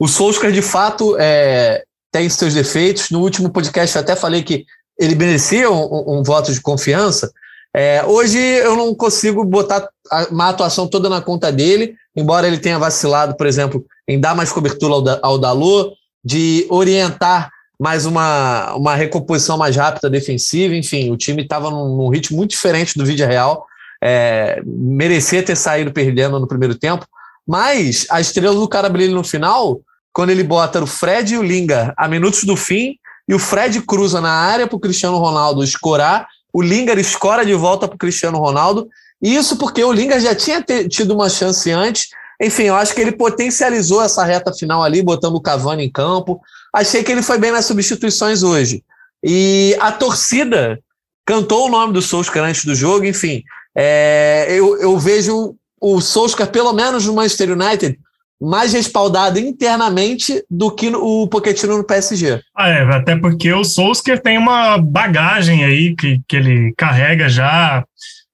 O 0.00 0.08
Solskjaer, 0.08 0.52
de 0.52 0.62
fato, 0.62 1.16
é, 1.16 1.84
tem 2.10 2.28
seus 2.28 2.52
defeitos. 2.52 3.08
No 3.08 3.20
último 3.20 3.50
podcast 3.50 3.94
eu 3.94 4.02
até 4.02 4.16
falei 4.16 4.42
que 4.42 4.66
ele 4.98 5.14
merecia 5.14 5.70
um, 5.70 6.18
um 6.18 6.22
voto 6.24 6.52
de 6.52 6.60
confiança. 6.60 7.30
É, 7.72 8.04
hoje 8.04 8.36
eu 8.36 8.74
não 8.74 8.92
consigo 8.96 9.44
botar 9.44 9.88
uma 10.28 10.48
atuação 10.48 10.88
toda 10.88 11.08
na 11.08 11.20
conta 11.20 11.52
dele, 11.52 11.94
embora 12.16 12.48
ele 12.48 12.58
tenha 12.58 12.80
vacilado, 12.80 13.36
por 13.36 13.46
exemplo, 13.46 13.86
em 14.08 14.18
dar 14.18 14.34
mais 14.34 14.50
cobertura 14.50 14.92
ao, 15.22 15.34
ao 15.34 15.38
Dalô, 15.38 15.92
de 16.24 16.66
orientar 16.68 17.52
mais 17.78 18.04
uma, 18.06 18.74
uma 18.74 18.96
recomposição 18.96 19.56
mais 19.56 19.76
rápida 19.76 20.10
defensiva, 20.10 20.74
enfim, 20.74 21.12
o 21.12 21.16
time 21.16 21.44
estava 21.44 21.70
num, 21.70 21.96
num, 21.96 22.08
ritmo 22.08 22.38
muito 22.38 22.50
diferente 22.50 22.98
do 22.98 23.06
vídeo 23.06 23.24
real, 23.24 23.64
é, 24.06 25.42
ter 25.44 25.56
saído 25.56 25.92
perdendo 25.92 26.38
no 26.38 26.46
primeiro 26.46 26.76
tempo, 26.76 27.04
mas 27.46 28.06
a 28.08 28.20
estrela 28.20 28.54
do 28.54 28.68
cara 28.68 28.88
brilha 28.88 29.12
no 29.12 29.24
final, 29.24 29.80
quando 30.12 30.30
ele 30.30 30.44
bota 30.44 30.82
o 30.82 30.86
Fred 30.86 31.34
e 31.34 31.38
o 31.38 31.42
Linga 31.42 31.92
a 31.96 32.06
minutos 32.06 32.44
do 32.44 32.56
fim, 32.56 32.96
e 33.28 33.34
o 33.34 33.38
Fred 33.38 33.82
cruza 33.82 34.20
na 34.20 34.30
área 34.30 34.68
para 34.68 34.76
o 34.76 34.80
Cristiano 34.80 35.18
Ronaldo 35.18 35.64
escorar, 35.64 36.28
o 36.52 36.62
Lingard 36.62 37.00
escora 37.00 37.44
de 37.44 37.54
volta 37.54 37.88
para 37.88 37.96
o 37.96 37.98
Cristiano 37.98 38.38
Ronaldo, 38.38 38.88
isso 39.20 39.56
porque 39.56 39.82
o 39.82 39.92
Lingard 39.92 40.22
já 40.22 40.34
tinha 40.34 40.64
tido 40.88 41.12
uma 41.12 41.28
chance 41.28 41.68
antes, 41.72 42.08
enfim, 42.40 42.64
eu 42.64 42.76
acho 42.76 42.94
que 42.94 43.00
ele 43.00 43.12
potencializou 43.12 44.02
essa 44.02 44.24
reta 44.24 44.52
final 44.52 44.82
ali, 44.82 45.02
botando 45.02 45.34
o 45.34 45.40
Cavani 45.40 45.84
em 45.84 45.90
campo, 45.90 46.40
achei 46.72 47.02
que 47.02 47.10
ele 47.10 47.22
foi 47.22 47.38
bem 47.38 47.50
nas 47.50 47.64
substituições 47.64 48.44
hoje, 48.44 48.84
e 49.24 49.76
a 49.80 49.90
torcida 49.90 50.78
cantou 51.26 51.66
o 51.66 51.70
nome 51.70 51.92
do 51.92 52.00
Solskjaer 52.00 52.46
antes 52.46 52.64
do 52.64 52.74
jogo, 52.74 53.04
enfim, 53.04 53.42
é, 53.76 54.46
eu, 54.48 54.80
eu 54.80 54.98
vejo 54.98 55.54
o 55.80 56.00
Solskjaer, 56.00 56.50
pelo 56.50 56.72
menos 56.72 57.06
no 57.06 57.14
Manchester 57.14 57.52
United, 57.52 57.98
mais 58.40 58.72
respaldado 58.72 59.38
internamente 59.38 60.44
do 60.50 60.70
que 60.70 60.88
o 60.94 61.26
Pochettino 61.28 61.76
no 61.76 61.84
PSG. 61.84 62.40
Ah, 62.54 62.68
é, 62.68 62.82
até 62.82 63.16
porque 63.16 63.52
o 63.52 63.64
Solskjaer 63.64 64.20
tem 64.20 64.38
uma 64.38 64.78
bagagem 64.78 65.64
aí 65.64 65.94
que, 65.94 66.20
que 66.28 66.36
ele 66.36 66.74
carrega 66.76 67.28
já 67.28 67.84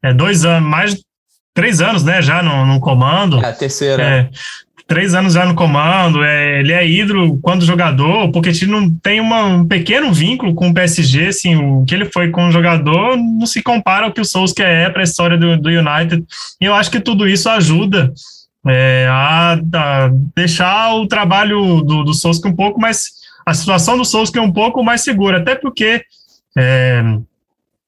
é, 0.02 0.12
dois 0.12 0.44
anos, 0.44 0.68
mais 0.68 0.96
três 1.54 1.80
anos, 1.80 2.02
né, 2.02 2.22
já 2.22 2.42
no, 2.42 2.66
no 2.66 2.80
comando. 2.80 3.44
É, 3.44 3.52
terceira. 3.52 4.02
É, 4.02 4.30
três 4.92 5.14
anos 5.14 5.32
já 5.32 5.46
no 5.46 5.54
comando, 5.54 6.22
é, 6.22 6.60
ele 6.60 6.70
é 6.70 6.86
ídolo 6.86 7.38
quando 7.40 7.64
jogador, 7.64 8.24
o 8.24 8.30
Pochettino 8.30 8.94
tem 9.02 9.20
uma, 9.20 9.42
um 9.44 9.66
pequeno 9.66 10.12
vínculo 10.12 10.54
com 10.54 10.68
o 10.68 10.74
PSG, 10.74 11.28
assim, 11.28 11.56
o 11.56 11.82
que 11.86 11.94
ele 11.94 12.04
foi 12.04 12.28
como 12.28 12.52
jogador 12.52 13.16
não 13.16 13.46
se 13.46 13.62
compara 13.62 14.04
ao 14.04 14.12
que 14.12 14.20
o 14.20 14.24
Solskjaer 14.24 14.88
é 14.88 14.90
para 14.90 15.00
a 15.00 15.04
história 15.04 15.38
do, 15.38 15.56
do 15.56 15.70
United, 15.70 16.22
e 16.60 16.66
eu 16.66 16.74
acho 16.74 16.90
que 16.90 17.00
tudo 17.00 17.26
isso 17.26 17.48
ajuda 17.48 18.12
é, 18.66 19.06
a, 19.08 19.52
a, 19.52 20.10
deixar 20.36 20.94
o 20.96 21.06
trabalho 21.06 21.80
do, 21.80 22.04
do 22.04 22.12
Souza 22.12 22.46
um 22.46 22.54
pouco 22.54 22.78
mais. 22.78 23.22
A 23.46 23.54
situação 23.54 23.96
do 23.96 24.04
Souza 24.04 24.38
um 24.42 24.52
pouco 24.52 24.84
mais 24.84 25.00
segura, 25.00 25.38
até 25.38 25.54
porque 25.54 26.02
é, 26.54 27.02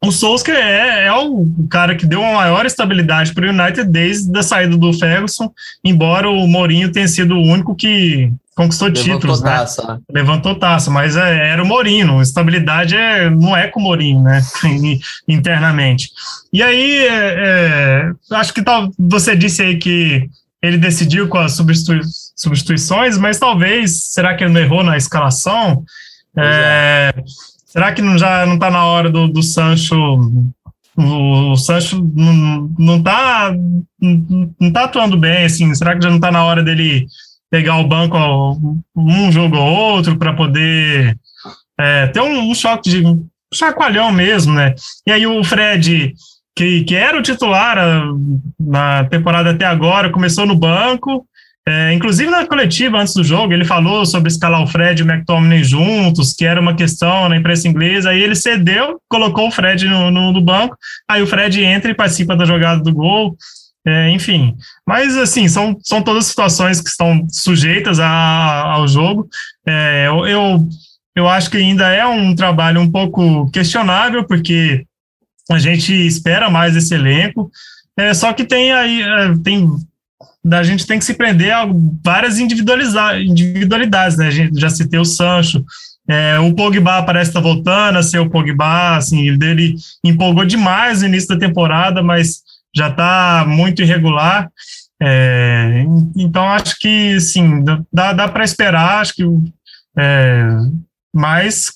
o 0.07 0.13
Souza 0.13 0.51
é, 0.51 1.07
é 1.07 1.13
o 1.13 1.47
cara 1.71 1.95
que 1.95 2.07
deu 2.07 2.21
uma 2.21 2.35
maior 2.35 2.67
estabilidade 2.67 3.33
para 3.33 3.47
o 3.47 3.51
United 3.51 3.85
desde 3.85 4.37
a 4.39 4.43
saída 4.43 4.77
do 4.77 4.93
Ferguson, 4.93 5.51
embora 5.85 6.29
o 6.29 6.47
Mourinho 6.47 6.93
tenha 6.93 7.09
sido 7.09 7.35
o 7.35 7.43
único 7.43 7.75
que 7.75 8.31
conquistou 8.55 8.89
Levantou 8.89 9.15
títulos, 9.15 9.43
né? 9.43 9.51
taça. 9.51 9.87
né? 9.87 9.99
Levantou 10.13 10.55
taça, 10.55 10.91
mas 10.91 11.17
é, 11.17 11.49
era 11.49 11.63
o 11.63 11.67
Mourinho. 11.67 12.23
Estabilidade 12.23 12.97
é, 12.97 13.29
não 13.29 13.57
é 13.57 13.67
com 13.67 13.81
o 13.81 13.83
Mourinho, 13.83 14.23
né? 14.23 14.43
Internamente. 15.29 16.11
E 16.53 16.63
aí, 16.63 16.99
é, 17.07 17.35
é, 17.37 18.13
acho 18.33 18.55
que 18.55 18.63
tal, 18.63 18.91
você 18.99 19.35
disse 19.35 19.63
aí 19.63 19.77
que 19.77 20.29
ele 20.63 20.79
decidiu 20.79 21.29
com 21.29 21.39
as 21.39 21.53
substitui 21.53 22.01
substituições, 22.37 23.17
mas 23.17 23.39
talvez, 23.39 24.13
será 24.13 24.35
que 24.35 24.43
ele 24.43 24.53
não 24.53 24.61
errou 24.61 24.83
na 24.83 24.97
escalação? 24.97 25.85
É, 26.37 27.15
será 27.75 27.93
que 27.93 28.01
não, 28.01 28.17
já 28.17 28.47
não 28.47 28.55
está 28.55 28.71
na 28.71 28.85
hora 28.85 29.11
do, 29.11 29.27
do 29.27 29.43
Sancho 29.43 29.97
o, 30.97 31.57
Sancho 31.57 32.01
não, 32.15 32.71
não 32.79 33.03
tá 33.03 33.53
não 34.01 34.73
tá 34.73 34.85
atuando 34.85 35.17
bem, 35.17 35.45
assim, 35.45 35.75
será 35.75 35.97
que 35.97 36.03
já 36.03 36.09
não 36.09 36.17
está 36.17 36.31
na 36.31 36.45
hora 36.45 36.63
dele 36.63 37.09
pegar 37.51 37.79
o 37.79 37.89
banco 37.89 38.17
um 38.95 39.33
jogo 39.33 39.57
ou 39.57 39.95
outro 39.97 40.17
para 40.17 40.33
poder 40.35 41.19
é, 41.79 42.07
ter 42.07 42.21
um, 42.21 42.49
um, 42.49 42.55
choque 42.55 42.91
de 42.91 43.05
um 43.05 43.27
chacoalhão 43.53 44.13
mesmo, 44.13 44.55
né? 44.55 44.77
E 45.05 45.11
aí 45.11 45.27
o 45.27 45.43
Fred 45.43 46.15
que, 46.57 46.85
que 46.85 46.95
era 46.95 47.19
o 47.19 47.23
titular 47.23 47.77
ah, 47.77 48.13
na 48.61 49.05
temporada 49.07 49.51
até 49.51 49.65
agora, 49.65 50.13
começou 50.13 50.47
no 50.47 50.55
banco. 50.55 51.27
É, 51.67 51.95
inclusive 51.95 52.31
na 52.31 52.47
coletiva 52.47 52.99
antes 52.99 53.15
do 53.15 53.25
jogo, 53.25 53.55
ele 53.55 53.65
falou 53.65 54.05
sobre 54.05 54.29
escalar 54.31 54.63
o 54.63 54.67
Fred 54.67 55.01
e 55.01 55.05
o 55.05 55.11
McTominay 55.11 55.65
juntos, 55.65 56.35
que 56.35 56.45
era 56.45 56.61
uma 56.61 56.75
questão 56.75 57.29
na 57.29 57.37
imprensa 57.37 57.67
inglesa. 57.67 58.11
Aí 58.11 58.23
ele 58.23 58.35
cedeu, 58.35 59.01
colocou 59.09 59.49
o 59.49 59.51
Fred 59.51 59.87
no, 59.87 60.11
no, 60.11 60.31
no 60.33 60.41
banco. 60.43 60.77
Aí 61.09 61.23
o 61.23 61.27
Fred 61.27 61.65
entra 61.65 61.91
e 61.91 61.95
participa 61.95 62.37
da 62.37 62.45
jogada 62.45 62.83
do 62.83 62.93
gol. 62.93 63.35
É, 63.87 64.11
enfim, 64.11 64.55
mas 64.87 65.15
assim, 65.17 65.47
são, 65.47 65.77
são 65.83 66.01
todas 66.01 66.25
situações 66.25 66.81
que 66.81 66.89
estão 66.89 67.27
sujeitas 67.31 68.01
a, 68.01 68.73
ao 68.73 68.89
jogo. 68.89 69.29
É, 69.67 70.07
eu, 70.07 70.27
eu, 70.27 70.69
eu 71.15 71.29
acho 71.29 71.51
que 71.51 71.59
ainda 71.59 71.89
é 71.91 72.07
um 72.07 72.35
trabalho 72.35 72.81
um 72.81 72.91
pouco 72.91 73.51
questionável, 73.51 74.25
porque 74.25 74.87
a 75.51 75.59
gente 75.59 75.93
espera 75.93 76.49
mais 76.49 76.77
esse 76.77 76.95
elenco. 76.95 77.51
É, 77.97 78.13
só 78.15 78.33
que 78.33 78.45
tem 78.45 78.73
aí, 78.73 79.03
é, 79.03 79.35
tem 79.43 79.71
a 80.53 80.63
gente 80.63 80.87
tem 80.87 80.99
que 80.99 81.05
se 81.05 81.15
prender 81.15 81.53
a 81.53 81.67
várias 82.03 82.39
individualidades, 82.39 84.17
né? 84.17 84.27
A 84.27 84.31
gente 84.31 84.61
já 84.61 84.69
citei 84.69 84.99
o 84.99 85.05
Sancho, 85.05 85.65
é, 86.09 86.39
o 86.39 86.55
Pogba 86.55 87.03
parece 87.03 87.31
estar 87.31 87.41
tá 87.41 87.49
voltando 87.49 87.99
a 87.99 88.03
ser 88.03 88.19
o 88.19 88.29
Pogba, 88.29 88.97
assim, 88.97 89.27
ele 89.27 89.75
empolgou 90.05 90.45
demais 90.45 91.01
no 91.01 91.09
início 91.09 91.29
da 91.29 91.39
temporada, 91.39 92.03
mas 92.03 92.43
já 92.75 92.89
está 92.89 93.45
muito 93.47 93.83
irregular. 93.83 94.51
É, 95.03 95.85
então, 96.17 96.49
acho 96.49 96.79
que, 96.79 97.19
sim, 97.21 97.65
dá, 97.93 98.13
dá 98.13 98.29
para 98.29 98.45
esperar, 98.45 99.01
acho 99.01 99.15
que 99.15 99.25
é, 99.97 100.47
mas 101.15 101.73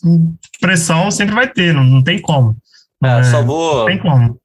pressão 0.61 1.11
sempre 1.11 1.35
vai 1.35 1.49
ter, 1.49 1.73
não, 1.73 1.85
não 1.85 2.03
tem 2.03 2.21
como. 2.21 2.57
É, 3.03 3.23
só 3.25 3.43
vou, 3.43 3.79
não 3.79 3.87
tem 3.87 3.99
como. 3.99 4.37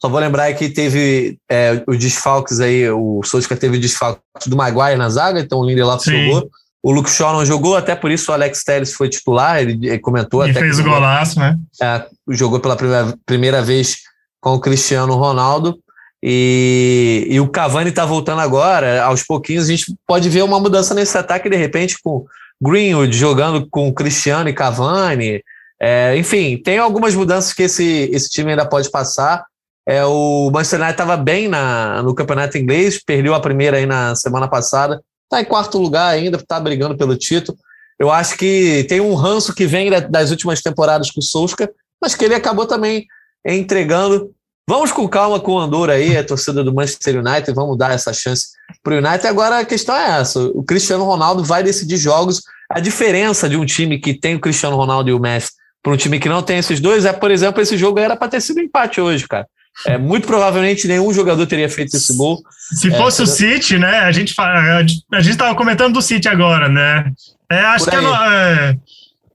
Só 0.00 0.08
vou 0.08 0.20
lembrar 0.20 0.52
que 0.54 0.68
teve 0.68 1.38
é, 1.50 1.82
os 1.86 1.98
desfalques 1.98 2.60
aí, 2.60 2.88
o 2.88 3.20
Souza 3.24 3.56
teve 3.56 3.78
o 3.78 3.80
desfalque 3.80 4.20
do 4.46 4.56
Maguire 4.56 4.96
na 4.96 5.10
zaga, 5.10 5.40
então 5.40 5.58
o 5.58 5.66
Lindelof 5.66 6.04
Sim. 6.04 6.26
jogou. 6.26 6.50
O 6.80 6.92
Luke 6.92 7.10
Shaw 7.10 7.32
não 7.32 7.44
jogou, 7.44 7.76
até 7.76 7.96
por 7.96 8.10
isso 8.10 8.30
o 8.30 8.34
Alex 8.34 8.62
Telles 8.62 8.92
foi 8.92 9.08
titular, 9.08 9.60
ele, 9.60 9.98
comentou. 9.98 10.46
E 10.46 10.50
até 10.50 10.60
fez 10.60 10.78
o 10.78 10.84
golaço, 10.84 11.40
né? 11.40 11.58
É, 11.82 12.06
jogou 12.28 12.60
pela 12.60 12.76
primeira, 12.76 13.18
primeira 13.26 13.62
vez 13.62 13.98
com 14.40 14.54
o 14.54 14.60
Cristiano 14.60 15.16
Ronaldo. 15.16 15.76
E, 16.22 17.26
e 17.28 17.40
o 17.40 17.48
Cavani 17.48 17.90
está 17.90 18.04
voltando 18.04 18.40
agora, 18.40 19.02
aos 19.04 19.22
pouquinhos 19.22 19.64
a 19.64 19.68
gente 19.68 19.94
pode 20.06 20.28
ver 20.28 20.42
uma 20.42 20.58
mudança 20.58 20.94
nesse 20.94 21.16
ataque, 21.18 21.48
de 21.48 21.56
repente, 21.56 21.96
com 22.02 22.24
Greenwood 22.60 23.16
jogando 23.16 23.66
com 23.68 23.92
Cristiano 23.92 24.48
e 24.48 24.52
Cavani. 24.52 25.42
É, 25.80 26.16
enfim, 26.16 26.56
tem 26.56 26.78
algumas 26.78 27.14
mudanças 27.14 27.52
que 27.52 27.64
esse, 27.64 28.10
esse 28.12 28.28
time 28.28 28.50
ainda 28.50 28.66
pode 28.66 28.90
passar. 28.90 29.44
É, 29.88 30.04
o 30.04 30.50
Manchester 30.50 30.80
United 30.80 30.92
estava 30.92 31.16
bem 31.16 31.48
na, 31.48 32.02
no 32.02 32.14
campeonato 32.14 32.58
inglês, 32.58 33.02
perdeu 33.02 33.34
a 33.34 33.40
primeira 33.40 33.78
aí 33.78 33.86
na 33.86 34.14
semana 34.14 34.46
passada, 34.46 35.00
está 35.24 35.40
em 35.40 35.46
quarto 35.46 35.78
lugar 35.78 36.10
ainda, 36.10 36.36
está 36.36 36.60
brigando 36.60 36.94
pelo 36.94 37.16
título. 37.16 37.56
Eu 37.98 38.10
acho 38.10 38.36
que 38.36 38.84
tem 38.86 39.00
um 39.00 39.14
ranço 39.14 39.54
que 39.54 39.64
vem 39.64 39.90
das 40.10 40.30
últimas 40.30 40.60
temporadas 40.60 41.10
com 41.10 41.20
o 41.20 41.22
Solskjaer, 41.22 41.72
mas 42.02 42.14
que 42.14 42.22
ele 42.22 42.34
acabou 42.34 42.66
também 42.66 43.06
entregando. 43.46 44.30
Vamos 44.68 44.92
com 44.92 45.08
calma 45.08 45.40
com 45.40 45.52
o 45.52 45.58
Andorra 45.58 45.94
aí, 45.94 46.18
a 46.18 46.22
torcida 46.22 46.62
do 46.62 46.74
Manchester 46.74 47.20
United, 47.20 47.54
vamos 47.54 47.78
dar 47.78 47.92
essa 47.92 48.12
chance 48.12 48.48
para 48.82 48.94
o 48.94 48.98
United. 48.98 49.26
Agora 49.26 49.60
a 49.60 49.64
questão 49.64 49.96
é 49.96 50.20
essa: 50.20 50.38
o 50.38 50.62
Cristiano 50.62 51.04
Ronaldo 51.04 51.42
vai 51.42 51.62
decidir 51.62 51.96
jogos. 51.96 52.42
A 52.70 52.78
diferença 52.78 53.48
de 53.48 53.56
um 53.56 53.64
time 53.64 53.98
que 53.98 54.12
tem 54.12 54.34
o 54.34 54.40
Cristiano 54.40 54.76
Ronaldo 54.76 55.08
e 55.08 55.14
o 55.14 55.18
Messi 55.18 55.52
para 55.82 55.94
um 55.94 55.96
time 55.96 56.20
que 56.20 56.28
não 56.28 56.42
tem 56.42 56.58
esses 56.58 56.78
dois 56.78 57.06
é, 57.06 57.12
por 57.14 57.30
exemplo, 57.30 57.62
esse 57.62 57.78
jogo 57.78 57.98
era 57.98 58.14
para 58.14 58.28
ter 58.28 58.42
sido 58.42 58.60
empate 58.60 59.00
hoje, 59.00 59.26
cara. 59.26 59.46
É, 59.86 59.96
muito 59.96 60.26
provavelmente 60.26 60.88
nenhum 60.88 61.12
jogador 61.12 61.46
teria 61.46 61.68
feito 61.68 61.96
esse 61.96 62.16
gol. 62.16 62.42
Se 62.72 62.90
fosse 62.90 63.20
é, 63.20 63.24
o 63.24 63.26
City, 63.26 63.78
né? 63.78 64.00
A 64.00 64.12
gente 64.12 64.34
a 64.38 64.82
gente 65.20 65.32
estava 65.32 65.54
comentando 65.54 65.94
do 65.94 66.02
City 66.02 66.28
agora, 66.28 66.68
né? 66.68 67.12
É, 67.50 67.60
acho 67.60 67.86
que 67.86 67.96
é, 67.96 68.76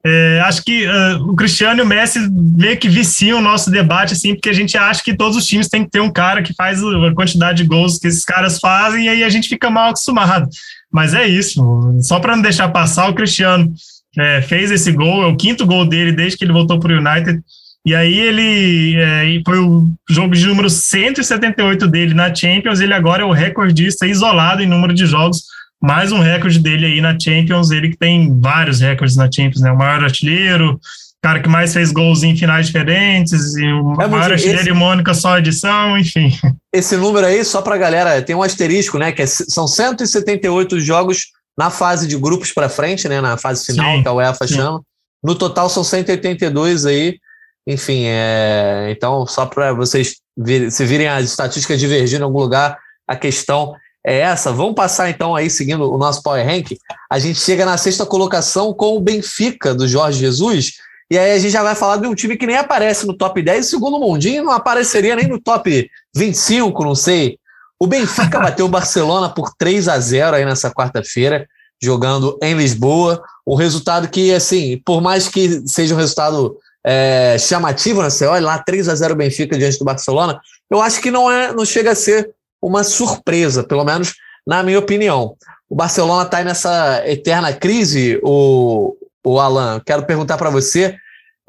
é, 0.06 0.42
acho 0.42 0.64
que 0.64 0.86
uh, 0.86 1.30
o 1.30 1.36
Cristiano 1.36 1.80
e 1.80 1.84
o 1.84 1.88
Messi 1.88 2.20
meio 2.30 2.78
que 2.78 2.90
viciam 2.90 3.40
o 3.40 3.42
nosso 3.42 3.72
debate, 3.72 4.14
assim, 4.14 4.36
porque 4.36 4.50
a 4.50 4.54
gente 4.54 4.78
acha 4.78 5.02
que 5.02 5.16
todos 5.16 5.38
os 5.38 5.46
times 5.46 5.70
têm 5.70 5.86
que 5.86 5.92
ter 5.92 6.02
um 6.02 6.12
cara 6.12 6.44
que 6.44 6.54
faz 6.54 6.84
a 6.84 7.14
quantidade 7.16 7.64
de 7.64 7.70
gols 7.70 7.98
que 7.98 8.08
esses 8.08 8.26
caras 8.26 8.60
fazem, 8.60 9.06
e 9.06 9.10
aí 9.10 9.24
a 9.24 9.30
gente 9.30 9.48
fica 9.48 9.70
mal 9.70 9.90
acostumado. 9.90 10.50
Mas 10.92 11.14
é 11.14 11.26
isso, 11.26 11.64
só 12.02 12.20
para 12.20 12.36
não 12.36 12.44
deixar 12.44 12.68
passar, 12.68 13.10
o 13.10 13.16
Cristiano 13.16 13.74
é, 14.18 14.42
fez 14.42 14.72
esse 14.72 14.92
gol, 14.92 15.24
é 15.24 15.28
o 15.28 15.38
quinto 15.38 15.66
gol 15.66 15.88
dele 15.88 16.12
desde 16.12 16.38
que 16.38 16.44
ele 16.44 16.54
voltou 16.54 16.80
para 16.80 16.94
o 16.94 16.98
United. 16.98 17.42
E 17.86 17.94
aí 17.94 18.18
ele 18.18 18.96
é, 18.98 19.42
foi 19.46 19.60
o 19.60 19.90
jogo 20.10 20.34
de 20.34 20.46
número 20.46 20.70
178 20.70 21.86
dele 21.88 22.14
na 22.14 22.34
Champions, 22.34 22.80
ele 22.80 22.94
agora 22.94 23.24
é 23.24 23.26
o 23.26 23.32
recordista 23.32 24.08
isolado 24.08 24.64
em 24.64 24.68
número 24.68 24.94
de 24.94 25.06
jogos, 25.06 25.44
mais 25.82 26.14
um 26.14 26.20
recorde 26.20 26.60
dele 26.60 26.86
aí 26.86 27.02
na 27.02 27.20
Champions, 27.20 27.72
ele 27.72 27.90
que 27.90 27.98
tem 27.98 28.40
vários 28.40 28.80
recordes 28.80 29.18
na 29.18 29.30
Champions, 29.30 29.60
né? 29.60 29.70
O 29.70 29.78
maior 29.78 30.02
artilheiro, 30.02 30.80
cara 31.22 31.42
que 31.42 31.50
mais 31.50 31.74
fez 31.74 31.92
gols 31.92 32.24
em 32.24 32.38
finais 32.38 32.68
diferentes, 32.68 33.58
e 33.58 33.66
o 33.66 34.02
é, 34.02 34.08
maior 34.08 34.32
artilheiro 34.32 34.62
esse, 34.62 34.70
e 34.70 34.74
Mônica 34.74 35.14
só 35.14 35.38
edição, 35.38 35.98
enfim. 35.98 36.32
Esse 36.74 36.96
número 36.96 37.28
aí, 37.28 37.44
só 37.44 37.62
para 37.62 37.78
galera, 37.78 38.22
tem 38.22 38.34
um 38.34 38.42
asterisco, 38.42 38.98
né? 38.98 39.12
Que 39.12 39.24
é, 39.24 39.26
são 39.26 39.68
178 39.68 40.80
jogos 40.80 41.34
na 41.58 41.70
fase 41.70 42.08
de 42.08 42.18
grupos 42.18 42.54
para 42.54 42.70
frente, 42.70 43.10
né? 43.10 43.20
Na 43.20 43.38
fase 43.38 43.66
final, 43.66 43.98
sim, 43.98 44.04
que 44.04 44.08
a 44.08 44.14
UEFA 44.14 44.48
sim. 44.48 44.56
chama. 44.56 44.82
No 45.22 45.36
total 45.36 45.70
são 45.70 45.84
182 45.84 46.86
aí. 46.86 47.18
Enfim, 47.66 48.06
é, 48.06 48.90
então, 48.92 49.26
só 49.26 49.46
para 49.46 49.74
vocês 49.74 50.18
vir, 50.38 50.72
se 50.72 50.86
virem 50.86 51.08
as 51.08 51.26
estatísticas 51.26 51.80
divergindo 51.80 52.24
em 52.24 52.26
algum 52.26 52.40
lugar, 52.40 52.78
a 53.08 53.16
questão 53.16 53.74
é 54.06 54.20
essa. 54.20 54.52
Vamos 54.52 54.76
passar 54.76 55.10
então 55.10 55.36
aí, 55.36 55.50
seguindo 55.50 55.90
o 55.92 55.98
nosso 55.98 56.22
Power 56.22 56.46
Rank. 56.46 56.78
A 57.10 57.20
gente 57.20 57.40
chega 57.40 57.66
na 57.66 57.78
sexta 57.78 58.06
colocação 58.06 58.74
com 58.74 58.98
o 58.98 59.02
Benfica, 59.02 59.74
do 59.74 59.88
Jorge 59.88 60.20
Jesus. 60.20 60.74
E 61.10 61.18
aí 61.18 61.32
a 61.32 61.40
gente 61.40 61.52
já 61.52 61.64
vai 61.64 61.76
falar 61.76 61.98
de 61.98 62.08
um 62.08 62.16
time 62.16 62.36
que 62.36 62.48
nem 62.48 62.58
aparece 62.58 63.06
no 63.06 63.16
top 63.16 63.42
10, 63.42 63.66
segundo 63.66 63.98
o 63.98 64.00
Mundinho, 64.00 64.44
não 64.44 64.52
apareceria 64.52 65.16
nem 65.16 65.28
no 65.28 65.40
top 65.40 65.90
25, 66.16 66.84
não 66.84 66.96
sei. 66.96 67.38
O 67.80 67.88
Benfica 67.88 68.40
bateu 68.42 68.66
o 68.66 68.70
Barcelona 68.70 69.30
por 69.30 69.54
3 69.58 69.88
a 69.88 70.00
0 70.00 70.36
aí 70.36 70.46
nessa 70.46 70.72
quarta-feira, 70.72 71.48
jogando 71.82 72.38
em 72.42 72.56
Lisboa. 72.56 73.22
Um 73.46 73.56
resultado 73.56 74.08
que, 74.08 74.34
assim, 74.34 74.82
por 74.86 75.02
mais 75.02 75.28
que 75.28 75.62
seja 75.68 75.94
um 75.94 75.98
resultado 75.98 76.58
é, 76.86 77.38
chamativo, 77.40 78.02
né? 78.02 78.10
Você 78.10 78.26
olha 78.26 78.46
lá, 78.46 78.60
3 78.60 78.90
a 78.90 78.96
0 78.96 79.16
Benfica 79.16 79.58
diante 79.58 79.80
do 79.80 79.86
Barcelona. 79.86 80.40
Eu 80.70 80.82
acho 80.82 81.02
que 81.02 81.10
não, 81.10 81.32
é, 81.32 81.54
não 81.54 81.66
chega 81.66 81.92
a 81.92 81.96
ser 81.96 82.32
uma 82.62 82.84
surpresa, 82.84 83.64
pelo 83.64 83.84
menos 83.84 84.14
na 84.46 84.62
minha 84.64 84.80
opinião. 84.80 85.36
O 85.70 85.76
Barcelona 85.76 86.24
está 86.24 86.44
nessa 86.44 87.04
eterna 87.08 87.54
crise, 87.54 88.20
o, 88.22 88.96
o 89.24 89.40
Alan. 89.40 89.82
Quero 89.86 90.06
perguntar 90.06 90.38
para 90.38 90.50
você: 90.50 90.96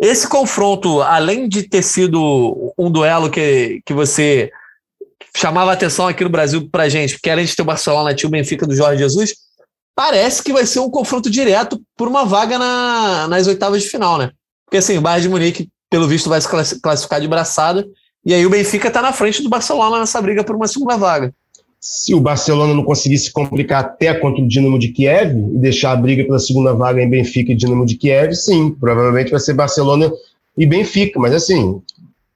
esse 0.01 0.29
confronto, 0.29 1.03
além 1.03 1.49
de 1.49 1.63
ter 1.65 1.83
sido 1.83 2.73
um 2.79 2.91
duelo 2.91 3.31
que, 3.31 3.81
que 3.85 3.93
você 3.93 4.51
chamava 5.37 5.73
atenção 5.73 6.07
aqui 6.07 6.23
no 6.23 6.31
Brasil 6.31 6.69
para 6.71 6.89
gente, 6.89 7.15
porque 7.15 7.31
além 7.31 7.45
de 7.45 7.57
ter 7.57 7.63
o 7.63 7.67
Barcelona, 7.67 8.15
tinha 8.15 8.29
o 8.29 8.31
Benfica 8.31 8.67
do 8.67 8.75
Jorge 8.75 9.03
Jesus, 9.03 9.35
parece 9.95 10.43
que 10.43 10.53
vai 10.53 10.65
ser 10.65 10.81
um 10.81 10.91
confronto 10.91 11.29
direto 11.29 11.81
por 11.97 12.07
uma 12.07 12.25
vaga 12.25 12.59
na, 12.59 13.27
nas 13.29 13.47
oitavas 13.47 13.83
de 13.83 13.89
final, 13.89 14.17
né? 14.17 14.31
Porque 14.67 14.79
assim, 14.79 14.99
o 14.99 15.01
Bayern 15.01 15.23
de 15.23 15.29
Munique, 15.29 15.69
pelo 15.91 16.09
visto, 16.09 16.29
vai 16.29 16.41
se 16.41 16.81
classificar 16.81 17.21
de 17.21 17.29
braçada. 17.29 17.87
E 18.25 18.33
aí 18.33 18.45
o 18.47 18.51
Benfica 18.51 18.89
está 18.89 19.03
na 19.03 19.13
frente 19.13 19.43
do 19.43 19.49
Barcelona 19.49 19.99
nessa 19.99 20.21
briga 20.21 20.43
por 20.43 20.57
uma 20.57 20.67
segunda 20.67 20.97
vaga. 20.97 21.33
Se 21.79 22.15
o 22.15 22.21
Barcelona 22.21 22.73
não 22.73 22.83
conseguisse 22.83 23.31
complicar 23.31 23.85
até 23.85 24.15
contra 24.15 24.43
o 24.43 24.49
Dinamo 24.49 24.79
de 24.79 24.89
Kiev 24.89 25.37
e 25.37 25.59
deixar 25.59 25.93
a 25.93 25.97
briga 25.97 26.25
pela 26.25 26.39
segunda 26.39 26.73
vaga 26.73 27.03
em 27.03 27.11
Benfica 27.11 27.53
e 27.53 27.55
Dinamo 27.55 27.85
de 27.85 27.97
Kiev, 27.97 28.35
sim, 28.35 28.71
provavelmente 28.71 29.31
vai 29.31 29.41
ser 29.41 29.53
Barcelona 29.53 30.11
e 30.57 30.65
Benfica. 30.65 31.21
Mas 31.21 31.35
assim, 31.35 31.83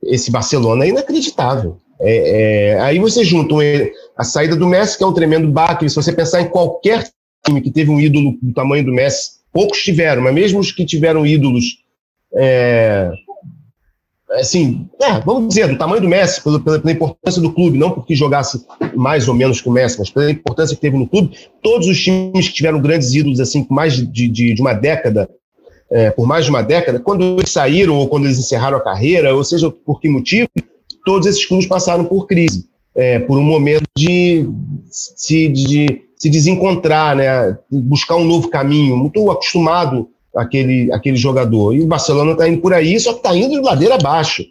esse 0.02 0.30
Barcelona 0.30 0.84
é 0.84 0.88
inacreditável. 0.88 1.78
É, 2.00 2.74
é, 2.74 2.80
aí 2.80 2.98
você 2.98 3.24
junta 3.24 3.54
a 4.16 4.24
saída 4.24 4.54
do 4.54 4.66
Messi, 4.66 4.96
que 4.96 5.04
é 5.04 5.06
um 5.06 5.14
tremendo 5.14 5.48
baque. 5.48 5.88
Se 5.88 5.96
você 5.96 6.12
pensar 6.12 6.42
em 6.42 6.48
qualquer 6.48 7.08
time 7.44 7.60
que 7.60 7.70
teve 7.70 7.90
um 7.90 8.00
ídolo 8.00 8.36
do 8.42 8.52
tamanho 8.52 8.84
do 8.84 8.92
Messi, 8.92 9.38
poucos 9.52 9.82
tiveram, 9.82 10.22
mas 10.22 10.34
mesmo 10.34 10.60
os 10.60 10.70
que 10.70 10.84
tiveram 10.84 11.26
ídolos 11.26 11.78
é, 12.34 13.10
assim, 14.32 14.88
é, 15.00 15.20
vamos 15.20 15.48
dizer, 15.48 15.68
do 15.68 15.78
tamanho 15.78 16.02
do 16.02 16.08
Messi, 16.08 16.42
pela, 16.42 16.60
pela, 16.60 16.92
importância 16.92 17.40
do 17.40 17.52
clube, 17.52 17.78
não 17.78 17.90
porque 17.90 18.14
jogasse 18.14 18.64
mais 18.94 19.28
ou 19.28 19.34
menos 19.34 19.60
que 19.60 19.68
o 19.68 19.72
Messi, 19.72 19.98
mas 19.98 20.10
pela 20.10 20.30
importância 20.30 20.74
que 20.74 20.82
teve 20.82 20.96
no 20.96 21.08
clube, 21.08 21.36
todos 21.62 21.86
os 21.88 21.98
times 21.98 22.48
que 22.48 22.54
tiveram 22.54 22.80
grandes 22.80 23.14
ídolos, 23.14 23.40
assim, 23.40 23.64
por 23.64 23.74
mais 23.74 23.94
de, 23.94 24.28
de, 24.28 24.54
de 24.54 24.60
uma 24.60 24.74
década, 24.74 25.28
é, 25.90 26.10
por 26.10 26.26
mais 26.26 26.44
de 26.44 26.50
uma 26.50 26.62
década, 26.62 27.00
quando 27.00 27.38
eles 27.38 27.50
saíram 27.50 27.96
ou 27.96 28.08
quando 28.08 28.26
eles 28.26 28.38
encerraram 28.38 28.76
a 28.76 28.84
carreira, 28.84 29.34
ou 29.34 29.42
seja, 29.42 29.70
por 29.70 30.00
que 30.00 30.08
motivo, 30.08 30.48
todos 31.04 31.26
esses 31.26 31.46
clubes 31.46 31.66
passaram 31.66 32.04
por 32.04 32.26
crise, 32.26 32.66
é, 32.94 33.18
por 33.20 33.38
um 33.38 33.42
momento 33.42 33.84
de 33.96 34.46
se, 34.90 35.48
de 35.48 36.02
se 36.16 36.28
desencontrar, 36.28 37.16
né, 37.16 37.56
buscar 37.70 38.16
um 38.16 38.24
novo 38.24 38.48
caminho, 38.48 38.96
muito 38.96 39.30
acostumado 39.30 40.10
aquele, 40.38 40.92
aquele 40.92 41.16
jogador. 41.16 41.74
E 41.74 41.80
o 41.80 41.86
Barcelona 41.86 42.32
está 42.32 42.48
indo 42.48 42.60
por 42.60 42.72
aí, 42.72 42.98
só 42.98 43.12
que 43.12 43.18
está 43.18 43.36
indo 43.36 43.60
de 43.60 43.60
ladeira 43.60 43.96
abaixo. 43.96 44.44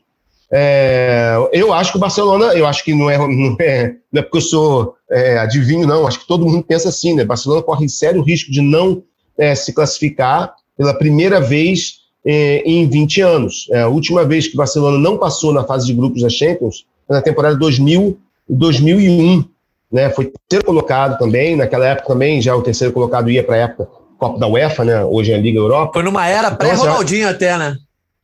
É, 0.52 1.36
eu 1.52 1.74
acho 1.74 1.92
que 1.92 1.98
o 1.98 2.02
Barcelona, 2.02 2.54
eu 2.54 2.66
acho 2.66 2.84
que 2.84 2.94
não 2.94 3.10
é, 3.10 3.18
não 3.18 3.56
é, 3.60 3.96
não 4.12 4.20
é 4.20 4.22
porque 4.22 4.38
eu 4.38 4.42
sou 4.42 4.96
é, 5.10 5.38
adivinho, 5.40 5.88
não. 5.88 6.06
Acho 6.08 6.20
que 6.20 6.28
todo 6.28 6.46
mundo 6.46 6.64
pensa 6.64 6.90
assim, 6.90 7.14
né? 7.14 7.24
Barcelona 7.24 7.62
corre 7.62 7.88
sério 7.90 8.22
risco 8.22 8.52
de 8.52 8.62
não 8.62 9.04
é, 9.38 9.56
se 9.56 9.74
classificar 9.74 10.54
pela 10.78 10.94
primeira 10.94 11.40
vez 11.40 12.02
é, 12.26 12.62
em 12.66 12.88
20 12.88 13.22
anos. 13.22 13.68
É, 13.72 13.82
a 13.82 13.88
última 13.88 14.24
vez 14.24 14.48
que 14.48 14.54
o 14.54 14.58
Barcelona 14.58 14.98
não 14.98 15.18
passou 15.18 15.54
na 15.54 15.64
fase 15.64 15.86
de 15.88 15.94
grupos 15.94 16.22
da 16.22 16.30
Champions 16.30 16.86
foi 17.06 17.16
na 17.16 17.22
temporada 17.22 17.56
2000 17.56 18.18
2001. 18.50 19.44
Né? 19.92 20.10
Foi 20.10 20.32
terceiro 20.48 20.66
colocado 20.66 21.18
também, 21.18 21.56
naquela 21.56 21.88
época 21.88 22.08
também, 22.08 22.42
já 22.42 22.56
o 22.56 22.62
terceiro 22.62 22.94
colocado 22.94 23.30
ia 23.30 23.44
para 23.44 23.56
a 23.56 23.60
época 23.60 23.97
Copa 24.18 24.40
da 24.40 24.48
UEFA, 24.48 24.84
né? 24.84 25.04
Hoje 25.04 25.32
é 25.32 25.36
a 25.36 25.40
Liga 25.40 25.60
Europa. 25.60 25.94
Foi 25.94 26.04
numa 26.04 26.28
era 26.28 26.48
então, 26.48 26.58
pré-Ronaldinho 26.58 27.30
até, 27.30 27.58
né? 27.58 27.76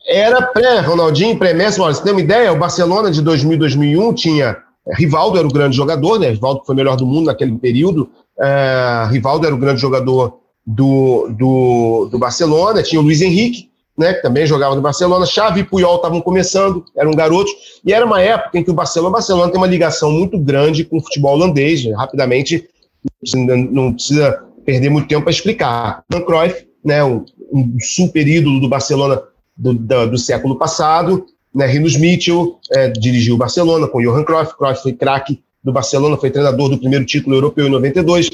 Era 0.08 0.42
pré-Ronaldinho, 0.42 1.38
pré-Messi. 1.38 1.80
Você 1.80 2.04
tem 2.04 2.12
uma 2.12 2.22
ideia? 2.22 2.52
O 2.52 2.58
Barcelona 2.58 3.10
de 3.10 3.22
2000 3.22 3.58
2001 3.58 4.14
tinha 4.14 4.58
Rivaldo 4.92 5.38
era 5.38 5.48
o 5.48 5.52
grande 5.52 5.78
jogador, 5.78 6.20
né? 6.20 6.30
Rivaldo 6.30 6.64
foi 6.66 6.76
o 6.76 6.78
melhor 6.78 6.98
do 6.98 7.06
mundo 7.06 7.28
naquele 7.28 7.58
período. 7.58 8.10
É, 8.40 9.08
Rivaldo 9.10 9.46
era 9.46 9.56
o 9.56 9.58
grande 9.58 9.80
jogador 9.80 10.40
do, 10.66 11.30
do, 11.30 12.10
do 12.12 12.20
Barcelona. 12.20 12.84
Tinha 12.84 13.00
o 13.00 13.04
Luiz 13.04 13.22
Henrique, 13.22 13.70
né, 13.98 14.14
que 14.14 14.22
também 14.22 14.46
jogava 14.46 14.76
no 14.76 14.82
Barcelona. 14.82 15.26
Xavi 15.26 15.62
e 15.62 15.64
Puyol 15.64 15.96
estavam 15.96 16.20
começando, 16.20 16.84
eram 16.98 17.12
garotos. 17.12 17.54
E 17.86 17.94
era 17.94 18.06
uma 18.06 18.22
época 18.22 18.58
em 18.58 18.64
que 18.64 18.72
o 18.72 18.74
Barcelona, 18.74 19.10
o 19.10 19.14
Barcelona 19.14 19.52
tem 19.52 19.58
uma 19.58 19.68
ligação 19.68 20.12
muito 20.12 20.38
grande 20.38 20.84
com 20.84 20.98
o 20.98 21.02
futebol 21.02 21.34
holandês. 21.34 21.86
Né? 21.86 21.96
Rapidamente, 21.96 22.68
não 23.72 23.94
precisa 23.94 24.44
perder 24.66 24.90
muito 24.90 25.08
tempo 25.08 25.24
para 25.24 25.32
explicar. 25.32 26.04
Johan 26.12 26.22
Cruyff, 26.24 26.68
né, 26.84 27.04
um, 27.04 27.26
um, 27.52 27.78
super 27.80 28.28
ídolo 28.28 28.60
do 28.60 28.70
Barcelona 28.70 29.22
do, 29.56 29.74
do, 29.74 30.12
do 30.12 30.18
século 30.18 30.58
passado, 30.58 31.26
né, 31.54 31.68
Rinos 31.68 31.96
Mitchell 31.96 32.60
é, 32.72 32.90
dirigiu 32.90 33.36
o 33.36 33.38
Barcelona 33.38 33.88
com 33.88 34.02
Johan 34.02 34.24
Cruyff, 34.24 34.58
Cruyff 34.58 34.82
foi 34.82 34.94
craque 34.94 35.44
do 35.64 35.72
Barcelona, 35.72 36.18
foi 36.18 36.32
treinador 36.32 36.70
do 36.70 36.78
primeiro 36.78 37.06
título 37.06 37.36
europeu 37.36 37.68
em 37.68 37.72
92, 37.72 38.30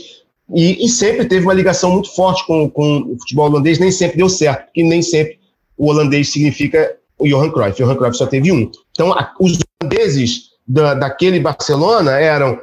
e, 0.56 0.84
e, 0.84 0.90
sempre 0.90 1.26
teve 1.26 1.46
uma 1.46 1.54
ligação 1.54 1.92
muito 1.92 2.14
forte 2.16 2.46
com, 2.48 2.68
com 2.70 3.02
o 3.02 3.20
futebol 3.20 3.46
holandês, 3.46 3.78
nem 3.78 3.92
sempre 3.92 4.18
deu 4.18 4.28
certo, 4.28 4.66
porque 4.66 4.84
nem 4.84 5.02
sempre 5.02 5.38
o 5.78 5.88
holandês 5.88 6.32
significa 6.32 6.98
o 7.20 7.28
Johan 7.28 7.52
Cruyff, 7.52 7.84
o 7.84 7.86
Johan 7.86 7.96
Cruyff 7.96 8.18
só 8.18 8.26
teve 8.26 8.52
um. 8.52 8.72
Então, 8.92 9.14
a, 9.14 9.32
os 9.40 9.60
holandeses 9.82 10.50
da, 10.68 10.96
daquele 10.96 11.40
Barcelona 11.40 12.20
eram 12.20 12.58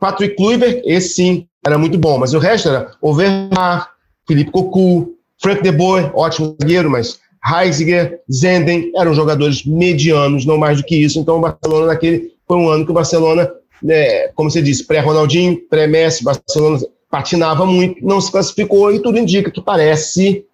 Patrick 0.00 0.34
Kluivert, 0.34 0.82
esse 0.84 1.14
sim, 1.14 1.46
era 1.64 1.78
muito 1.78 1.98
bom, 1.98 2.18
mas 2.18 2.34
o 2.34 2.38
resto 2.38 2.68
era 2.68 2.92
Overmar, 3.00 3.90
Felipe 4.26 4.50
Cocu, 4.50 5.14
Frank 5.40 5.62
de 5.62 5.72
Boer, 5.72 6.10
ótimo 6.14 6.56
zagueiro, 6.60 6.90
mas 6.90 7.18
Heisiger, 7.44 8.20
Zenden, 8.30 8.92
eram 8.94 9.14
jogadores 9.14 9.64
medianos, 9.64 10.44
não 10.44 10.58
mais 10.58 10.78
do 10.78 10.84
que 10.84 10.96
isso. 10.96 11.18
Então 11.18 11.38
o 11.38 11.40
Barcelona 11.40 11.86
naquele 11.86 12.32
foi 12.46 12.56
um 12.56 12.68
ano 12.68 12.84
que 12.84 12.90
o 12.90 12.94
Barcelona, 12.94 13.50
né, 13.82 14.28
como 14.28 14.50
você 14.50 14.60
disse, 14.60 14.86
pré-Ronaldinho, 14.86 15.58
pré-Messi, 15.68 16.24
Barcelona 16.24 16.78
patinava 17.10 17.66
muito, 17.66 18.04
não 18.04 18.20
se 18.20 18.30
classificou 18.30 18.92
e 18.92 19.00
tudo 19.00 19.18
indica 19.18 19.50
que 19.50 19.60
parece 19.60 20.44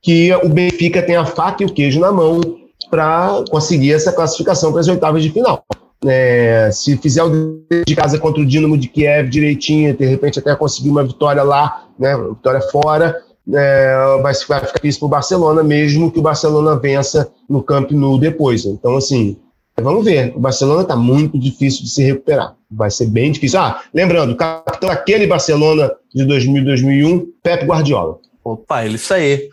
que 0.00 0.32
o 0.36 0.48
Benfica 0.48 1.02
tem 1.02 1.16
a 1.16 1.26
faca 1.26 1.62
e 1.62 1.66
o 1.66 1.72
queijo 1.72 2.00
na 2.00 2.12
mão 2.12 2.40
para 2.88 3.44
conseguir 3.50 3.92
essa 3.92 4.12
classificação 4.12 4.70
para 4.70 4.80
as 4.80 4.88
oitavas 4.88 5.22
de 5.22 5.30
final. 5.30 5.64
É, 6.04 6.70
se 6.72 6.96
fizer 6.96 7.22
o 7.24 7.60
de 7.84 7.96
casa 7.96 8.18
contra 8.18 8.40
o 8.40 8.46
Dinamo 8.46 8.78
de 8.78 8.88
Kiev 8.88 9.28
direitinho, 9.28 9.96
de 9.96 10.06
repente 10.06 10.38
até 10.38 10.54
conseguir 10.54 10.90
uma 10.90 11.02
vitória 11.02 11.42
lá, 11.42 11.88
né, 11.98 12.16
vitória 12.16 12.60
fora, 12.60 13.16
é, 13.54 14.18
vai, 14.22 14.32
vai 14.34 14.60
ficar 14.60 14.72
difícil 14.74 15.00
para 15.00 15.06
o 15.06 15.10
Barcelona, 15.10 15.62
mesmo 15.62 16.10
que 16.10 16.18
o 16.18 16.22
Barcelona 16.22 16.76
vença 16.76 17.30
no 17.48 17.62
Camp 17.62 17.90
Nou 17.92 18.18
depois. 18.18 18.64
Então, 18.64 18.96
assim, 18.96 19.36
vamos 19.80 20.04
ver. 20.04 20.32
O 20.36 20.40
Barcelona 20.40 20.82
está 20.82 20.94
muito 20.94 21.38
difícil 21.38 21.84
de 21.84 21.90
se 21.90 22.02
recuperar. 22.02 22.54
Vai 22.70 22.90
ser 22.90 23.06
bem 23.06 23.32
difícil. 23.32 23.58
Ah, 23.58 23.82
lembrando, 23.94 24.36
capitão 24.36 24.88
daquele 24.88 25.26
Barcelona 25.26 25.90
de 26.14 26.24
2000 26.24 26.64
2001, 26.64 27.26
Pep 27.42 27.64
Guardiola. 27.64 28.18
Opa, 28.44 28.84
ele 28.84 28.96
isso 28.96 29.14
aí. 29.14 29.48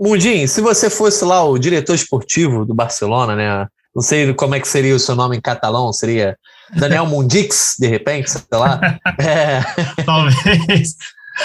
Mundinho, 0.00 0.46
se 0.46 0.60
você 0.60 0.88
fosse 0.88 1.24
lá 1.24 1.44
o 1.44 1.58
diretor 1.58 1.94
esportivo 1.94 2.64
do 2.64 2.74
Barcelona, 2.74 3.34
né? 3.34 3.66
Não 3.94 4.02
sei 4.02 4.32
como 4.34 4.54
é 4.54 4.60
que 4.60 4.68
seria 4.68 4.94
o 4.94 4.98
seu 4.98 5.14
nome 5.14 5.36
em 5.36 5.40
catalão, 5.40 5.92
seria 5.92 6.36
Daniel 6.76 7.06
Mundix, 7.06 7.76
de 7.78 7.86
repente, 7.86 8.30
sei 8.30 8.42
lá. 8.52 8.80
É... 9.18 9.60
Talvez. 10.04 10.96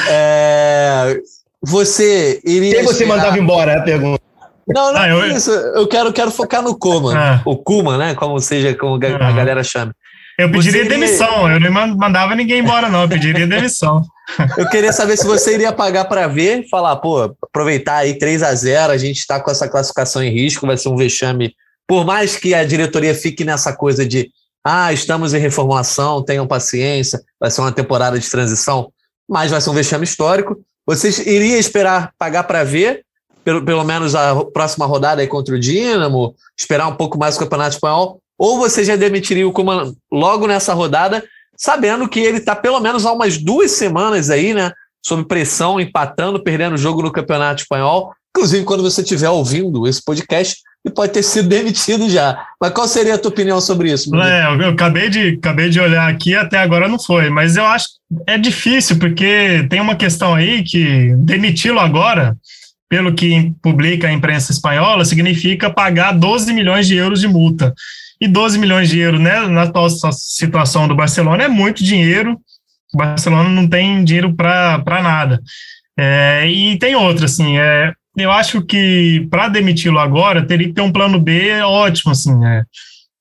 É... 0.08 1.20
Você 1.62 2.41
iria. 2.45 2.76
Quem 2.76 2.84
você 2.84 3.04
esperar... 3.04 3.18
mandava 3.18 3.38
embora? 3.38 3.74
É 3.74 3.78
a 3.78 3.84
pergunta. 3.84 4.22
Não, 4.68 4.93
não 4.93 5.00
ah, 5.00 5.10
eu... 5.10 5.24
é 5.24 5.28
isso. 5.30 5.52
Eu 5.52 5.88
quero, 5.88 6.14
quero 6.14 6.32
focar 6.32 6.62
no 6.62 6.78
Kuma. 6.78 7.14
Ah. 7.16 7.41
O 7.45 7.58
Kuma, 7.58 7.97
né? 7.97 8.16
Como 8.16 8.39
seja, 8.39 8.74
como 8.76 8.95
a 9.04 9.28
ah. 9.28 9.32
galera 9.32 9.64
chama. 9.64 9.93
Eu 10.38 10.50
pediria 10.50 10.86
iria... 10.86 10.97
demissão. 10.97 11.52
Eu 11.52 11.60
não 11.60 11.72
mandava 11.97 12.34
ninguém 12.34 12.60
embora, 12.60 12.88
não. 12.88 13.02
Eu 13.02 13.10
pediria 13.10 13.45
demissão. 13.45 14.02
Eu 14.58 14.70
queria 14.70 14.93
saber 14.93 15.18
se 15.18 15.26
você 15.26 15.56
iria 15.56 15.74
pagar 15.74 16.06
para 16.06 16.28
ver, 16.28 16.68
falar, 16.70 16.95
pô, 16.97 17.36
aproveitar 17.43 17.97
aí 17.97 18.18
3 18.18 18.43
a 18.43 18.54
0 18.54 18.93
a 18.93 18.97
gente 18.97 19.18
está 19.18 19.39
com 19.39 19.52
essa 19.52 19.68
classificação 19.68 20.24
em 20.24 20.32
risco, 20.32 20.68
vai 20.68 20.78
ser 20.78 20.89
um 20.89 20.95
vexame. 20.95 21.54
Por 21.90 22.06
mais 22.06 22.36
que 22.36 22.54
a 22.54 22.64
diretoria 22.64 23.16
fique 23.16 23.44
nessa 23.44 23.76
coisa 23.76 24.06
de, 24.06 24.30
ah, 24.64 24.94
estamos 24.94 25.34
em 25.34 25.40
reformulação, 25.40 26.22
tenham 26.22 26.46
paciência, 26.46 27.20
vai 27.40 27.50
ser 27.50 27.62
uma 27.62 27.72
temporada 27.72 28.20
de 28.20 28.30
transição, 28.30 28.94
mas 29.28 29.50
vai 29.50 29.60
ser 29.60 29.72
um 29.72 29.74
vexame 29.74 30.04
histórico. 30.04 30.62
Vocês 30.86 31.18
iriam 31.18 31.58
esperar 31.58 32.14
pagar 32.16 32.44
para 32.44 32.64
ver, 32.64 33.04
pelo, 33.44 33.66
pelo 33.66 33.84
menos 33.84 34.14
a 34.14 34.36
próxima 34.54 34.86
rodada 34.86 35.24
aí 35.24 35.28
contra 35.28 35.56
o 35.56 35.60
Dinamo, 35.60 36.36
esperar 36.56 36.88
um 36.88 36.96
pouco 36.96 37.18
mais 37.18 37.36
o 37.36 37.40
Campeonato 37.40 37.74
Espanhol, 37.74 38.20
ou 38.38 38.60
você 38.60 38.84
já 38.84 38.96
demitiria 38.96 39.48
o 39.48 39.52
Kuman 39.52 39.92
logo 40.12 40.46
nessa 40.46 40.76
rodada, 40.76 41.24
sabendo 41.58 42.08
que 42.08 42.20
ele 42.20 42.38
está 42.38 42.56
pelo 42.56 42.80
menos 42.80 43.04
há 43.04 43.12
umas 43.12 43.40
duas 43.40 43.72
semanas 43.72 44.30
aí, 44.30 44.54
né? 44.54 44.72
Sob 45.04 45.26
pressão, 45.26 45.80
empatando, 45.80 46.44
perdendo 46.44 46.76
o 46.76 46.78
jogo 46.78 47.02
no 47.02 47.12
Campeonato 47.12 47.64
Espanhol. 47.64 48.14
Inclusive, 48.30 48.64
quando 48.64 48.84
você 48.84 49.02
estiver 49.02 49.30
ouvindo 49.32 49.88
esse 49.88 50.04
podcast, 50.04 50.62
ele 50.86 50.94
pode 50.94 51.12
ter 51.12 51.24
sido 51.24 51.50
demitido 51.50 52.10
já. 52.10 52.46
Mas 52.60 52.72
qual 52.72 52.88
seria 52.88 53.16
a 53.16 53.18
tua 53.18 53.32
opinião 53.32 53.60
sobre 53.60 53.92
isso? 53.92 54.16
É, 54.16 54.46
eu 54.64 54.70
acabei 54.70 55.10
de, 55.10 55.38
acabei 55.40 55.70
de 55.70 55.80
olhar 55.80 56.10
aqui, 56.10 56.36
até 56.36 56.58
agora 56.58 56.88
não 56.88 57.00
foi, 57.00 57.30
mas 57.30 57.58
eu 57.58 57.66
acho 57.66 57.88
que 57.88 58.32
é 58.32 58.38
difícil, 58.38 58.98
porque 58.98 59.68
tem 59.70 59.82
uma 59.82 59.96
questão 59.96 60.34
aí 60.34 60.64
que 60.64 61.14
demiti-lo 61.18 61.80
agora, 61.80 62.36
pelo 62.88 63.14
que 63.14 63.54
publica 63.62 64.08
a 64.08 64.12
imprensa 64.12 64.52
espanhola, 64.52 65.06
significa 65.06 65.70
pagar 65.70 66.14
12 66.14 66.54
milhões 66.54 66.88
de 66.88 66.96
euros 66.96 67.20
de 67.20 67.28
multa. 67.28 67.74
E 68.22 68.28
12 68.28 68.58
milhões 68.58 68.90
de 68.90 69.00
euros 69.00 69.20
né, 69.20 69.48
na 69.48 69.64
atual 69.64 69.90
situação 69.90 70.88
do 70.88 70.96
Barcelona 70.96 71.44
é 71.44 71.48
muito 71.48 71.84
dinheiro. 71.84 72.38
O 72.94 72.98
Barcelona 72.98 73.48
não 73.48 73.68
tem 73.68 74.04
dinheiro 74.04 74.34
para 74.34 75.02
nada. 75.02 75.42
É, 75.98 76.50
e 76.50 76.78
tem 76.80 76.96
outra, 76.96 77.26
assim, 77.26 77.58
é, 77.58 77.94
eu 78.18 78.32
acho 78.32 78.62
que 78.62 79.28
para 79.30 79.49
demiti-lo 79.49 79.99
agora 79.99 80.45
teria 80.45 80.68
que 80.68 80.74
ter 80.74 80.82
um 80.82 80.91
plano 80.91 81.20
B 81.20 81.62
ótimo, 81.62 82.12
assim, 82.12 82.34
é, 82.45 82.64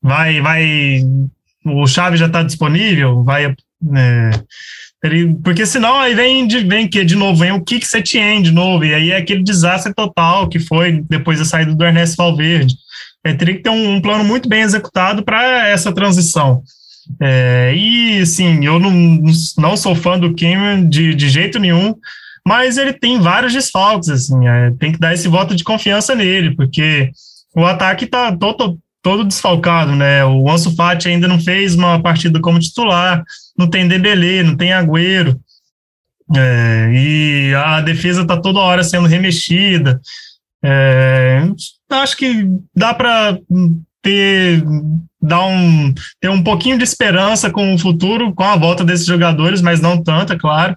vai, 0.03 0.41
vai, 0.41 1.01
o 1.65 1.87
chave 1.87 2.17
já 2.17 2.27
está 2.27 2.43
disponível, 2.43 3.23
vai, 3.23 3.47
é, 3.47 4.31
porque 5.45 5.65
senão 5.65 6.01
aí 6.01 6.15
vem, 6.15 6.49
vem 6.67 6.89
que 6.89 7.05
de 7.05 7.15
novo, 7.15 7.39
vem 7.39 7.53
o 7.53 7.63
Kik 7.63 7.87
Setien 7.87 8.43
de 8.43 8.51
novo, 8.51 8.85
e 8.85 8.93
aí 8.93 9.11
é 9.13 9.17
aquele 9.17 9.45
desastre 9.45 9.95
total 9.95 10.49
que 10.49 10.59
foi 10.59 11.05
depois 11.09 11.39
da 11.39 11.45
saída 11.45 11.75
do 11.75 11.85
Ernesto 11.85 12.17
Valverde. 12.17 12.75
É, 13.25 13.33
teria 13.35 13.57
que 13.57 13.63
ter 13.63 13.71
um, 13.71 13.95
um 13.95 14.01
plano 14.01 14.25
muito 14.25 14.49
bem 14.49 14.63
executado 14.63 15.23
para 15.23 15.69
essa 15.69 15.93
transição. 15.93 16.63
É, 17.21 17.73
e, 17.75 18.27
sim, 18.27 18.65
eu 18.65 18.79
não, 18.79 18.93
não 19.57 19.77
sou 19.77 19.95
fã 19.95 20.19
do 20.19 20.35
Kim 20.35 20.89
de, 20.89 21.15
de 21.15 21.29
jeito 21.29 21.59
nenhum, 21.59 21.95
mas 22.49 22.79
ele 22.79 22.95
tem 22.95 23.21
vários 23.21 23.53
desfalques, 23.53 24.09
assim, 24.09 24.49
é, 24.49 24.71
tem 24.81 24.91
que 24.91 24.99
dar 24.99 25.13
esse 25.13 25.29
voto 25.29 25.55
de 25.55 25.63
confiança 25.63 26.15
nele, 26.15 26.57
porque 26.57 27.11
o 27.55 27.63
ataque 27.63 28.07
está 28.07 28.35
todo, 28.35 28.79
todo 29.03 29.23
desfalcado, 29.23 29.95
né? 29.95 30.25
O 30.25 30.51
Ansu 30.51 30.75
Fati 30.75 31.09
ainda 31.09 31.29
não 31.29 31.39
fez 31.39 31.75
uma 31.75 32.01
partida 32.01 32.41
como 32.41 32.59
titular, 32.59 33.23
não 33.57 33.69
tem 33.69 33.87
Dembélé, 33.87 34.43
não 34.43 34.57
tem 34.57 34.73
Agüero, 34.73 35.39
é, 36.35 36.91
e 36.91 37.55
a 37.55 37.83
defesa 37.83 38.23
está 38.23 38.41
toda 38.41 38.61
hora 38.61 38.83
sendo 38.83 39.07
remexida. 39.07 40.01
É, 40.65 41.43
acho 41.91 42.17
que 42.17 42.49
dá 42.75 42.95
para 42.95 43.39
ter 44.01 44.65
dar 45.21 45.45
um 45.45 45.93
ter 46.19 46.31
um 46.31 46.43
pouquinho 46.43 46.79
de 46.79 46.85
esperança 46.85 47.51
com 47.51 47.75
o 47.75 47.79
futuro, 47.79 48.35
com 48.35 48.45
a 48.45 48.57
volta 48.57 48.83
desses 48.83 49.05
jogadores, 49.05 49.61
mas 49.61 49.83
não 49.83 50.03
tanto, 50.03 50.33
é 50.33 50.39
claro. 50.39 50.75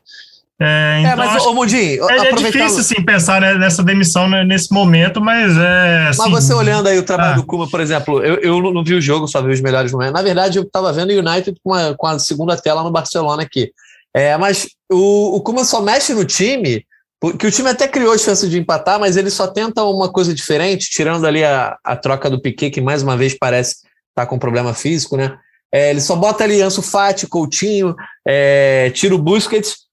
É, 0.63 0.99
então 0.99 1.13
é 1.13 1.15
mas, 1.15 1.43
ô, 1.43 1.55
Mundi, 1.55 1.99
é, 1.99 2.27
é 2.27 2.31
difícil 2.33 2.83
sim, 2.83 3.03
pensar 3.03 3.41
nessa 3.57 3.81
demissão 3.81 4.29
né, 4.29 4.43
nesse 4.43 4.71
momento, 4.71 5.19
mas 5.19 5.57
é. 5.57 6.09
Assim, 6.09 6.29
mas 6.29 6.45
você 6.45 6.53
olhando 6.53 6.87
aí 6.87 6.99
o 6.99 7.03
trabalho 7.03 7.33
ah. 7.33 7.37
do 7.37 7.43
Kuma, 7.43 7.67
por 7.67 7.79
exemplo, 7.81 8.23
eu, 8.23 8.35
eu 8.35 8.71
não 8.71 8.83
vi 8.83 8.93
o 8.93 9.01
jogo, 9.01 9.27
só 9.27 9.41
vi 9.41 9.51
os 9.51 9.59
melhores 9.59 9.91
momentos. 9.91 10.13
Na 10.13 10.21
verdade, 10.21 10.59
eu 10.59 10.63
estava 10.63 10.93
vendo 10.93 11.09
o 11.09 11.17
United 11.17 11.59
com 11.63 11.73
a, 11.73 11.95
com 11.95 12.05
a 12.05 12.19
segunda 12.19 12.55
tela 12.55 12.83
no 12.83 12.91
Barcelona 12.91 13.41
aqui. 13.41 13.71
É, 14.15 14.37
mas 14.37 14.67
o, 14.91 15.37
o 15.37 15.41
Kuma 15.41 15.63
só 15.63 15.81
mexe 15.81 16.13
no 16.13 16.25
time, 16.25 16.85
porque 17.19 17.47
o 17.47 17.51
time 17.51 17.69
até 17.69 17.87
criou 17.87 18.13
a 18.13 18.17
chance 18.19 18.47
de 18.47 18.59
empatar, 18.59 18.99
mas 18.99 19.17
ele 19.17 19.31
só 19.31 19.47
tenta 19.47 19.83
uma 19.83 20.11
coisa 20.11 20.31
diferente, 20.31 20.91
tirando 20.91 21.25
ali 21.25 21.43
a, 21.43 21.75
a 21.83 21.95
troca 21.95 22.29
do 22.29 22.39
Piquet, 22.39 22.69
que 22.69 22.81
mais 22.81 23.01
uma 23.01 23.17
vez 23.17 23.35
parece 23.35 23.77
estar 23.77 23.87
tá 24.13 24.25
com 24.27 24.37
problema 24.37 24.75
físico, 24.75 25.17
né? 25.17 25.35
É, 25.73 25.89
ele 25.89 26.01
só 26.01 26.15
bota 26.15 26.43
ali 26.43 26.61
Ansu 26.61 26.83
Fati, 26.83 27.25
Coutinho, 27.25 27.95
é, 28.27 28.91
tira 28.93 29.15
o 29.15 29.17
Busquets 29.17 29.89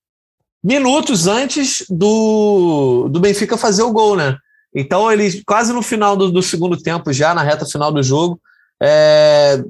minutos 0.63 1.27
antes 1.27 1.85
do, 1.89 3.09
do 3.11 3.21
Benfica 3.21 3.57
fazer 3.57 3.83
o 3.83 3.93
gol, 3.93 4.17
né? 4.17 4.37
Então 4.75 5.11
ele 5.11 5.43
quase 5.47 5.73
no 5.73 5.83
final 5.83 6.17
do, 6.17 6.31
do 6.31 6.43
segundo 6.43 6.77
tempo, 6.77 7.13
já 7.13 7.35
na 7.35 7.43
reta 7.43 7.65
final 7.65 7.91
do 7.91 8.03
jogo, 8.03 8.41
é, 8.83 9.63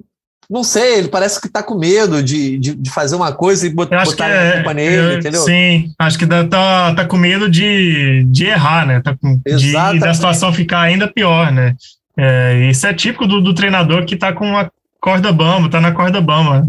não 0.51 0.65
sei, 0.65 0.99
ele 0.99 1.09
parece 1.09 1.41
que 1.41 1.47
está 1.47 1.63
com 1.63 1.79
medo 1.79 2.23
de, 2.23 2.59
de, 2.59 2.75
de, 2.75 2.91
fazer 2.91 3.15
uma 3.15 3.33
coisa 3.33 3.67
e 3.67 3.71
botar, 3.71 4.05
botar 4.05 4.29
é, 4.29 4.49
a 4.51 4.55
culpa 4.55 4.75
nele, 4.75 4.97
eu, 4.97 5.19
entendeu? 5.19 5.43
Sim, 5.43 5.93
acho 5.99 6.19
que 6.19 6.27
tá, 6.27 6.95
tá 6.95 7.05
com 7.05 7.19
medo 7.19 7.51
de, 7.51 8.25
de 8.25 8.47
errar, 8.47 8.87
né? 8.87 9.01
Tá 9.01 9.15
com, 9.15 9.41
de, 9.45 9.73
da 9.73 10.15
situação 10.15 10.53
ficar 10.53 10.81
ainda 10.81 11.07
pior, 11.07 11.53
né? 11.53 11.77
É, 12.17 12.69
isso 12.71 12.87
é 12.87 12.95
típico 12.95 13.27
do, 13.27 13.41
do 13.41 13.55
treinador 13.55 14.05
que 14.07 14.15
está 14.15 14.33
com 14.33 14.57
a 14.57 14.71
corda 15.01 15.31
bamba, 15.33 15.69
tá 15.69 15.81
na 15.81 15.93
corda 15.93 16.21
bamba. 16.21 16.67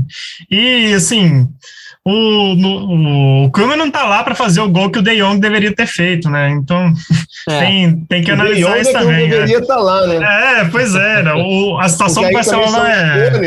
E, 0.52 0.94
assim, 0.94 1.48
o, 2.06 2.56
no, 2.56 3.46
o 3.46 3.52
Krummer 3.52 3.78
não 3.78 3.92
tá 3.92 4.06
lá 4.06 4.24
para 4.24 4.34
fazer 4.34 4.62
o 4.62 4.70
gol 4.70 4.90
que 4.90 5.00
o 5.00 5.02
De 5.02 5.18
Jong 5.18 5.40
deveria 5.40 5.76
ter 5.76 5.86
feito, 5.86 6.30
né? 6.30 6.50
Então, 6.50 6.94
é. 7.50 7.60
tem, 7.60 8.06
tem 8.06 8.24
que 8.24 8.32
o 8.32 8.34
analisar 8.34 8.80
isso 8.80 8.90
é 8.90 8.94
também. 8.94 9.22
Não 9.22 9.30
deveria 9.30 9.60
estar 9.60 9.76
né? 9.76 9.80
tá 9.80 9.84
lá, 9.84 10.08
né? 10.08 10.62
É, 10.62 10.66
pois 10.66 10.96
é. 10.96 11.24
Né? 11.24 11.34
O, 11.34 11.78
a 11.78 11.90
situação 11.90 12.24
do 12.24 12.32
Barcelona 12.32 12.90
é... 12.90 13.42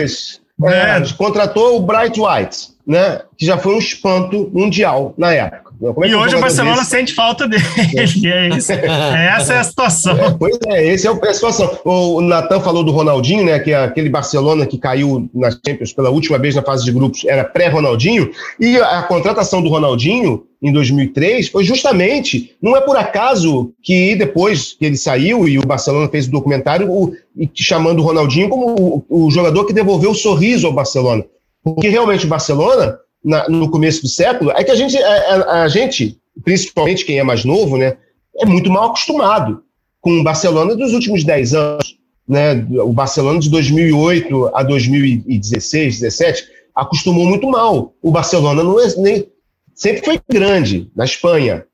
é... 0.64 0.98
é. 0.98 1.02
Contratou 1.16 1.78
o 1.78 1.82
Bright 1.82 2.20
White, 2.20 2.68
né? 2.86 3.20
Que 3.36 3.46
já 3.46 3.58
foi 3.58 3.74
um 3.74 3.78
espanto 3.78 4.50
mundial 4.52 5.14
na 5.16 5.32
época. 5.32 5.71
É 5.82 6.08
e 6.08 6.14
hoje 6.14 6.36
o 6.36 6.40
Barcelona 6.40 6.76
desse? 6.76 6.90
sente 6.90 7.14
falta 7.14 7.48
dele. 7.48 7.62
É. 8.32 8.48
isso, 8.56 8.72
essa 8.72 9.54
é 9.54 9.58
a 9.58 9.64
situação. 9.64 10.16
É, 10.16 10.30
pois 10.30 10.56
é, 10.68 10.92
essa 10.92 11.08
é 11.08 11.10
a 11.10 11.34
situação. 11.34 11.78
O 11.84 12.20
Natan 12.20 12.60
falou 12.60 12.84
do 12.84 12.92
Ronaldinho, 12.92 13.44
né? 13.44 13.58
Que 13.58 13.72
é 13.72 13.84
aquele 13.84 14.08
Barcelona 14.08 14.64
que 14.64 14.78
caiu 14.78 15.28
na 15.34 15.50
Champions 15.50 15.92
pela 15.92 16.10
última 16.10 16.38
vez 16.38 16.54
na 16.54 16.62
fase 16.62 16.84
de 16.84 16.92
grupos 16.92 17.24
era 17.24 17.44
pré-Ronaldinho. 17.44 18.30
E 18.60 18.76
a 18.78 19.02
contratação 19.02 19.60
do 19.60 19.68
Ronaldinho 19.68 20.44
em 20.62 20.72
2003 20.72 21.48
foi 21.48 21.64
justamente, 21.64 22.54
não 22.62 22.76
é 22.76 22.80
por 22.80 22.96
acaso 22.96 23.72
que 23.82 24.14
depois 24.14 24.72
que 24.72 24.86
ele 24.86 24.96
saiu 24.96 25.48
e 25.48 25.58
o 25.58 25.66
Barcelona 25.66 26.08
fez 26.08 26.28
o 26.28 26.30
documentário 26.30 26.88
o, 26.88 27.12
chamando 27.54 27.98
o 27.98 28.02
Ronaldinho 28.02 28.48
como 28.48 29.04
o, 29.08 29.26
o 29.26 29.30
jogador 29.30 29.64
que 29.64 29.72
devolveu 29.72 30.12
o 30.12 30.14
sorriso 30.14 30.68
ao 30.68 30.72
Barcelona. 30.72 31.24
Porque 31.64 31.88
realmente 31.88 32.26
o 32.26 32.28
Barcelona 32.28 32.98
na, 33.24 33.48
no 33.48 33.70
começo 33.70 34.02
do 34.02 34.08
século 34.08 34.50
é 34.50 34.64
que 34.64 34.70
a 34.70 34.74
gente, 34.74 34.96
a, 34.96 35.16
é, 35.16 35.18
é, 35.18 35.34
a, 35.62 35.68
gente, 35.68 36.18
principalmente 36.44 37.04
quem 37.04 37.18
é 37.18 37.22
mais 37.22 37.44
novo, 37.44 37.76
né, 37.76 37.96
é 38.36 38.46
muito 38.46 38.70
mal 38.70 38.86
acostumado 38.86 39.62
com 40.00 40.18
o 40.18 40.24
Barcelona 40.24 40.74
dos 40.74 40.92
últimos 40.92 41.22
10 41.22 41.54
anos. 41.54 41.98
Né, 42.26 42.54
o 42.70 42.92
Barcelona 42.92 43.38
de 43.38 43.50
2008 43.50 44.50
a 44.54 44.62
2016, 44.62 46.00
17, 46.00 46.44
acostumou 46.74 47.26
muito 47.26 47.48
mal. 47.48 47.94
O 48.02 48.10
Barcelona 48.10 48.62
não 48.62 48.80
é, 48.80 48.94
nem, 48.96 49.26
sempre 49.74 50.04
foi 50.04 50.20
grande 50.30 50.90
na 50.96 51.04
Espanha, 51.04 51.64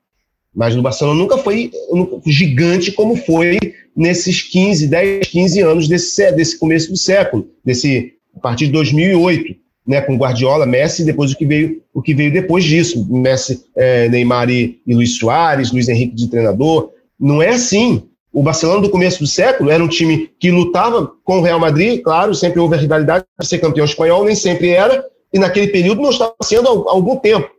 mas 0.53 0.75
no 0.75 0.81
Barcelona 0.81 1.19
nunca 1.19 1.37
foi 1.37 1.71
gigante 2.25 2.91
como 2.91 3.15
foi 3.15 3.57
nesses 3.95 4.41
15, 4.41 4.87
10, 4.87 5.27
15 5.27 5.61
anos 5.61 5.87
desse, 5.87 6.31
desse 6.31 6.57
começo 6.57 6.91
do 6.91 6.97
século, 6.97 7.47
desse, 7.63 8.13
a 8.35 8.39
partir 8.39 8.65
de 8.65 8.73
2008 8.73 9.55
né, 9.89 10.01
com 10.01 10.15
Guardiola, 10.15 10.67
Messi, 10.67 11.01
e 11.01 11.05
depois 11.05 11.31
o 11.31 11.35
que 11.35 11.47
veio, 11.47 11.81
o 11.91 11.99
que 11.99 12.13
veio 12.13 12.31
depois 12.31 12.63
disso, 12.63 13.07
Messi, 13.09 13.65
é, 13.75 14.07
Neymar 14.07 14.47
e, 14.47 14.79
e 14.85 14.93
Luiz 14.93 15.17
Soares, 15.17 15.71
Luiz 15.71 15.89
Henrique 15.89 16.13
de 16.13 16.29
treinador. 16.29 16.91
Não 17.19 17.41
é 17.41 17.49
assim. 17.49 18.03
O 18.31 18.43
Barcelona 18.43 18.81
do 18.81 18.91
começo 18.91 19.17
do 19.17 19.25
século 19.25 19.71
era 19.71 19.83
um 19.83 19.87
time 19.87 20.29
que 20.39 20.51
lutava 20.51 21.11
com 21.23 21.39
o 21.39 21.41
Real 21.41 21.59
Madrid, 21.59 22.03
claro, 22.03 22.35
sempre 22.35 22.59
houve 22.59 22.75
a 22.75 22.77
rivalidade 22.77 23.25
de 23.39 23.47
ser 23.47 23.57
campeão 23.57 23.83
espanhol, 23.83 24.23
nem 24.23 24.35
sempre 24.35 24.69
era, 24.69 25.03
e 25.33 25.39
naquele 25.39 25.69
período 25.69 26.03
não 26.03 26.11
estava 26.11 26.35
sendo 26.43 26.67
há 26.67 26.91
algum 26.91 27.15
tempo. 27.15 27.49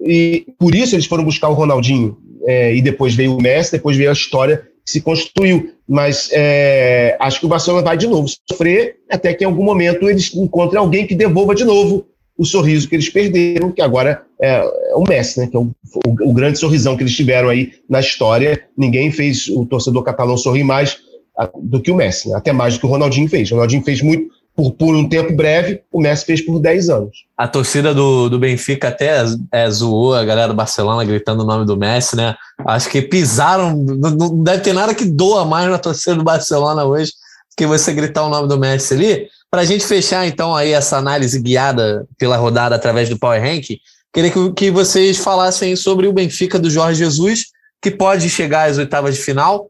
E 0.00 0.46
por 0.60 0.72
isso 0.76 0.94
eles 0.94 1.06
foram 1.06 1.24
buscar 1.24 1.48
o 1.48 1.54
Ronaldinho, 1.54 2.16
é, 2.46 2.72
e 2.72 2.80
depois 2.80 3.16
veio 3.16 3.36
o 3.36 3.42
Messi, 3.42 3.72
depois 3.72 3.96
veio 3.96 4.10
a 4.10 4.12
história 4.12 4.62
se 4.84 5.00
construiu. 5.00 5.72
Mas 5.88 6.28
é, 6.32 7.16
acho 7.20 7.40
que 7.40 7.46
o 7.46 7.48
Barcelona 7.48 7.82
vai 7.82 7.96
de 7.96 8.06
novo 8.06 8.28
sofrer 8.48 8.96
até 9.10 9.34
que 9.34 9.44
em 9.44 9.46
algum 9.46 9.64
momento 9.64 10.08
eles 10.08 10.34
encontrem 10.34 10.78
alguém 10.78 11.06
que 11.06 11.14
devolva 11.14 11.54
de 11.54 11.64
novo 11.64 12.06
o 12.36 12.44
sorriso 12.44 12.88
que 12.88 12.96
eles 12.96 13.10
perderam, 13.10 13.70
que 13.70 13.82
agora 13.82 14.22
é, 14.40 14.56
é 14.56 14.94
o 14.94 15.04
Messi, 15.06 15.40
né? 15.40 15.46
Que 15.46 15.56
é 15.56 15.60
o, 15.60 15.70
o, 16.06 16.30
o, 16.30 16.32
grande 16.32 16.58
sorrisão 16.58 16.96
que 16.96 17.02
eles 17.02 17.14
tiveram 17.14 17.50
aí 17.50 17.72
na 17.88 18.00
história. 18.00 18.64
Ninguém 18.76 19.12
fez 19.12 19.48
o 19.48 19.66
torcedor 19.66 20.02
catalão 20.02 20.38
sorrir 20.38 20.64
mais 20.64 20.98
ah, 21.36 21.50
do 21.54 21.80
que 21.82 21.90
o 21.90 21.94
Messi, 21.94 22.30
né? 22.30 22.36
até 22.36 22.50
mais 22.50 22.74
do 22.74 22.80
que 22.80 22.86
o 22.86 22.88
Ronaldinho 22.88 23.28
fez. 23.28 23.50
O 23.50 23.56
Ronaldinho 23.56 23.82
fez 23.82 24.00
muito 24.00 24.30
por, 24.60 24.72
por 24.72 24.94
um 24.94 25.08
tempo 25.08 25.34
breve, 25.34 25.80
o 25.90 26.00
Messi 26.00 26.26
fez 26.26 26.44
por 26.44 26.60
10 26.60 26.90
anos. 26.90 27.24
A 27.36 27.48
torcida 27.48 27.94
do, 27.94 28.28
do 28.28 28.38
Benfica 28.38 28.88
até 28.88 29.24
é, 29.50 29.70
zoou 29.70 30.14
a 30.14 30.24
galera 30.24 30.48
do 30.48 30.54
Barcelona 30.54 31.02
gritando 31.02 31.42
o 31.42 31.46
nome 31.46 31.64
do 31.64 31.78
Messi, 31.78 32.14
né? 32.14 32.36
Acho 32.66 32.90
que 32.90 33.00
pisaram, 33.00 33.74
não, 33.74 34.10
não 34.10 34.42
deve 34.42 34.62
ter 34.62 34.74
nada 34.74 34.94
que 34.94 35.06
doa 35.06 35.46
mais 35.46 35.70
na 35.70 35.78
torcida 35.78 36.14
do 36.14 36.22
Barcelona 36.22 36.84
hoje 36.84 37.12
que 37.56 37.66
você 37.66 37.92
gritar 37.92 38.24
o 38.24 38.28
nome 38.28 38.48
do 38.48 38.58
Messi 38.58 38.94
ali. 38.94 39.28
Para 39.50 39.62
a 39.62 39.64
gente 39.64 39.84
fechar 39.86 40.26
então 40.26 40.54
aí 40.54 40.72
essa 40.72 40.98
análise 40.98 41.40
guiada 41.40 42.06
pela 42.18 42.36
rodada 42.36 42.76
através 42.76 43.08
do 43.08 43.18
Power 43.18 43.42
Rank, 43.42 43.80
queria 44.12 44.30
que, 44.30 44.52
que 44.52 44.70
vocês 44.70 45.16
falassem 45.16 45.74
sobre 45.74 46.06
o 46.06 46.12
Benfica 46.12 46.58
do 46.58 46.70
Jorge 46.70 46.98
Jesus, 46.98 47.46
que 47.80 47.90
pode 47.90 48.28
chegar 48.28 48.68
às 48.68 48.76
oitavas 48.76 49.14
de 49.14 49.22
final 49.22 49.68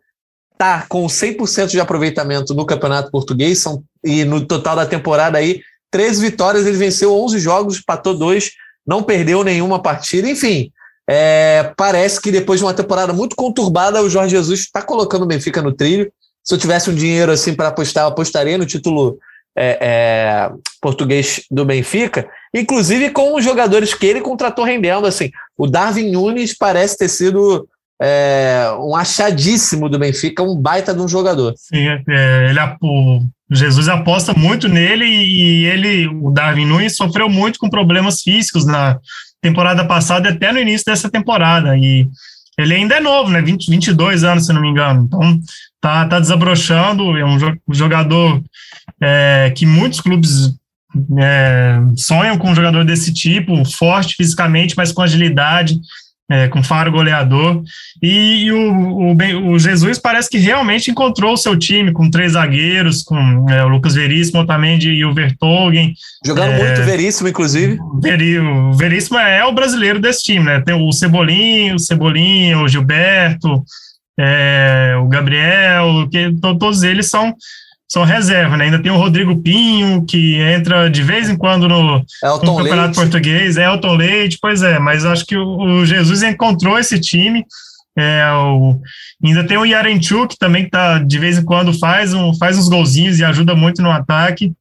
está 0.61 0.85
com 0.87 1.07
100% 1.07 1.69
de 1.69 1.81
aproveitamento 1.81 2.55
no 2.55 2.67
Campeonato 2.67 3.11
Português 3.11 3.59
são, 3.61 3.83
e 4.05 4.27
no 4.27 4.47
total 4.47 4.77
da 4.77 4.85
temporada 4.85 5.39
aí, 5.39 5.63
13 5.91 6.21
vitórias, 6.21 6.67
ele 6.67 6.77
venceu 6.77 7.15
11 7.15 7.39
jogos, 7.39 7.81
patou 7.81 8.15
dois, 8.15 8.53
não 8.87 9.03
perdeu 9.03 9.43
nenhuma 9.43 9.81
partida, 9.81 10.29
enfim. 10.29 10.71
É, 11.09 11.73
parece 11.77 12.21
que 12.21 12.31
depois 12.31 12.61
de 12.61 12.67
uma 12.67 12.75
temporada 12.75 13.13
muito 13.13 13.35
conturbada, 13.35 14.03
o 14.03 14.11
Jorge 14.11 14.37
Jesus 14.37 14.61
está 14.61 14.83
colocando 14.83 15.23
o 15.23 15.27
Benfica 15.27 15.63
no 15.63 15.73
trilho. 15.73 16.13
Se 16.45 16.55
eu 16.55 16.59
tivesse 16.59 16.91
um 16.91 16.95
dinheiro 16.95 17.33
assim 17.33 17.55
para 17.55 17.69
apostar, 17.69 18.05
eu 18.05 18.09
apostaria 18.09 18.59
no 18.59 18.67
título 18.67 19.19
é, 19.57 19.79
é, 19.81 20.53
português 20.81 21.43
do 21.51 21.65
Benfica, 21.65 22.29
inclusive 22.55 23.11
com 23.11 23.35
os 23.35 23.43
jogadores 23.43 23.95
que 23.95 24.07
ele 24.07 24.21
contratou 24.21 24.65
rendendo. 24.65 25.07
Assim, 25.07 25.31
o 25.57 25.67
Darwin 25.67 26.13
Nunes 26.13 26.57
parece 26.57 26.99
ter 26.99 27.09
sido 27.09 27.67
é, 28.01 28.65
um 28.79 28.97
achadíssimo 28.97 29.89
do 29.89 29.99
Benfica, 29.99 30.43
um 30.43 30.57
baita 30.57 30.95
de 30.95 31.01
um 31.01 31.09
jogador. 31.09 31.55
Sim, 31.57 31.87
é, 32.09 32.49
ele, 32.49 32.61
o 32.81 33.21
Jesus 33.53 33.89
aposta 33.89 34.33
muito 34.33 34.69
nele 34.69 35.05
e 35.05 35.67
ele, 35.67 36.07
o 36.07 36.31
Darwin 36.31 36.65
Nunes, 36.65 36.97
sofreu 36.97 37.29
muito 37.29 37.59
com 37.59 37.69
problemas 37.69 38.23
físicos 38.23 38.65
na 38.65 38.99
temporada 39.43 39.85
passada 39.85 40.29
e 40.29 40.33
até 40.33 40.53
no 40.53 40.61
início 40.61 40.85
dessa 40.87 41.11
temporada. 41.11 41.77
E 41.77 42.09
ele 42.57 42.75
ainda 42.75 42.95
é 42.95 43.01
novo, 43.01 43.31
né? 43.31 43.43
20, 43.43 43.71
22 43.71 44.25
anos, 44.25 44.47
se 44.47 44.53
não 44.53 44.61
me 44.61 44.69
engano. 44.69 45.05
Então, 45.07 45.41
tá, 45.81 46.07
tá 46.07 46.21
desabrochando. 46.21 47.17
É 47.17 47.25
um 47.25 47.39
jogador 47.73 48.41
é, 49.01 49.53
que 49.55 49.67
muitos 49.67 50.01
clubes 50.01 50.55
é, 51.19 51.81
sonham 51.97 52.39
com 52.39 52.51
um 52.51 52.55
jogador 52.55 52.85
desse 52.85 53.13
tipo, 53.13 53.65
forte 53.65 54.15
fisicamente, 54.15 54.75
mas 54.77 54.93
com 54.93 55.03
agilidade 55.03 55.79
é, 56.31 56.47
com 56.47 56.63
faro 56.63 56.93
goleador. 56.93 57.63
E, 58.01 58.45
e 58.45 58.53
o, 58.53 58.73
o, 58.73 59.51
o, 59.51 59.59
Jesus 59.59 59.99
parece 59.99 60.31
que 60.31 60.39
realmente 60.39 60.91
encontrou 60.91 61.35
o 61.35 61.37
seu 61.37 61.59
time 61.59 61.93
com 61.93 62.09
três 62.09 62.33
zagueiros, 62.33 63.03
com 63.03 63.47
é, 63.51 63.65
o 63.65 63.69
Lucas 63.69 63.95
Veríssimo 63.95 64.47
também 64.47 64.79
e 64.79 65.05
o 65.05 65.13
Vertogen. 65.13 65.93
Jogando 66.25 66.53
é, 66.53 66.65
muito 66.65 66.83
Veríssimo, 66.83 67.29
inclusive. 67.29 67.79
O 67.81 68.73
Veríssimo 68.75 69.19
é 69.19 69.45
o 69.45 69.53
brasileiro 69.53 69.99
desse 69.99 70.23
time, 70.23 70.45
né? 70.45 70.61
Tem 70.61 70.75
o 70.75 70.93
Cebolinho, 70.93 71.75
o 71.75 71.81
Cebolinha, 71.81 72.59
o 72.59 72.69
Gilberto, 72.69 73.65
é, 74.19 74.95
o 75.03 75.09
Gabriel, 75.09 76.09
que 76.11 76.33
todos 76.41 76.85
eles 76.85 77.11
são 77.11 77.35
são 77.91 78.05
reserva, 78.05 78.57
né? 78.57 78.67
Ainda 78.67 78.79
tem 78.81 78.93
o 78.93 78.97
Rodrigo 78.97 79.43
Pinho, 79.43 80.07
que 80.07 80.37
entra 80.37 80.89
de 80.89 81.03
vez 81.03 81.29
em 81.29 81.37
quando 81.37 81.69
no, 81.69 81.99
no 81.99 82.57
Campeonato 82.57 82.71
Leite. 82.71 82.95
Português, 82.95 83.57
Elton 83.57 83.97
Leite, 83.97 84.39
pois 84.41 84.63
é, 84.63 84.79
mas 84.79 85.05
acho 85.05 85.27
que 85.27 85.37
o, 85.37 85.59
o 85.59 85.85
Jesus 85.85 86.23
encontrou 86.23 86.79
esse 86.79 87.01
time. 87.01 87.45
É, 87.99 88.25
o, 88.31 88.81
ainda 89.25 89.43
tem 89.43 89.57
o 89.57 89.65
Yarenchuk, 89.65 90.35
que 90.35 90.39
também 90.39 90.69
tá, 90.69 91.01
de 91.01 91.19
vez 91.19 91.37
em 91.37 91.45
quando 91.45 91.77
faz, 91.77 92.15
um, 92.15 92.33
faz 92.35 92.57
uns 92.57 92.69
golzinhos 92.69 93.19
e 93.19 93.25
ajuda 93.25 93.57
muito 93.57 93.83
no 93.83 93.91
ataque. 93.91 94.53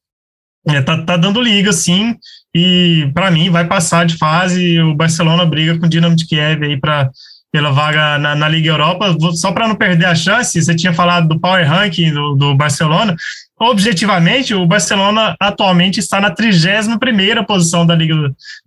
É, 0.67 0.81
tá, 0.81 0.97
tá 1.03 1.15
dando 1.15 1.39
liga, 1.39 1.71
sim, 1.71 2.15
e 2.53 3.11
para 3.13 3.29
mim 3.29 3.51
vai 3.51 3.67
passar 3.67 4.07
de 4.07 4.17
fase. 4.17 4.79
O 4.79 4.95
Barcelona 4.95 5.45
briga 5.45 5.77
com 5.77 5.85
o 5.85 5.89
Dinamo 5.89 6.15
de 6.15 6.25
Kiev 6.25 6.63
aí 6.63 6.79
para 6.79 7.11
pela 7.51 7.71
vaga 7.71 8.17
na, 8.19 8.35
na 8.35 8.47
Liga 8.47 8.69
Europa, 8.69 9.15
só 9.33 9.51
para 9.51 9.67
não 9.67 9.75
perder 9.75 10.05
a 10.05 10.15
chance, 10.15 10.61
você 10.61 10.75
tinha 10.75 10.93
falado 10.93 11.27
do 11.27 11.39
Power 11.39 11.67
Ranking 11.67 12.13
do, 12.13 12.35
do 12.35 12.55
Barcelona, 12.55 13.15
objetivamente, 13.59 14.53
o 14.53 14.65
Barcelona 14.65 15.35
atualmente 15.39 15.99
está 15.99 16.21
na 16.21 16.33
31ª 16.33 17.45
posição 17.45 17.85
da 17.85 17.95
Liga 17.95 18.15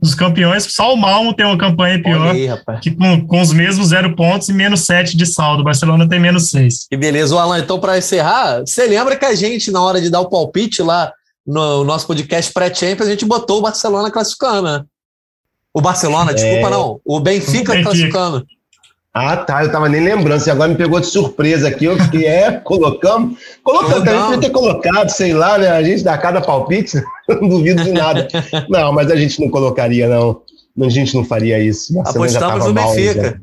dos 0.01 0.14
Campeões, 0.14 0.64
só 0.64 0.93
o 0.93 0.97
Malmo 0.97 1.33
tem 1.33 1.47
uma 1.47 1.57
campanha 1.57 2.03
pior, 2.03 2.35
aí, 2.35 2.49
que 2.80 2.91
com, 2.91 3.26
com 3.26 3.41
os 3.41 3.53
mesmos 3.53 3.89
zero 3.89 4.16
pontos 4.16 4.49
e 4.49 4.53
menos 4.53 4.85
sete 4.85 5.16
de 5.16 5.26
saldo, 5.26 5.62
o 5.62 5.64
Barcelona 5.64 6.09
tem 6.09 6.20
menos 6.20 6.51
seis. 6.51 6.87
Que 6.91 6.97
beleza, 6.97 7.35
o 7.35 7.39
Alan, 7.39 7.61
então 7.61 7.78
para 7.78 7.97
encerrar, 7.97 8.61
você 8.61 8.87
lembra 8.87 9.16
que 9.16 9.24
a 9.24 9.35
gente, 9.35 9.70
na 9.70 9.80
hora 9.80 10.01
de 10.01 10.11
dar 10.11 10.20
o 10.20 10.28
palpite 10.28 10.83
lá 10.83 11.12
no 11.47 11.85
nosso 11.85 12.07
podcast 12.07 12.53
pré-Champions, 12.53 13.07
a 13.07 13.11
gente 13.12 13.24
botou 13.24 13.59
o 13.59 13.62
Barcelona 13.62 14.11
classificando, 14.11 14.62
né? 14.62 14.85
O 15.72 15.80
Barcelona, 15.80 16.33
é... 16.33 16.35
desculpa 16.35 16.68
não, 16.68 17.01
o 17.05 17.18
Benfica, 17.18 17.72
Benfica. 17.72 17.83
classificando. 17.83 18.47
Ah, 19.14 19.36
tá. 19.36 19.64
Eu 19.64 19.70
tava 19.70 19.88
nem 19.88 20.02
lembrando. 20.02 20.40
Você 20.40 20.50
agora 20.50 20.70
me 20.70 20.76
pegou 20.76 20.98
de 20.98 21.06
surpresa 21.06 21.68
aqui. 21.68 21.84
Eu 21.84 21.98
fiquei, 21.98 22.26
é, 22.26 22.52
colocamos. 22.52 23.38
Colocamos, 23.62 24.04
também 24.04 24.20
podia 24.20 24.40
ter 24.40 24.50
colocado, 24.50 25.08
sei 25.10 25.34
lá, 25.34 25.58
né? 25.58 25.68
A 25.68 25.82
gente 25.82 26.02
dá 26.02 26.16
cada 26.16 26.40
palpite, 26.40 27.02
não 27.28 27.48
duvido 27.48 27.82
de 27.84 27.92
nada. 27.92 28.26
Não, 28.68 28.92
mas 28.92 29.10
a 29.10 29.16
gente 29.16 29.40
não 29.40 29.50
colocaria, 29.50 30.08
não. 30.08 30.40
A 30.80 30.88
gente 30.88 31.14
não 31.14 31.24
faria 31.24 31.58
isso. 31.58 31.92
O 31.92 32.02
Barcelona 32.02 32.30
Apostamos 32.30 32.64
já 32.64 32.68
no 32.68 32.74
mal, 32.74 32.94
Benfica. 32.94 33.42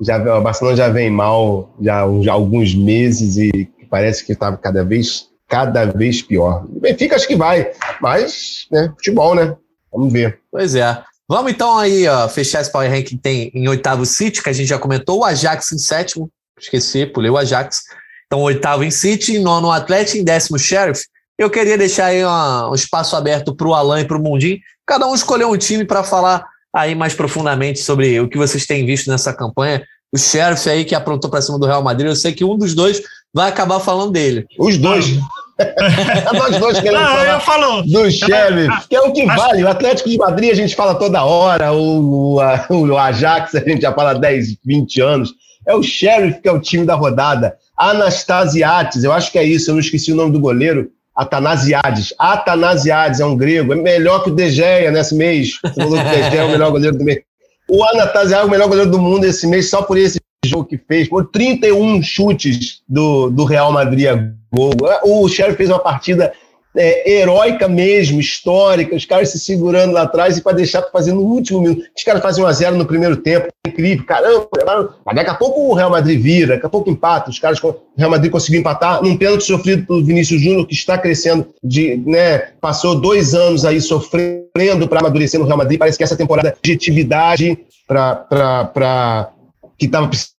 Já, 0.00 0.24
já, 0.24 0.38
o 0.38 0.42
Barcelona 0.42 0.76
já 0.76 0.88
vem 0.88 1.10
mal 1.10 1.74
já, 1.80 2.04
já 2.22 2.32
há 2.32 2.34
alguns 2.34 2.74
meses 2.74 3.36
e 3.36 3.70
parece 3.88 4.24
que 4.24 4.32
estava 4.32 4.56
cada 4.56 4.84
vez 4.84 5.28
cada 5.48 5.84
vez 5.84 6.20
pior. 6.20 6.64
O 6.64 6.80
Benfica 6.80 7.14
acho 7.14 7.28
que 7.28 7.36
vai, 7.36 7.70
mas, 8.00 8.66
né, 8.70 8.92
futebol, 8.96 9.34
né? 9.34 9.56
Vamos 9.92 10.12
ver. 10.12 10.40
Pois 10.50 10.74
é. 10.74 11.02
Vamos 11.28 11.50
então 11.50 11.76
aí 11.76 12.06
ó, 12.06 12.28
fechar 12.28 12.60
esse 12.60 12.70
Power 12.70 12.90
Ranking 12.90 13.16
tem 13.16 13.50
em 13.52 13.68
oitavo 13.68 14.06
City, 14.06 14.42
que 14.42 14.48
a 14.48 14.52
gente 14.52 14.68
já 14.68 14.78
comentou, 14.78 15.20
o 15.20 15.24
Ajax 15.24 15.72
em 15.72 15.78
sétimo, 15.78 16.30
esqueci, 16.58 17.04
pulei 17.04 17.30
o 17.30 17.36
Ajax. 17.36 17.82
Então, 18.26 18.42
oitavo 18.42 18.84
em 18.84 18.90
City, 18.90 19.38
nono 19.38 19.70
Atlético, 19.70 20.18
em 20.18 20.24
décimo 20.24 20.58
Sheriff. 20.58 21.04
Eu 21.38 21.50
queria 21.50 21.76
deixar 21.76 22.06
aí 22.06 22.24
um 22.24 22.74
espaço 22.74 23.14
aberto 23.14 23.54
para 23.54 23.68
o 23.68 23.74
Alan 23.74 24.00
e 24.00 24.04
para 24.04 24.16
o 24.16 24.22
Mundinho, 24.22 24.58
cada 24.86 25.06
um 25.06 25.14
escolher 25.14 25.44
um 25.44 25.56
time 25.56 25.84
para 25.84 26.02
falar 26.02 26.46
aí 26.74 26.94
mais 26.94 27.14
profundamente 27.14 27.80
sobre 27.80 28.20
o 28.20 28.28
que 28.28 28.38
vocês 28.38 28.66
têm 28.66 28.86
visto 28.86 29.10
nessa 29.10 29.32
campanha. 29.32 29.84
O 30.12 30.18
Sheriff 30.18 30.68
aí 30.68 30.84
que 30.84 30.94
aprontou 30.94 31.30
para 31.30 31.42
cima 31.42 31.58
do 31.58 31.66
Real 31.66 31.82
Madrid, 31.82 32.08
eu 32.08 32.16
sei 32.16 32.32
que 32.32 32.44
um 32.44 32.56
dos 32.56 32.74
dois 32.74 33.02
vai 33.32 33.48
acabar 33.48 33.80
falando 33.80 34.12
dele. 34.12 34.46
Os 34.58 34.78
dois. 34.78 35.18
Nós 36.34 36.58
dois 36.58 36.80
queremos 36.80 37.06
Não, 37.06 37.16
falar 37.16 37.32
eu 37.32 37.40
falo. 37.40 37.82
do 37.82 38.10
Sheriff, 38.10 38.88
que 38.88 38.96
é 38.96 39.00
o 39.00 39.12
que 39.12 39.24
vale. 39.24 39.64
O 39.64 39.68
Atlético 39.68 40.08
de 40.10 40.18
Madrid 40.18 40.50
a 40.50 40.54
gente 40.54 40.76
fala 40.76 40.94
toda 40.94 41.24
hora, 41.24 41.72
o, 41.72 42.38
o, 42.38 42.76
o 42.88 42.98
Ajax 42.98 43.54
a 43.54 43.60
gente 43.60 43.80
já 43.82 43.92
fala 43.92 44.14
10, 44.14 44.58
20 44.64 45.00
anos. 45.00 45.34
É 45.66 45.74
o 45.74 45.82
Sheriff 45.82 46.40
que 46.40 46.48
é 46.48 46.52
o 46.52 46.60
time 46.60 46.84
da 46.84 46.94
rodada. 46.94 47.56
Anastasiates, 47.76 49.02
eu 49.02 49.12
acho 49.12 49.32
que 49.32 49.38
é 49.38 49.44
isso, 49.44 49.70
eu 49.70 49.74
não 49.74 49.80
esqueci 49.80 50.12
o 50.12 50.16
nome 50.16 50.32
do 50.32 50.40
goleiro. 50.40 50.90
Atanasiades. 51.14 52.12
Atanasiades 52.18 53.20
é 53.20 53.24
um 53.24 53.34
grego, 53.34 53.72
é 53.72 53.76
melhor 53.76 54.22
que 54.22 54.30
o 54.30 54.34
De 54.34 54.50
Gea 54.50 54.90
nesse 54.90 55.14
mês. 55.14 55.58
Você 55.64 55.80
falou 55.82 55.98
que 55.98 56.06
o 56.06 56.10
De 56.10 56.30
Gea 56.30 56.40
é 56.42 56.44
o 56.44 56.50
melhor 56.50 56.70
goleiro 56.70 56.98
do 56.98 57.04
mês. 57.04 57.20
O 57.68 57.82
Anastasiades 57.82 58.44
é 58.44 58.44
o 58.44 58.50
melhor 58.50 58.68
goleiro 58.68 58.90
do 58.90 58.98
mundo 58.98 59.24
esse 59.24 59.46
mês, 59.46 59.70
só 59.70 59.80
por 59.80 59.96
esse 59.96 60.20
jogo 60.48 60.64
que 60.64 60.78
fez. 60.78 61.08
Por 61.08 61.26
31 61.30 62.02
chutes 62.02 62.82
do, 62.88 63.30
do 63.30 63.44
Real 63.44 63.72
Madrid 63.72 64.06
a 64.06 64.14
gol. 64.52 64.72
O 65.04 65.28
Sheriff 65.28 65.56
fez 65.56 65.68
uma 65.68 65.78
partida 65.78 66.32
é, 66.76 67.20
heróica 67.20 67.66
mesmo, 67.68 68.20
histórica, 68.20 68.94
os 68.94 69.04
caras 69.04 69.30
se 69.30 69.38
segurando 69.38 69.92
lá 69.92 70.02
atrás 70.02 70.36
e 70.36 70.42
para 70.42 70.56
deixar 70.56 70.82
para 70.82 70.90
fazer 70.90 71.12
no 71.12 71.22
último 71.22 71.60
minuto. 71.60 71.82
Os 71.96 72.04
caras 72.04 72.22
fazem 72.22 72.44
1 72.44 72.46
a 72.46 72.52
0 72.52 72.76
no 72.76 72.84
primeiro 72.84 73.16
tempo, 73.16 73.48
incrível, 73.66 74.04
caramba. 74.04 74.96
Mas 75.04 75.16
daqui 75.16 75.30
a 75.30 75.34
pouco 75.34 75.70
o 75.70 75.74
Real 75.74 75.90
Madrid 75.90 76.20
vira, 76.20 76.54
daqui 76.54 76.66
a 76.66 76.68
pouco 76.68 76.90
empata. 76.90 77.30
Os 77.30 77.38
caras, 77.38 77.62
o 77.62 77.74
Real 77.96 78.10
Madrid 78.10 78.30
conseguiu 78.30 78.60
empatar 78.60 79.02
num 79.02 79.16
pênalti 79.16 79.44
sofrido 79.44 79.86
pelo 79.86 80.04
Vinícius 80.04 80.40
Júnior, 80.40 80.66
que 80.66 80.74
está 80.74 80.98
crescendo, 80.98 81.48
de, 81.64 81.96
né, 82.06 82.50
passou 82.60 82.94
dois 82.94 83.34
anos 83.34 83.64
aí 83.64 83.80
sofrendo 83.80 84.86
para 84.88 85.00
amadurecer 85.00 85.40
no 85.40 85.46
Real 85.46 85.58
Madrid. 85.58 85.78
Parece 85.78 85.96
que 85.96 86.04
essa 86.04 86.16
temporada 86.16 86.54
de 86.62 86.72
atividade 86.72 87.58
para 87.88 89.30
que 89.78 89.86
estava 89.86 90.08
precisando, 90.08 90.35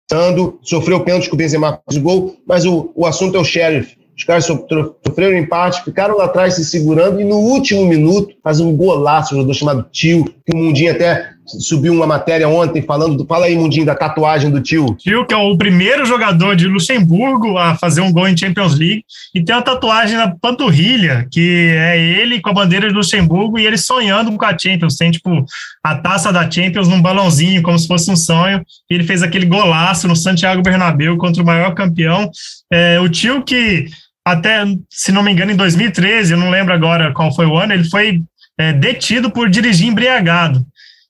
sofreu 0.62 1.02
pênalti 1.02 1.30
com 1.30 1.36
o 1.36 1.38
Benzema 1.38 1.82
fez 1.88 2.00
o 2.00 2.04
gol, 2.04 2.38
mas 2.46 2.66
o, 2.66 2.92
o 2.96 3.06
assunto 3.06 3.38
é 3.38 3.40
o 3.40 3.44
Sheriff. 3.44 3.98
Os 4.18 4.24
caras 4.24 4.46
sofreram 4.46 5.38
empate, 5.38 5.84
ficaram 5.84 6.18
lá 6.18 6.26
atrás 6.26 6.56
se 6.56 6.66
segurando 6.66 7.22
e 7.22 7.24
no 7.24 7.38
último 7.38 7.86
minuto 7.86 8.36
faz 8.44 8.60
um 8.60 8.76
golaço, 8.76 9.34
um 9.36 9.38
jogador 9.38 9.54
chamado 9.54 9.86
Tio, 9.92 10.26
que 10.26 10.56
o 10.56 10.58
Mundinho 10.58 10.92
até 10.92 11.37
subiu 11.48 11.94
uma 11.94 12.06
matéria 12.06 12.48
ontem 12.48 12.82
falando. 12.82 13.18
Do, 13.18 13.26
fala 13.26 13.46
aí, 13.46 13.56
Mundinho, 13.56 13.86
da 13.86 13.96
tatuagem 13.96 14.52
do 14.52 14.62
Tio. 14.62 14.96
Tio, 14.96 15.26
que 15.26 15.34
é 15.34 15.38
o 15.38 15.58
primeiro 15.58 16.06
jogador 16.06 16.56
de 16.56 16.68
Luxemburgo 16.68 17.58
a 17.58 17.76
fazer 17.76 18.02
um 18.02 18.12
gol 18.12 18.28
em 18.28 18.38
Champions 18.38 18.78
League 18.78 19.04
e 19.34 19.44
tem 19.44 19.56
uma 19.56 19.62
tatuagem 19.62 20.18
na 20.18 20.36
panturrilha, 20.36 21.28
que 21.32 21.70
é 21.76 22.00
ele 22.00 22.42
com 22.42 22.50
a 22.50 22.54
bandeira 22.54 22.88
de 22.88 22.94
Luxemburgo 22.94 23.58
e 23.58 23.66
ele 23.66 23.78
sonhando 23.78 24.32
com 24.32 24.46
a 24.46 24.58
Champions. 24.58 24.96
Tem, 24.98 25.10
tipo, 25.10 25.46
a 25.84 25.96
taça 25.96 26.32
da 26.32 26.50
Champions 26.50 26.88
num 26.88 27.02
balãozinho, 27.02 27.62
como 27.62 27.80
se 27.80 27.88
fosse 27.88 28.12
um 28.12 28.16
sonho. 28.16 28.62
E 28.90 28.94
ele 28.94 29.04
fez 29.04 29.24
aquele 29.24 29.46
golaço 29.46 30.08
no 30.08 30.16
Santiago 30.16 30.62
Bernabéu 30.62 31.18
contra 31.18 31.42
o 31.42 31.46
maior 31.46 31.74
campeão. 31.74 32.30
É, 32.72 33.00
o 33.00 33.08
Tio 33.08 33.42
que 33.44 33.88
até, 34.28 34.66
se 34.90 35.10
não 35.10 35.24
me 35.24 35.32
engano, 35.32 35.54
em 35.54 35.56
2013, 35.56 36.34
eu 36.34 36.38
não 36.38 36.50
lembro 36.50 36.74
agora 36.74 37.14
qual 37.14 37.34
foi 37.34 37.46
o 37.46 37.58
ano, 37.58 37.72
ele 37.72 37.86
foi 37.86 38.22
é, 38.58 38.74
detido 38.74 39.32
por 39.32 39.50
dirigir 39.50 39.88
embriagado. 39.88 40.66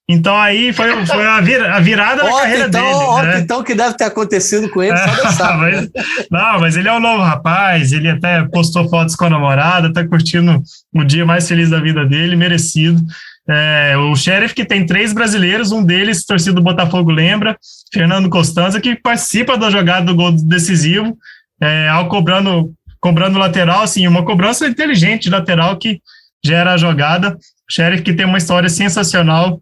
Então 0.09 0.37
aí 0.37 0.71
foi, 0.71 1.05
foi 1.05 1.25
a, 1.25 1.41
vir, 1.41 1.61
a 1.61 1.79
virada 1.81 2.23
da 2.23 2.31
carreira 2.31 2.67
então, 2.67 2.81
dele. 2.81 2.95
Ó, 2.95 3.21
né? 3.23 3.39
Então 3.39 3.61
que 3.61 3.75
deve 3.75 3.97
ter 3.97 4.05
acontecido 4.05 4.69
com 4.69 4.81
ele, 4.81 4.95
só 4.97 5.31
sabe, 5.31 5.57
mas, 5.57 5.81
né? 5.81 5.89
Não, 6.31 6.59
mas 6.61 6.77
ele 6.77 6.87
é 6.87 6.93
um 6.93 6.99
novo 6.99 7.23
rapaz, 7.23 7.91
ele 7.91 8.09
até 8.09 8.41
postou 8.47 8.87
fotos 8.89 9.15
com 9.15 9.25
a 9.25 9.29
namorada, 9.29 9.91
tá 9.91 10.07
curtindo 10.07 10.63
o 10.95 11.03
dia 11.03 11.25
mais 11.25 11.45
feliz 11.45 11.69
da 11.69 11.81
vida 11.81 12.05
dele, 12.05 12.37
merecido. 12.37 13.01
É, 13.49 13.97
o 13.97 14.15
Sheriff 14.15 14.53
que 14.53 14.65
tem 14.65 14.85
três 14.85 15.11
brasileiros, 15.11 15.71
um 15.71 15.83
deles, 15.83 16.25
torcido 16.25 16.55
do 16.55 16.61
Botafogo, 16.61 17.11
lembra, 17.11 17.57
Fernando 17.93 18.29
Costanza, 18.29 18.79
que 18.79 18.95
participa 18.95 19.57
da 19.57 19.69
jogada 19.69 20.05
do 20.05 20.15
gol 20.15 20.31
decisivo, 20.31 21.17
é, 21.61 21.89
ao 21.89 22.07
cobrando 22.07 22.73
cobrando 22.99 23.37
lateral, 23.37 23.83
assim, 23.83 24.07
uma 24.07 24.25
cobrança 24.25 24.67
inteligente 24.67 25.29
lateral 25.29 25.77
que 25.77 26.01
gera 26.43 26.73
a 26.73 26.77
jogada. 26.77 27.35
O 27.35 27.71
Sheriff 27.71 28.03
que 28.03 28.13
tem 28.13 28.25
uma 28.25 28.37
história 28.37 28.69
sensacional, 28.69 29.61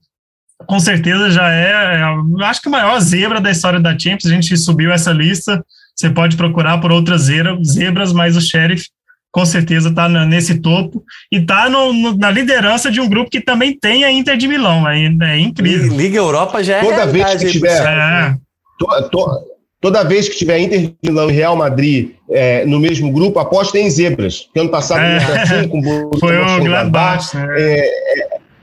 com 0.65 0.79
certeza 0.79 1.29
já 1.29 1.51
é, 1.51 1.99
é, 1.99 2.45
acho 2.45 2.61
que 2.61 2.67
a 2.67 2.71
maior 2.71 2.99
zebra 2.99 3.41
da 3.41 3.51
história 3.51 3.79
da 3.79 3.97
Champions. 3.97 4.25
A 4.25 4.29
gente 4.29 4.57
subiu 4.57 4.91
essa 4.91 5.11
lista. 5.11 5.63
Você 5.95 6.09
pode 6.09 6.35
procurar 6.35 6.79
por 6.79 6.91
outras 6.91 7.23
zebras, 7.23 8.11
mas 8.13 8.35
o 8.35 8.41
Sheriff 8.41 8.87
com 9.31 9.45
certeza 9.45 9.89
está 9.89 10.07
nesse 10.07 10.59
topo 10.59 11.03
e 11.29 11.37
está 11.37 11.69
na 11.69 12.31
liderança 12.31 12.89
de 12.89 13.01
um 13.01 13.09
grupo 13.09 13.29
que 13.29 13.41
também 13.41 13.77
tem 13.77 14.05
a 14.05 14.11
Inter 14.11 14.37
de 14.37 14.47
Milão. 14.47 14.87
É, 14.87 14.97
é 14.97 15.39
incrível. 15.39 15.93
Liga 15.93 16.17
Europa 16.17 16.63
já 16.63 16.77
é 16.77 16.81
Toda 16.81 17.05
vez 17.05 17.35
que 17.35 17.51
tiver. 17.51 17.85
É. 17.85 18.37
To, 18.79 19.09
to, 19.09 19.55
Toda 19.85 20.03
vez 20.03 20.27
que 20.27 20.35
tiver 20.35 20.57
Inter 20.57 20.79
de 20.79 20.95
Milão 21.03 21.29
e 21.29 21.33
Real 21.33 21.55
Madrid 21.55 22.13
é, 22.31 22.65
no 22.65 22.79
mesmo 22.79 23.11
grupo, 23.11 23.37
apostem 23.37 23.85
em 23.85 23.89
zebras. 23.91 24.39
Porque 24.39 24.59
ano 24.61 24.71
passado 24.71 25.01
é. 25.01 25.17
assim, 25.17 25.67
com 25.67 25.79
o 25.79 26.17
Foi 26.17 26.37
o 26.39 26.63
Gladbach. 26.63 27.37
Né? 27.37 27.47
É, 27.55 27.87
é, 27.87 28.04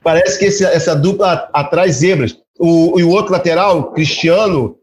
parece 0.03 0.39
que 0.39 0.47
esse, 0.47 0.65
essa 0.65 0.95
dupla 0.95 1.49
atrai 1.53 1.91
zebras. 1.91 2.37
O, 2.59 2.99
e 2.99 3.05
o 3.05 3.11
outro 3.11 3.33
lateral, 3.33 3.93
Cristiano, 3.93 4.77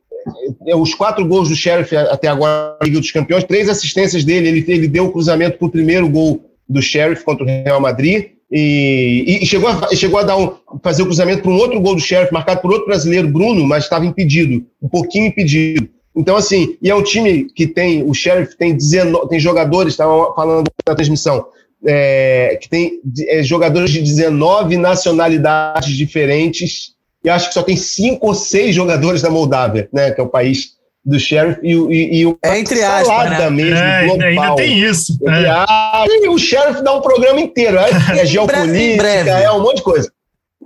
é, 0.68 0.76
os 0.76 0.94
quatro 0.94 1.26
gols 1.26 1.50
do 1.50 1.56
Sheriff 1.56 1.96
até 1.96 2.28
agora 2.28 2.76
na 2.80 2.86
Liga 2.86 3.00
dos 3.00 3.12
Campeões, 3.12 3.44
três 3.44 3.70
assistências 3.70 4.24
dele. 4.24 4.48
Ele, 4.48 4.66
ele 4.68 4.88
deu 4.88 5.06
o 5.06 5.12
cruzamento 5.12 5.58
para 5.58 5.68
o 5.68 5.72
primeiro 5.72 6.08
gol 6.10 6.42
do 6.68 6.82
Sheriff 6.82 7.24
contra 7.24 7.44
o 7.44 7.48
Real 7.48 7.82
Madrid. 7.82 8.32
E, 8.52 9.40
e, 9.42 9.46
chegou, 9.46 9.70
a, 9.70 9.96
chegou 9.96 10.20
a 10.20 10.24
dar 10.24 10.38
um, 10.38 10.56
fazer 10.84 11.04
o 11.04 11.06
cruzamento 11.06 11.44
para 11.44 11.52
um 11.52 11.58
outro 11.58 11.80
gol 11.80 11.96
do 11.96 12.02
Sheriff, 12.02 12.34
marcado 12.34 12.62
por 12.62 12.72
outro 12.72 12.88
brasileiro, 12.88 13.28
Bruno, 13.28 13.66
mas 13.66 13.84
estava 13.84 14.06
impedido, 14.06 14.66
um 14.82 14.90
pouquinho 14.90 15.28
impedido. 15.28 15.88
Então, 16.16 16.36
assim, 16.36 16.76
e 16.82 16.90
é 16.90 16.96
um 16.96 17.04
time 17.04 17.46
que 17.46 17.68
tem, 17.68 18.04
o 18.04 18.14
Sheriff 18.14 18.58
tem, 18.58 18.76
19, 18.76 19.30
tem 19.30 19.40
jogadores, 19.40 19.94
estava 19.94 20.34
falando 20.34 20.70
na 20.88 20.96
transmissão, 20.96 21.46
é, 21.86 22.58
que 22.62 22.70
tem 22.70 23.00
é, 23.28 23.44
jogadores 23.44 23.92
de 23.92 24.02
19 24.02 24.78
nacionalidades 24.78 25.96
diferentes, 25.96 26.94
e 27.24 27.30
acho 27.30 27.50
que 27.50 27.54
só 27.54 27.64
tem 27.64 27.78
cinco 27.78 28.28
ou 28.28 28.34
seis 28.34 28.76
jogadores 28.76 29.22
da 29.22 29.30
Moldávia, 29.30 29.90
né, 29.92 30.12
que 30.12 30.20
é 30.20 30.24
o 30.24 30.30
país 30.30 30.78
do 31.06 31.20
Sheriff, 31.20 31.60
e, 31.64 31.74
e, 31.74 32.24
e 32.24 32.38
é 32.44 32.60
entre 32.60 32.84
aspas, 32.84 33.30
né? 33.30 33.50
mesmo, 33.50 33.78
é, 33.78 34.06
global. 34.06 34.24
Ainda 34.26 34.56
tem 34.56 34.80
isso. 34.80 35.18
É. 35.28 36.06
E 36.08 36.28
o 36.28 36.38
Sheriff 36.38 36.84
dá 36.84 36.94
um 36.94 37.02
programa 37.02 37.40
inteiro, 37.40 37.78
é, 37.78 37.90
é 38.20 38.26
geopolítica, 38.26 39.08
é 39.08 39.52
um 39.52 39.62
monte 39.62 39.78
de 39.78 39.84
coisa. 39.84 40.12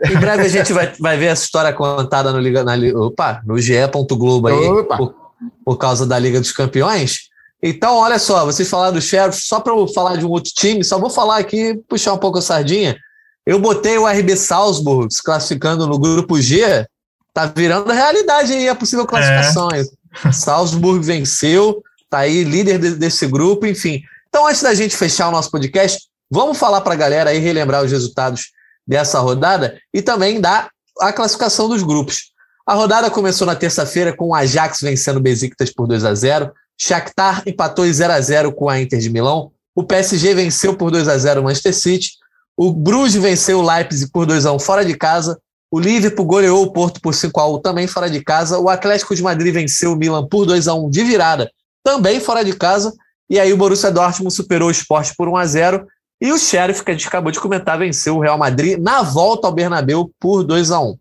Em 0.04 0.18
breve 0.18 0.44
a 0.44 0.50
gente 0.50 0.74
vai, 0.74 0.92
vai 1.00 1.18
ver 1.18 1.28
essa 1.28 1.46
história 1.46 1.72
contada 1.72 2.32
no, 2.32 2.40
Liga, 2.40 2.64
na, 2.64 2.74
opa, 2.96 3.42
no 3.46 3.58
ge.globo 3.60 4.48
aí, 4.48 4.56
opa. 4.56 4.98
por, 4.98 5.16
por 5.64 5.78
causa 5.78 6.06
da 6.06 6.18
Liga 6.18 6.42
dos 6.42 6.52
Campeões. 6.52 7.32
Então, 7.66 7.96
olha 7.96 8.20
só, 8.20 8.46
vocês 8.46 8.70
falaram 8.70 8.94
do 8.94 9.02
Sheriff, 9.02 9.42
só 9.42 9.62
para 9.62 9.72
eu 9.74 9.88
falar 9.88 10.18
de 10.18 10.26
um 10.26 10.30
outro 10.30 10.52
time, 10.54 10.84
só 10.84 11.00
vou 11.00 11.10
falar 11.10 11.38
aqui, 11.38 11.82
puxar 11.88 12.12
um 12.12 12.18
pouco 12.18 12.40
a 12.40 12.42
sardinha. 12.42 12.98
Eu 13.46 13.58
botei 13.58 13.98
o 13.98 14.06
RB 14.06 14.36
Salzburg 14.36 15.14
se 15.14 15.24
classificando 15.24 15.88
no 15.88 15.98
grupo 15.98 16.42
G, 16.42 16.86
tá 17.34 17.46
virando 17.46 17.90
realidade 17.94 18.52
aí 18.52 18.68
a 18.68 18.76
possível 18.76 19.08
classificação. 19.08 19.70
É. 19.72 20.32
Salzburg 20.34 21.06
venceu, 21.06 21.82
tá 22.10 22.20
aí 22.20 22.44
líder 22.44 22.80
de, 22.80 22.96
desse 22.96 23.26
grupo, 23.28 23.66
enfim. 23.66 24.02
Então, 24.28 24.46
antes 24.46 24.62
da 24.62 24.74
gente 24.74 24.98
fechar 24.98 25.30
o 25.30 25.32
nosso 25.32 25.50
podcast, 25.50 26.08
vamos 26.30 26.58
falar 26.58 26.82
para 26.82 26.94
a 26.94 26.98
galera 26.98 27.30
aí, 27.30 27.40
relembrar 27.40 27.82
os 27.82 27.92
resultados 27.92 28.52
dessa 28.86 29.20
rodada 29.20 29.80
e 29.94 30.02
também 30.02 30.42
dar 30.42 30.70
a 31.00 31.14
classificação 31.14 31.70
dos 31.70 31.82
grupos. 31.82 32.34
A 32.68 32.74
rodada 32.74 33.10
começou 33.10 33.48
na 33.48 33.56
terça-feira 33.56 34.16
com 34.16 34.28
o 34.28 34.36
Ajax 34.36 34.82
vencendo 34.82 35.18
o 35.18 35.22
Besiktas 35.22 35.72
por 35.72 35.88
2 35.88 36.04
a 36.04 36.14
0. 36.14 36.52
Shakhtar 36.80 37.44
empatou 37.46 37.86
em 37.86 37.94
0 37.94 38.14
a 38.14 38.22
0 38.22 38.52
com 38.54 38.70
a 38.70 38.80
Inter 38.80 39.00
de 39.00 39.10
Milão. 39.10 39.52
O 39.76 39.84
PSG 39.84 40.34
venceu 40.34 40.76
por 40.76 40.92
2 40.92 41.08
a 41.08 41.18
0 41.18 41.42
o 41.42 41.44
Manchester 41.44 41.74
City. 41.74 42.12
O 42.56 42.72
Bruges 42.72 43.22
venceu 43.22 43.60
o 43.60 43.62
Leipzig 43.62 44.12
por 44.12 44.26
2 44.26 44.46
a 44.46 44.54
1 44.54 44.60
fora 44.60 44.86
de 44.86 44.96
casa. 44.96 45.40
O 45.72 45.80
Liverpool 45.80 46.26
goleou 46.26 46.64
o 46.64 46.72
Porto 46.72 47.02
por 47.02 47.14
5 47.14 47.40
a 47.40 47.48
1 47.56 47.62
também 47.62 47.88
fora 47.88 48.10
de 48.10 48.24
casa. 48.24 48.60
O 48.60 48.70
Atlético 48.70 49.16
de 49.16 49.24
Madrid 49.24 49.54
venceu 49.54 49.94
o 49.94 49.96
Milan 49.96 50.28
por 50.28 50.46
2 50.46 50.68
a 50.68 50.74
1 50.74 50.90
de 50.90 51.04
virada, 51.04 51.52
também 51.84 52.20
fora 52.20 52.44
de 52.44 52.54
casa. 52.54 52.94
E 53.30 53.40
aí 53.40 53.52
o 53.52 53.58
Borussia 53.58 53.92
Dortmund 53.92 54.34
superou 54.34 54.68
o 54.68 54.72
Sport 54.72 55.14
por 55.18 55.28
1 55.28 55.38
a 55.38 55.46
0 55.46 55.88
e 56.22 56.32
o 56.32 56.38
Sheriff, 56.38 56.84
que 56.84 56.92
a 56.92 56.94
gente 56.94 57.08
acabou 57.08 57.32
de 57.32 57.40
comentar, 57.40 57.78
venceu 57.78 58.16
o 58.16 58.20
Real 58.20 58.38
Madrid 58.38 58.78
na 58.80 59.02
volta 59.02 59.48
ao 59.48 59.54
Bernabéu 59.54 60.10
por 60.20 60.44
2 60.44 60.72
a 60.72 60.80
1 60.80 60.96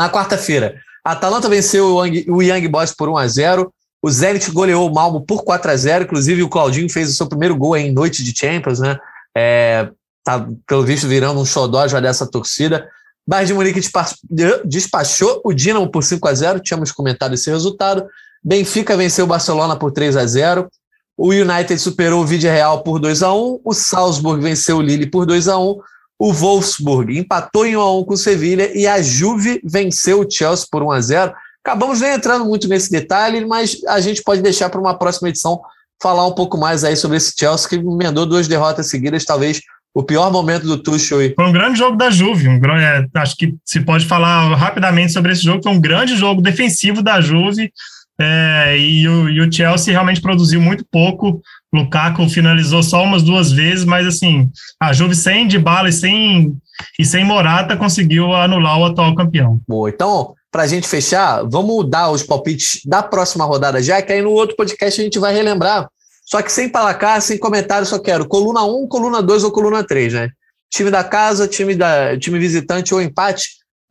na 0.00 0.08
quarta-feira, 0.08 0.80
a 1.04 1.12
Atalanta 1.12 1.46
venceu 1.46 1.96
o 1.96 2.42
Young, 2.42 2.68
Boys 2.68 2.94
por 2.94 3.10
1 3.10 3.18
a 3.18 3.28
0 3.28 3.70
O 4.02 4.10
Zenit 4.10 4.50
goleou 4.50 4.88
o 4.88 4.94
Malmo 4.94 5.20
por 5.20 5.44
4 5.44 5.70
a 5.70 5.76
0 5.76 6.04
inclusive 6.04 6.42
o 6.42 6.48
Claudinho 6.48 6.88
fez 6.88 7.10
o 7.10 7.14
seu 7.14 7.28
primeiro 7.28 7.56
gol 7.56 7.76
em 7.76 7.92
noite 7.92 8.24
de 8.24 8.36
Champions, 8.36 8.80
né? 8.80 8.98
É, 9.36 9.90
tá, 10.24 10.46
pelo 10.66 10.84
visto, 10.84 11.06
virando 11.06 11.40
um 11.40 11.44
xodó 11.44 11.86
já 11.86 12.00
dessa 12.00 12.26
torcida. 12.26 12.88
Bayern 13.26 13.48
de 13.48 13.54
Munique 13.54 13.80
despachou 14.64 15.40
o 15.44 15.52
Dinamo 15.52 15.90
por 15.90 16.02
5 16.02 16.26
a 16.26 16.34
0 16.34 16.60
tínhamos 16.60 16.90
comentado 16.90 17.34
esse 17.34 17.50
resultado. 17.50 18.06
Benfica 18.42 18.96
venceu 18.96 19.24
o 19.24 19.28
Barcelona 19.28 19.76
por 19.76 19.92
3 19.92 20.16
a 20.16 20.26
0 20.26 20.68
O 21.16 21.28
United 21.28 21.78
superou 21.78 22.22
o 22.22 22.26
Vídeo 22.26 22.50
Real 22.50 22.82
por 22.82 22.98
2 22.98 23.22
a 23.22 23.34
1 23.34 23.60
O 23.62 23.74
Salzburg 23.74 24.42
venceu 24.42 24.78
o 24.78 24.82
Lille 24.82 25.06
por 25.06 25.26
2 25.26 25.46
a 25.46 25.58
1 25.58 25.78
O 26.18 26.32
Wolfsburg 26.32 27.18
empatou 27.18 27.66
em 27.66 27.76
1 27.76 27.80
a 27.80 27.98
1 27.98 28.04
com 28.04 28.14
o 28.14 28.16
Sevilha 28.16 28.74
e 28.74 28.86
a 28.86 29.02
Juve 29.02 29.60
venceu 29.62 30.20
o 30.20 30.30
Chelsea 30.30 30.66
por 30.70 30.82
1 30.82 30.90
a 30.90 31.00
0 31.00 31.32
Acabamos 31.64 32.00
nem 32.00 32.14
entrando 32.14 32.44
muito 32.44 32.68
nesse 32.68 32.90
detalhe, 32.90 33.44
mas 33.44 33.76
a 33.86 34.00
gente 34.00 34.22
pode 34.22 34.40
deixar 34.40 34.70
para 34.70 34.80
uma 34.80 34.98
próxima 34.98 35.28
edição 35.28 35.60
falar 36.02 36.26
um 36.26 36.32
pouco 36.32 36.56
mais 36.56 36.82
aí 36.84 36.96
sobre 36.96 37.18
esse 37.18 37.34
Chelsea 37.38 37.68
que 37.68 37.76
emendou 37.76 38.24
duas 38.24 38.48
derrotas 38.48 38.88
seguidas, 38.88 39.24
talvez 39.24 39.60
o 39.94 40.02
pior 40.02 40.30
momento 40.30 40.66
do 40.66 40.78
Tuchel. 40.78 41.34
Foi 41.34 41.46
um 41.46 41.52
grande 41.52 41.78
jogo 41.78 41.96
da 41.96 42.10
Juve. 42.10 42.48
Um, 42.48 42.60
é, 42.78 43.06
acho 43.16 43.36
que 43.36 43.54
se 43.64 43.80
pode 43.80 44.06
falar 44.06 44.54
rapidamente 44.54 45.12
sobre 45.12 45.32
esse 45.32 45.42
jogo. 45.42 45.62
Foi 45.62 45.72
um 45.72 45.80
grande 45.80 46.16
jogo 46.16 46.40
defensivo 46.40 47.02
da 47.02 47.20
Juve. 47.20 47.72
É, 48.18 48.78
e, 48.78 49.08
o, 49.08 49.28
e, 49.28 49.40
o, 49.40 49.50
Chelsea 49.50 49.92
realmente 49.92 50.20
produziu 50.20 50.60
muito 50.60 50.84
pouco. 50.90 51.40
Lukaku 51.74 52.28
finalizou 52.28 52.82
só 52.82 53.02
umas 53.02 53.22
duas 53.22 53.50
vezes, 53.50 53.84
mas 53.84 54.06
assim, 54.06 54.50
a 54.78 54.92
Juve 54.92 55.14
sem 55.14 55.46
de 55.46 55.58
bala 55.58 55.88
e 55.88 55.92
sem, 55.92 56.54
e 56.98 57.04
sem 57.04 57.24
Morata 57.24 57.76
conseguiu 57.76 58.34
anular 58.34 58.78
o 58.78 58.84
atual 58.84 59.14
campeão. 59.14 59.60
Boa, 59.66 59.88
então, 59.88 60.34
para 60.50 60.64
a 60.64 60.66
gente 60.66 60.88
fechar, 60.88 61.42
vamos 61.44 61.88
dar 61.88 62.10
os 62.10 62.22
palpites 62.22 62.80
da 62.84 63.02
próxima 63.02 63.44
rodada 63.44 63.82
já, 63.82 64.02
que 64.02 64.12
aí 64.12 64.20
no 64.20 64.32
outro 64.32 64.56
podcast 64.56 65.00
a 65.00 65.04
gente 65.04 65.18
vai 65.18 65.32
relembrar 65.32 65.88
só 66.30 66.40
que 66.40 66.52
sem 66.52 66.68
placar, 66.68 67.20
sem 67.20 67.36
comentário, 67.36 67.84
só 67.84 67.98
quero 67.98 68.28
coluna 68.28 68.62
1, 68.62 68.86
coluna 68.86 69.20
2 69.20 69.42
ou 69.42 69.50
coluna 69.50 69.82
3, 69.82 70.12
né? 70.12 70.30
Time 70.70 70.88
da 70.88 71.02
casa, 71.02 71.48
time, 71.48 71.74
da, 71.74 72.16
time 72.16 72.38
visitante 72.38 72.94
ou 72.94 73.02
empate. 73.02 73.48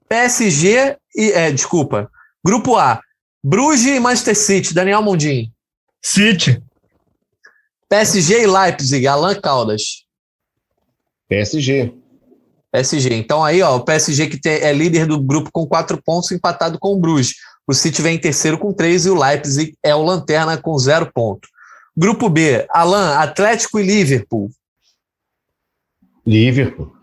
PSG 0.08 0.96
e. 1.14 1.32
É, 1.34 1.52
desculpa. 1.52 2.10
Grupo 2.42 2.78
A. 2.78 3.02
Bruges 3.44 3.86
e 3.86 4.00
Manchester 4.00 4.38
City. 4.38 4.74
Daniel 4.74 5.02
Mundim. 5.02 5.52
City. 6.02 6.64
PSG 7.90 8.44
e 8.44 8.48
Leipzig. 8.48 9.06
Alan 9.06 9.36
Caldas. 9.36 10.06
PSG. 11.28 11.94
PSG. 12.72 13.16
Então 13.16 13.44
aí, 13.44 13.62
ó, 13.62 13.76
o 13.76 13.84
PSG 13.84 14.28
que 14.28 14.40
tem, 14.40 14.54
é 14.54 14.72
líder 14.74 15.06
do 15.06 15.20
grupo 15.20 15.50
com 15.52 15.66
quatro 15.66 16.02
pontos, 16.02 16.32
empatado 16.32 16.78
com 16.80 16.94
o 16.94 17.00
Bruges. 17.00 17.36
O 17.68 17.74
City 17.74 18.02
vem 18.02 18.16
em 18.16 18.20
terceiro 18.20 18.58
com 18.58 18.74
três 18.74 19.06
e 19.06 19.10
o 19.10 19.20
Leipzig 19.20 19.76
é 19.84 19.94
o 19.94 20.04
lanterna 20.04 20.58
com 20.58 20.78
zero 20.78 21.12
ponto. 21.14 21.48
Grupo 21.96 22.30
B, 22.30 22.66
Alan, 22.70 23.18
Atlético 23.18 23.80
e 23.80 23.84
Liverpool. 23.84 24.50
Liverpool. 26.26 26.94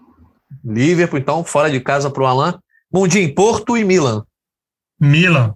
Liverpool, 0.64 1.18
então, 1.18 1.44
fora 1.44 1.70
de 1.70 1.80
casa 1.80 2.10
para 2.10 2.22
o 2.22 2.26
Alan. 2.26 2.58
Mundim, 2.92 3.28
Porto 3.28 3.76
e 3.76 3.84
Milan. 3.84 4.24
Milan. 4.98 5.54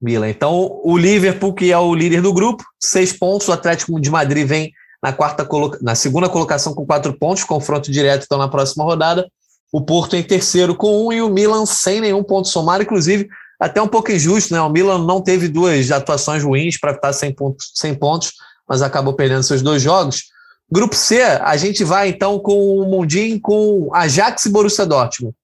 Milan. 0.00 0.28
Então, 0.28 0.80
o 0.84 0.96
Liverpool, 0.96 1.54
que 1.54 1.72
é 1.72 1.78
o 1.78 1.94
líder 1.94 2.20
do 2.20 2.32
grupo, 2.32 2.64
seis 2.78 3.12
pontos. 3.12 3.48
O 3.48 3.52
Atlético 3.52 4.00
de 4.00 4.10
Madrid 4.10 4.46
vem 4.46 4.72
na, 5.04 5.12
quarta 5.12 5.46
na 5.82 5.94
segunda 5.94 6.30
colocação 6.30 6.72
com 6.72 6.86
quatro 6.86 7.12
pontos, 7.12 7.44
confronto 7.44 7.92
direto 7.92 8.24
então 8.24 8.38
na 8.38 8.48
próxima 8.48 8.82
rodada. 8.84 9.30
O 9.70 9.82
Porto 9.82 10.16
em 10.16 10.22
terceiro 10.22 10.74
com 10.74 11.06
um 11.06 11.12
e 11.12 11.20
o 11.20 11.28
Milan 11.28 11.66
sem 11.66 12.00
nenhum 12.00 12.22
ponto 12.22 12.48
somado. 12.48 12.82
Inclusive, 12.82 13.28
até 13.60 13.82
um 13.82 13.88
pouco 13.88 14.10
injusto, 14.10 14.54
né? 14.54 14.62
O 14.62 14.70
Milan 14.70 15.04
não 15.04 15.20
teve 15.20 15.46
duas 15.46 15.90
atuações 15.90 16.42
ruins 16.42 16.78
para 16.80 16.92
estar 16.92 17.12
sem 17.12 17.34
pontos, 17.34 17.70
sem 17.74 17.94
pontos, 17.94 18.32
mas 18.66 18.80
acabou 18.80 19.12
perdendo 19.12 19.42
seus 19.42 19.60
dois 19.60 19.82
jogos. 19.82 20.30
Grupo 20.72 20.96
C, 20.96 21.20
a 21.20 21.54
gente 21.58 21.84
vai 21.84 22.08
então 22.08 22.38
com 22.38 22.78
o 22.78 22.88
Mundim 22.88 23.38
com 23.38 23.90
Ajax 23.92 24.46
e 24.46 24.48
Borussia 24.48 24.86
Dortmund. 24.86 25.36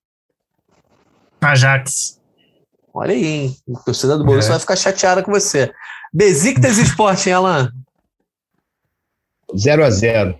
Ajax. 1.38 2.18
Olha 2.94 3.12
aí, 3.12 3.26
hein? 3.26 3.56
A 3.76 3.80
torcida 3.80 4.16
do 4.16 4.24
Borussia 4.24 4.48
é. 4.48 4.52
vai 4.52 4.60
ficar 4.60 4.76
chateada 4.76 5.22
com 5.22 5.30
você. 5.30 5.70
Besiktas 6.14 6.78
e 6.78 6.82
Sporting, 6.82 7.30
Alan? 7.30 7.70
0 9.56 9.84
a 9.84 9.90
0 9.90 10.38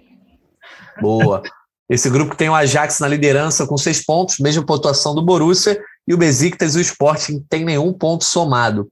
Boa. 1.01 1.43
Esse 1.89 2.09
grupo 2.09 2.37
tem 2.37 2.49
o 2.49 2.55
Ajax 2.55 3.01
na 3.01 3.09
liderança 3.09 3.67
com 3.67 3.77
seis 3.77 4.05
pontos, 4.05 4.39
mesma 4.39 4.65
pontuação 4.65 5.15
do 5.15 5.23
Borussia, 5.23 5.81
e 6.07 6.15
o 6.15 6.19
Besiktas 6.19 6.75
e 6.75 6.79
o 6.79 6.81
Sporting 6.81 7.45
tem 7.49 7.65
nenhum 7.65 7.93
ponto 7.93 8.25
somado. 8.25 8.89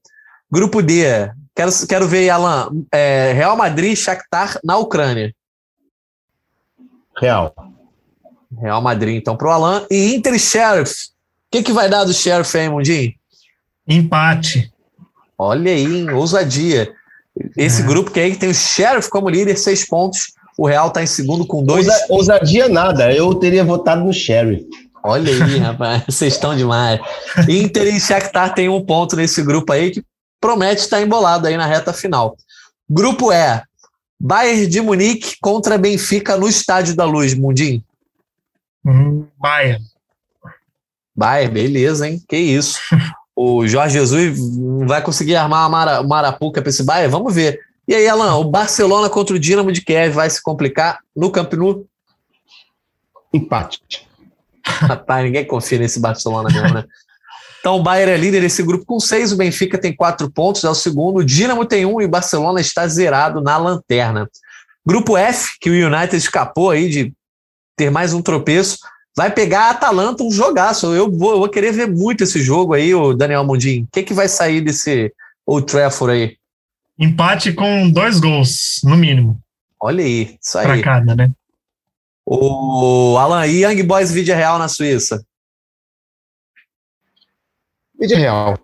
Grupo 0.51 0.83
D, 0.83 1.31
quero, 1.55 1.71
quero 1.87 2.09
ver, 2.09 2.31
Alan, 2.31 2.71
é, 2.93 3.33
Real 3.33 3.57
Madrid 3.57 3.93
e 3.93 3.97
Shakhtar 3.97 4.59
na 4.65 4.79
Ucrânia. 4.79 5.33
Real. 7.21 7.55
Real 8.61 8.81
Madrid, 8.81 9.17
então, 9.17 9.37
para 9.37 9.49
o 9.49 9.53
Alan. 9.53 9.87
E 9.91 10.15
Inter 10.15 10.35
e 10.35 10.39
Sheriff. 10.39 10.93
O 10.93 11.51
que, 11.53 11.63
que 11.63 11.73
vai 11.73 11.89
dar 11.89 12.05
do 12.05 12.13
Sheriff 12.13 12.57
aí, 12.57 12.69
Mundinho? 12.69 13.13
Empate. 13.87 14.73
Olha 15.37 15.71
aí, 15.71 15.85
hein? 15.85 16.11
ousadia. 16.11 16.93
Esse 17.57 17.83
é. 17.83 17.85
grupo 17.85 18.11
que 18.11 18.21
aí 18.21 18.37
tem 18.37 18.51
o 18.51 18.55
Sheriff 18.55 19.09
como 19.09 19.29
líder, 19.29 19.57
seis 19.57 19.87
pontos. 19.87 20.33
O 20.57 20.67
Real 20.67 20.89
está 20.89 21.03
em 21.03 21.07
segundo 21.07 21.47
com 21.47 21.63
dois. 21.63 21.87
Ousa, 21.87 22.07
ousadia 22.09 22.69
nada, 22.69 23.13
eu 23.13 23.35
teria 23.35 23.65
votado 23.65 24.05
no 24.05 24.13
Sheriff. 24.13 24.67
Olha 25.03 25.33
aí, 25.33 25.59
rapaz, 25.59 26.03
vocês 26.09 26.35
estão 26.35 26.57
demais. 26.57 27.01
Inter 27.49 27.95
e 27.95 28.01
Shakhtar 28.01 28.55
tem 28.55 28.69
um 28.69 28.85
ponto 28.85 29.15
nesse 29.17 29.43
grupo 29.43 29.73
aí 29.73 29.91
que 29.91 30.03
promete 30.41 30.83
estar 30.83 31.01
embolado 31.01 31.47
aí 31.47 31.57
na 31.57 31.67
reta 31.67 31.93
final. 31.93 32.37
Grupo 32.91 33.33
E, 33.33 33.63
Bayern 34.21 34.67
de 34.67 34.81
Munique 34.81 35.37
contra 35.41 35.79
Benfica 35.79 36.37
no 36.37 36.49
Estádio 36.49 36.97
da 36.97 37.05
Luz, 37.05 37.35
Mundim. 37.35 37.83
Hum, 38.85 39.27
Bayern. 39.39 39.85
Bayern, 41.15 41.53
beleza, 41.53 42.09
hein? 42.09 42.23
Que 42.29 42.37
isso. 42.37 42.79
o 43.39 43.69
Jorge 43.69 43.95
Jesus 43.95 44.37
vai 44.85 45.01
conseguir 45.01 45.37
armar 45.37 45.69
uma 45.69 46.03
marapuca 46.03 46.61
para 46.61 46.71
esse 46.71 46.83
Bayern? 46.83 47.13
Vamos 47.13 47.33
ver. 47.33 47.61
E 47.87 47.95
aí, 47.95 48.09
Alan, 48.09 48.35
o 48.35 48.45
Barcelona 48.45 49.09
contra 49.09 49.37
o 49.37 49.39
Dinamo 49.39 49.71
de 49.71 49.81
Kiev 49.81 50.13
vai 50.13 50.29
se 50.29 50.43
complicar 50.43 50.99
no 51.15 51.31
Camp 51.31 51.53
Nou? 51.55 51.87
Empate. 53.33 54.09
Rapaz, 54.65 55.25
ninguém 55.25 55.47
confia 55.47 55.79
nesse 55.79 56.01
Barcelona 56.01 56.49
mesmo, 56.53 56.75
né? 56.75 56.85
Então 57.61 57.77
o 57.77 57.83
Bayern 57.83 58.13
é 58.13 58.17
líder 58.17 58.41
desse 58.41 58.63
grupo 58.63 58.85
com 58.85 58.99
seis, 58.99 59.33
o 59.33 59.37
Benfica 59.37 59.79
tem 59.79 59.95
quatro 59.95 60.29
pontos, 60.31 60.65
é 60.65 60.69
o 60.69 60.75
segundo, 60.75 61.19
o 61.19 61.25
Dinamo 61.25 61.65
tem 61.65 61.87
um 61.87 62.01
e 62.01 62.07
o 62.07 62.09
Barcelona 62.09 62.61
está 62.61 62.87
zerado 62.89 63.41
na 63.41 63.57
lanterna. 63.57 64.29
Grupo 64.85 65.17
F, 65.17 65.51
que 65.61 65.71
o 65.71 65.87
United 65.87 66.17
escapou 66.17 66.71
aí 66.71 66.89
de 66.89 67.13
ter 67.77 67.91
mais 67.91 68.13
um 68.13 68.21
tropeço, 68.21 68.79
vai 69.19 69.33
pegar 69.33 69.63
a 69.63 69.71
Atalanta 69.71 70.23
um 70.23 70.31
jogaço. 70.31 70.95
Eu 70.95 71.11
vou, 71.11 71.33
eu 71.33 71.39
vou 71.41 71.49
querer 71.49 71.73
ver 71.73 71.89
muito 71.89 72.23
esse 72.23 72.41
jogo 72.41 72.73
aí, 72.73 72.95
o 72.95 73.13
Daniel 73.13 73.43
Mundim. 73.43 73.83
O 73.83 73.89
que, 73.93 74.05
que 74.05 74.15
vai 74.15 74.29
sair 74.29 74.61
desse 74.61 75.13
Old 75.45 75.67
Trafford 75.67 76.13
aí? 76.15 76.37
Empate 76.97 77.53
com 77.53 77.91
dois 77.91 78.21
gols, 78.21 78.81
no 78.85 78.97
mínimo. 78.97 79.37
Olha 79.81 80.05
aí, 80.05 80.39
isso 80.41 80.57
aí. 80.57 80.67
Pra 80.67 80.81
cada, 80.81 81.17
né? 81.17 81.33
O 82.25 83.17
Alan, 83.19 83.45
e 83.49 83.65
Young 83.65 83.83
Boys 83.83 84.13
Vídeo 84.13 84.37
Real 84.37 84.57
na 84.57 84.69
Suíça? 84.69 85.25
Vídeo 87.99 88.19
Real. 88.19 88.57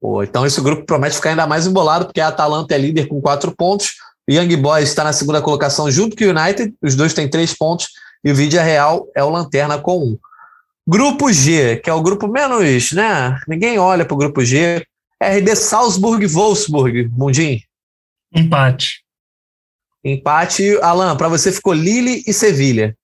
Pô, 0.00 0.22
então 0.22 0.46
esse 0.46 0.60
grupo 0.60 0.86
promete 0.86 1.16
ficar 1.16 1.30
ainda 1.30 1.46
mais 1.46 1.66
embolado, 1.66 2.04
porque 2.04 2.20
a 2.20 2.28
Atalanta 2.28 2.72
é 2.72 2.78
líder 2.78 3.08
com 3.08 3.20
quatro 3.20 3.50
pontos, 3.50 3.94
o 4.28 4.32
Young 4.32 4.56
Boys 4.58 4.90
está 4.90 5.02
na 5.02 5.12
segunda 5.12 5.42
colocação 5.42 5.90
junto 5.90 6.16
com 6.16 6.24
o 6.24 6.28
United, 6.28 6.72
os 6.80 6.94
dois 6.94 7.12
têm 7.14 7.28
três 7.28 7.52
pontos, 7.52 7.88
e 8.24 8.30
o 8.30 8.34
Vídeo 8.34 8.60
Real 8.60 9.08
é 9.14 9.22
o 9.22 9.30
Lanterna 9.30 9.78
com 9.78 9.98
um. 9.98 10.18
Grupo 10.86 11.32
G, 11.32 11.76
que 11.76 11.88
é 11.88 11.92
o 11.92 12.02
grupo 12.02 12.26
menos, 12.26 12.92
né? 12.92 13.38
Ninguém 13.46 13.78
olha 13.78 14.04
para 14.04 14.14
o 14.14 14.18
grupo 14.18 14.44
G. 14.44 14.84
RD 15.22 15.54
Salzburg 15.54 16.26
Wolfsburg, 16.26 17.08
Mundim. 17.16 17.62
Empate. 18.34 19.04
Empate, 20.04 20.76
Alan, 20.82 21.16
para 21.16 21.28
você 21.28 21.52
ficou 21.52 21.72
Lille 21.72 22.24
e 22.26 22.32
Sevilha. 22.32 22.96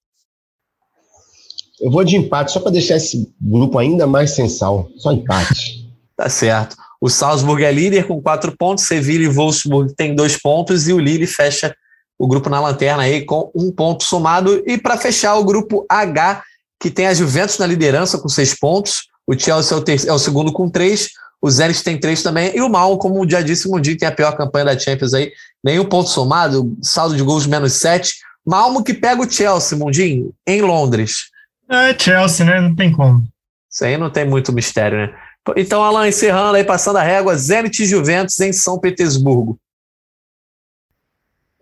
Eu 1.81 1.93
vou 1.93 2.03
de 2.03 2.16
empate, 2.16 2.51
só 2.51 2.59
para 2.59 2.73
deixar 2.73 2.97
esse 2.97 3.33
grupo 3.41 3.79
ainda 3.79 4.05
mais 4.07 4.33
sensal. 4.33 4.91
Só 4.97 5.12
empate. 5.12 5.89
tá 6.16 6.29
certo. 6.29 6.77
O 7.01 7.09
Salzburg 7.09 7.62
é 7.62 7.71
líder 7.71 8.09
com 8.09 8.21
quatro 8.21 8.57
pontos, 8.57 8.85
Sevilha 8.85 9.25
e 9.25 9.29
Wolfsburg 9.29 9.95
tem 9.95 10.16
dois 10.16 10.37
pontos 10.37 10.89
e 10.89 10.93
o 10.93 10.99
Lille 10.99 11.29
fecha 11.29 11.73
o 12.19 12.27
grupo 12.27 12.51
na 12.51 12.61
lanterna 12.61 13.05
aí 13.05 13.25
com 13.25 13.51
um 13.55 13.71
ponto 13.71 14.05
somado. 14.05 14.62
E 14.66 14.77
para 14.77 14.97
fechar 14.97 15.37
o 15.37 15.45
grupo 15.45 15.87
H, 15.89 16.43
que 16.81 16.91
tem 16.91 17.07
a 17.07 17.14
Juventus 17.14 17.59
na 17.59 17.66
liderança 17.66 18.19
com 18.19 18.29
seis 18.29 18.55
pontos, 18.55 19.05
o 19.27 19.39
Chelsea 19.39 19.77
é 19.77 19.81
o, 19.81 19.83
ter- 19.83 20.07
é 20.09 20.12
o 20.12 20.19
segundo 20.19 20.53
com 20.53 20.69
três, 20.69 21.11
o 21.41 21.51
Zenit 21.51 21.85
tem 21.85 21.99
três 21.99 22.23
também, 22.23 22.57
e 22.57 22.61
o 22.61 22.69
Mal, 22.69 22.99
como 22.99 23.29
já 23.29 23.41
disse, 23.41 23.69
o 23.69 23.71
Mundi 23.71 23.95
tem 23.95 24.09
a 24.09 24.12
pior 24.12 24.37
campanha 24.37 24.64
da 24.64 24.79
Champions 24.79 25.14
aí, 25.14 25.31
nenhum 25.62 25.85
ponto 25.85 26.11
somado, 26.11 26.77
saldo 26.83 27.16
de 27.16 27.23
gols 27.23 27.47
menos 27.47 27.75
sete. 27.75 28.14
Malmo 28.45 28.83
que 28.83 28.95
pega 28.95 29.21
o 29.23 29.31
Chelsea, 29.31 29.77
Mundinho, 29.77 30.33
em 30.47 30.62
Londres. 30.62 31.27
É 31.71 31.97
Chelsea, 31.97 32.47
né? 32.47 32.61
Não 32.61 32.75
tem 32.75 32.91
como. 32.91 33.23
Isso 33.71 33.85
aí 33.85 33.99
não 33.99 34.11
tem 34.11 34.25
muito 34.25 34.53
mistério, 34.53 34.97
né? 34.99 35.14
Então, 35.57 35.83
Alan, 35.83 36.09
encerrando 36.09 36.57
aí, 36.57 36.64
passando 36.64 36.97
a 36.97 37.03
régua, 37.03 37.37
Zenit 37.37 37.83
e 37.83 37.87
Juventus 37.87 38.41
em 38.41 38.53
São 38.53 38.79
Petersburgo. 38.79 39.59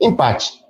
Empate. 0.00 0.64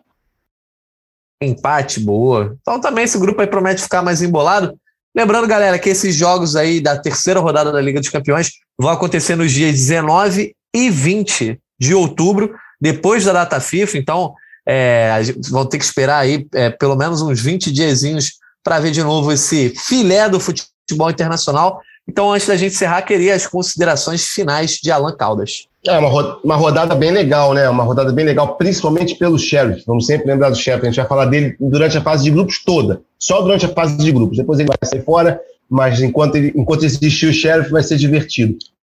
Empate, 1.42 2.00
boa. 2.00 2.56
Então 2.60 2.80
também 2.80 3.04
esse 3.04 3.18
grupo 3.18 3.40
aí 3.40 3.46
promete 3.46 3.82
ficar 3.82 4.02
mais 4.02 4.22
embolado. 4.22 4.78
Lembrando, 5.14 5.46
galera, 5.46 5.78
que 5.78 5.88
esses 5.88 6.14
jogos 6.14 6.56
aí 6.56 6.80
da 6.80 6.98
terceira 6.98 7.40
rodada 7.40 7.72
da 7.72 7.80
Liga 7.80 8.00
dos 8.00 8.10
Campeões 8.10 8.52
vão 8.78 8.90
acontecer 8.90 9.34
nos 9.34 9.50
dias 9.50 9.72
19 9.72 10.54
e 10.74 10.90
20 10.90 11.58
de 11.78 11.94
outubro, 11.94 12.54
depois 12.80 13.24
da 13.24 13.32
data 13.32 13.58
FIFA. 13.58 13.98
Então, 13.98 14.34
é, 14.68 15.20
vão 15.48 15.64
ter 15.64 15.78
que 15.78 15.84
esperar 15.84 16.18
aí 16.18 16.46
é, 16.54 16.70
pelo 16.70 16.96
menos 16.96 17.22
uns 17.22 17.40
20 17.40 17.72
diazinhos 17.72 18.32
para 18.62 18.78
ver 18.78 18.90
de 18.90 19.02
novo 19.02 19.32
esse 19.32 19.70
filé 19.76 20.28
do 20.28 20.40
futebol 20.40 21.10
internacional. 21.10 21.80
Então, 22.08 22.32
antes 22.32 22.46
da 22.46 22.56
gente 22.56 22.74
encerrar, 22.74 23.02
queria 23.02 23.34
as 23.34 23.46
considerações 23.46 24.26
finais 24.26 24.72
de 24.72 24.90
Alan 24.90 25.16
Caldas. 25.16 25.66
É 25.88 25.98
uma, 25.98 26.56
rodada 26.56 26.94
bem 26.94 27.10
legal, 27.10 27.54
né? 27.54 27.68
Uma 27.68 27.84
rodada 27.84 28.12
bem 28.12 28.24
legal, 28.24 28.56
principalmente 28.56 29.14
pelo 29.14 29.38
Sheriff. 29.38 29.82
Vamos 29.86 30.06
sempre 30.06 30.26
lembrar 30.26 30.50
do 30.50 30.56
Sheriff. 30.56 30.84
A 30.84 30.90
gente 30.90 30.96
vai 30.96 31.06
falar 31.06 31.26
dele 31.26 31.56
durante 31.60 31.96
a 31.96 32.00
fase 32.00 32.24
de 32.24 32.30
grupos 32.30 32.62
toda. 32.64 33.02
Só 33.18 33.40
durante 33.40 33.66
a 33.66 33.68
fase 33.68 33.96
de 33.96 34.10
grupos. 34.12 34.38
Depois 34.38 34.58
ele 34.58 34.68
vai 34.68 34.76
sair 34.88 35.02
fora, 35.02 35.40
mas 35.68 36.00
enquanto, 36.00 36.36
ele, 36.36 36.52
enquanto 36.56 36.84
existir 36.84 37.26
o 37.26 37.32
Sheriff, 37.32 37.70
vai 37.70 37.82
ser 37.82 37.96
divertido. 37.96 38.56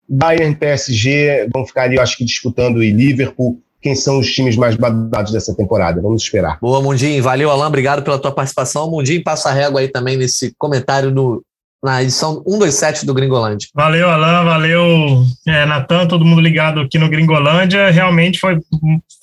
Bayern, 0.08 0.56
PSG 0.56 1.50
vão 1.54 1.66
ficar 1.66 1.84
ali, 1.84 1.98
eu 1.98 2.02
acho 2.02 2.18
que 2.18 2.24
disputando 2.24 2.84
e 2.84 2.92
Liverpool. 2.92 3.60
Quem 3.82 3.94
são 3.94 4.20
os 4.20 4.34
times 4.34 4.56
mais 4.56 4.76
badalados 4.76 5.32
dessa 5.32 5.56
temporada? 5.56 6.02
Vamos 6.02 6.24
esperar. 6.24 6.58
Boa, 6.60 6.82
Mundinho. 6.82 7.22
Valeu, 7.22 7.52
Alain. 7.52 7.68
Obrigado 7.68 8.02
pela 8.04 8.18
tua 8.18 8.32
participação. 8.32 8.90
Mundinho, 8.90 9.24
passa 9.24 9.50
a 9.50 9.54
régua 9.54 9.82
aí 9.82 9.88
também 9.88 10.18
nesse 10.18 10.54
comentário 10.58 11.12
do 11.12 11.44
na 11.84 12.02
edição 12.02 12.44
127 12.44 13.06
do 13.06 13.14
Gringolândia. 13.14 13.70
Valeu, 13.74 14.10
Alain, 14.10 14.46
valeu, 14.46 15.26
é, 15.48 15.66
Natan, 15.66 16.08
todo 16.08 16.26
mundo 16.26 16.42
ligado 16.42 16.80
aqui 16.80 16.98
no 16.98 17.10
Gringolândia. 17.10 17.92
Realmente 17.92 18.40
foi, 18.40 18.58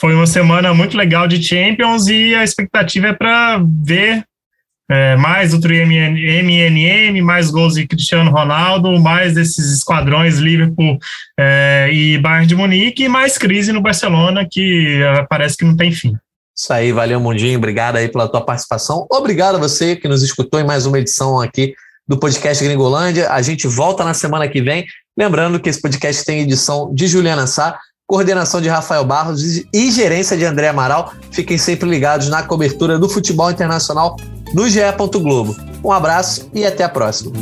foi 0.01 0.15
uma 0.15 0.27
semana 0.27 0.73
muito 0.73 0.97
legal 0.97 1.27
de 1.27 1.43
Champions 1.43 2.07
e 2.07 2.35
a 2.35 2.45
expectativa 2.45 3.09
é 3.09 3.13
para 3.13 3.61
ver 3.83 4.25
é, 4.91 5.17
mais 5.17 5.53
outro 5.53 5.73
MNM, 5.75 7.21
mais 7.23 7.51
gols 7.51 7.75
de 7.75 7.87
Cristiano 7.87 8.31
Ronaldo, 8.31 9.01
mais 9.01 9.35
desses 9.35 9.73
esquadrões 9.73 10.39
Liverpool 10.39 10.99
é, 11.39 11.89
e 11.93 12.19
Bayern 12.19 12.47
de 12.47 12.55
Munique 12.55 13.05
e 13.05 13.09
mais 13.09 13.37
crise 13.37 13.73
no 13.73 13.81
Barcelona 13.81 14.47
que 14.49 15.03
é, 15.03 15.27
parece 15.29 15.57
que 15.57 15.65
não 15.65 15.77
tem 15.77 15.91
fim. 15.91 16.15
Isso 16.57 16.73
aí, 16.73 16.93
valeu, 16.93 17.19
Mundinho. 17.19 17.59
Obrigado 17.59 17.97
aí 17.97 18.09
pela 18.09 18.29
tua 18.29 18.41
participação. 18.41 19.09
Obrigado 19.11 19.57
a 19.57 19.59
você 19.59 19.97
que 19.97 20.07
nos 20.07 20.23
escutou 20.23 20.61
em 20.61 20.65
mais 20.65 20.87
uma 20.87 21.01
edição 21.01 21.41
aqui 21.41 21.75
do 22.07 22.19
podcast 22.19 22.63
Gringolândia. 22.63 23.31
A 23.31 23.41
gente 23.43 23.67
volta 23.67 24.05
na 24.05 24.15
semana 24.15 24.49
que 24.49 24.61
vem. 24.61 24.85
Lembrando 25.17 25.61
que 25.61 25.69
esse 25.69 25.81
podcast 25.81 26.25
tem 26.25 26.41
edição 26.41 26.93
de 26.93 27.07
Juliana 27.07 27.47
Sá, 27.47 27.79
coordenação 28.07 28.61
de 28.61 28.69
Rafael 28.69 29.05
Barros 29.05 29.43
e 29.73 29.91
gerência 29.91 30.37
de 30.37 30.45
André 30.45 30.69
Amaral. 30.69 31.13
Fiquem 31.31 31.57
sempre 31.57 31.89
ligados 31.89 32.29
na 32.29 32.43
cobertura 32.43 32.99
do 32.99 33.09
futebol 33.09 33.51
internacional 33.51 34.17
no 34.53 34.69
GE. 34.69 34.81
Globo. 35.21 35.57
Um 35.83 35.93
abraço 35.93 36.51
e 36.55 36.65
até 36.65 36.85
a 36.85 36.89
próxima. 36.89 37.33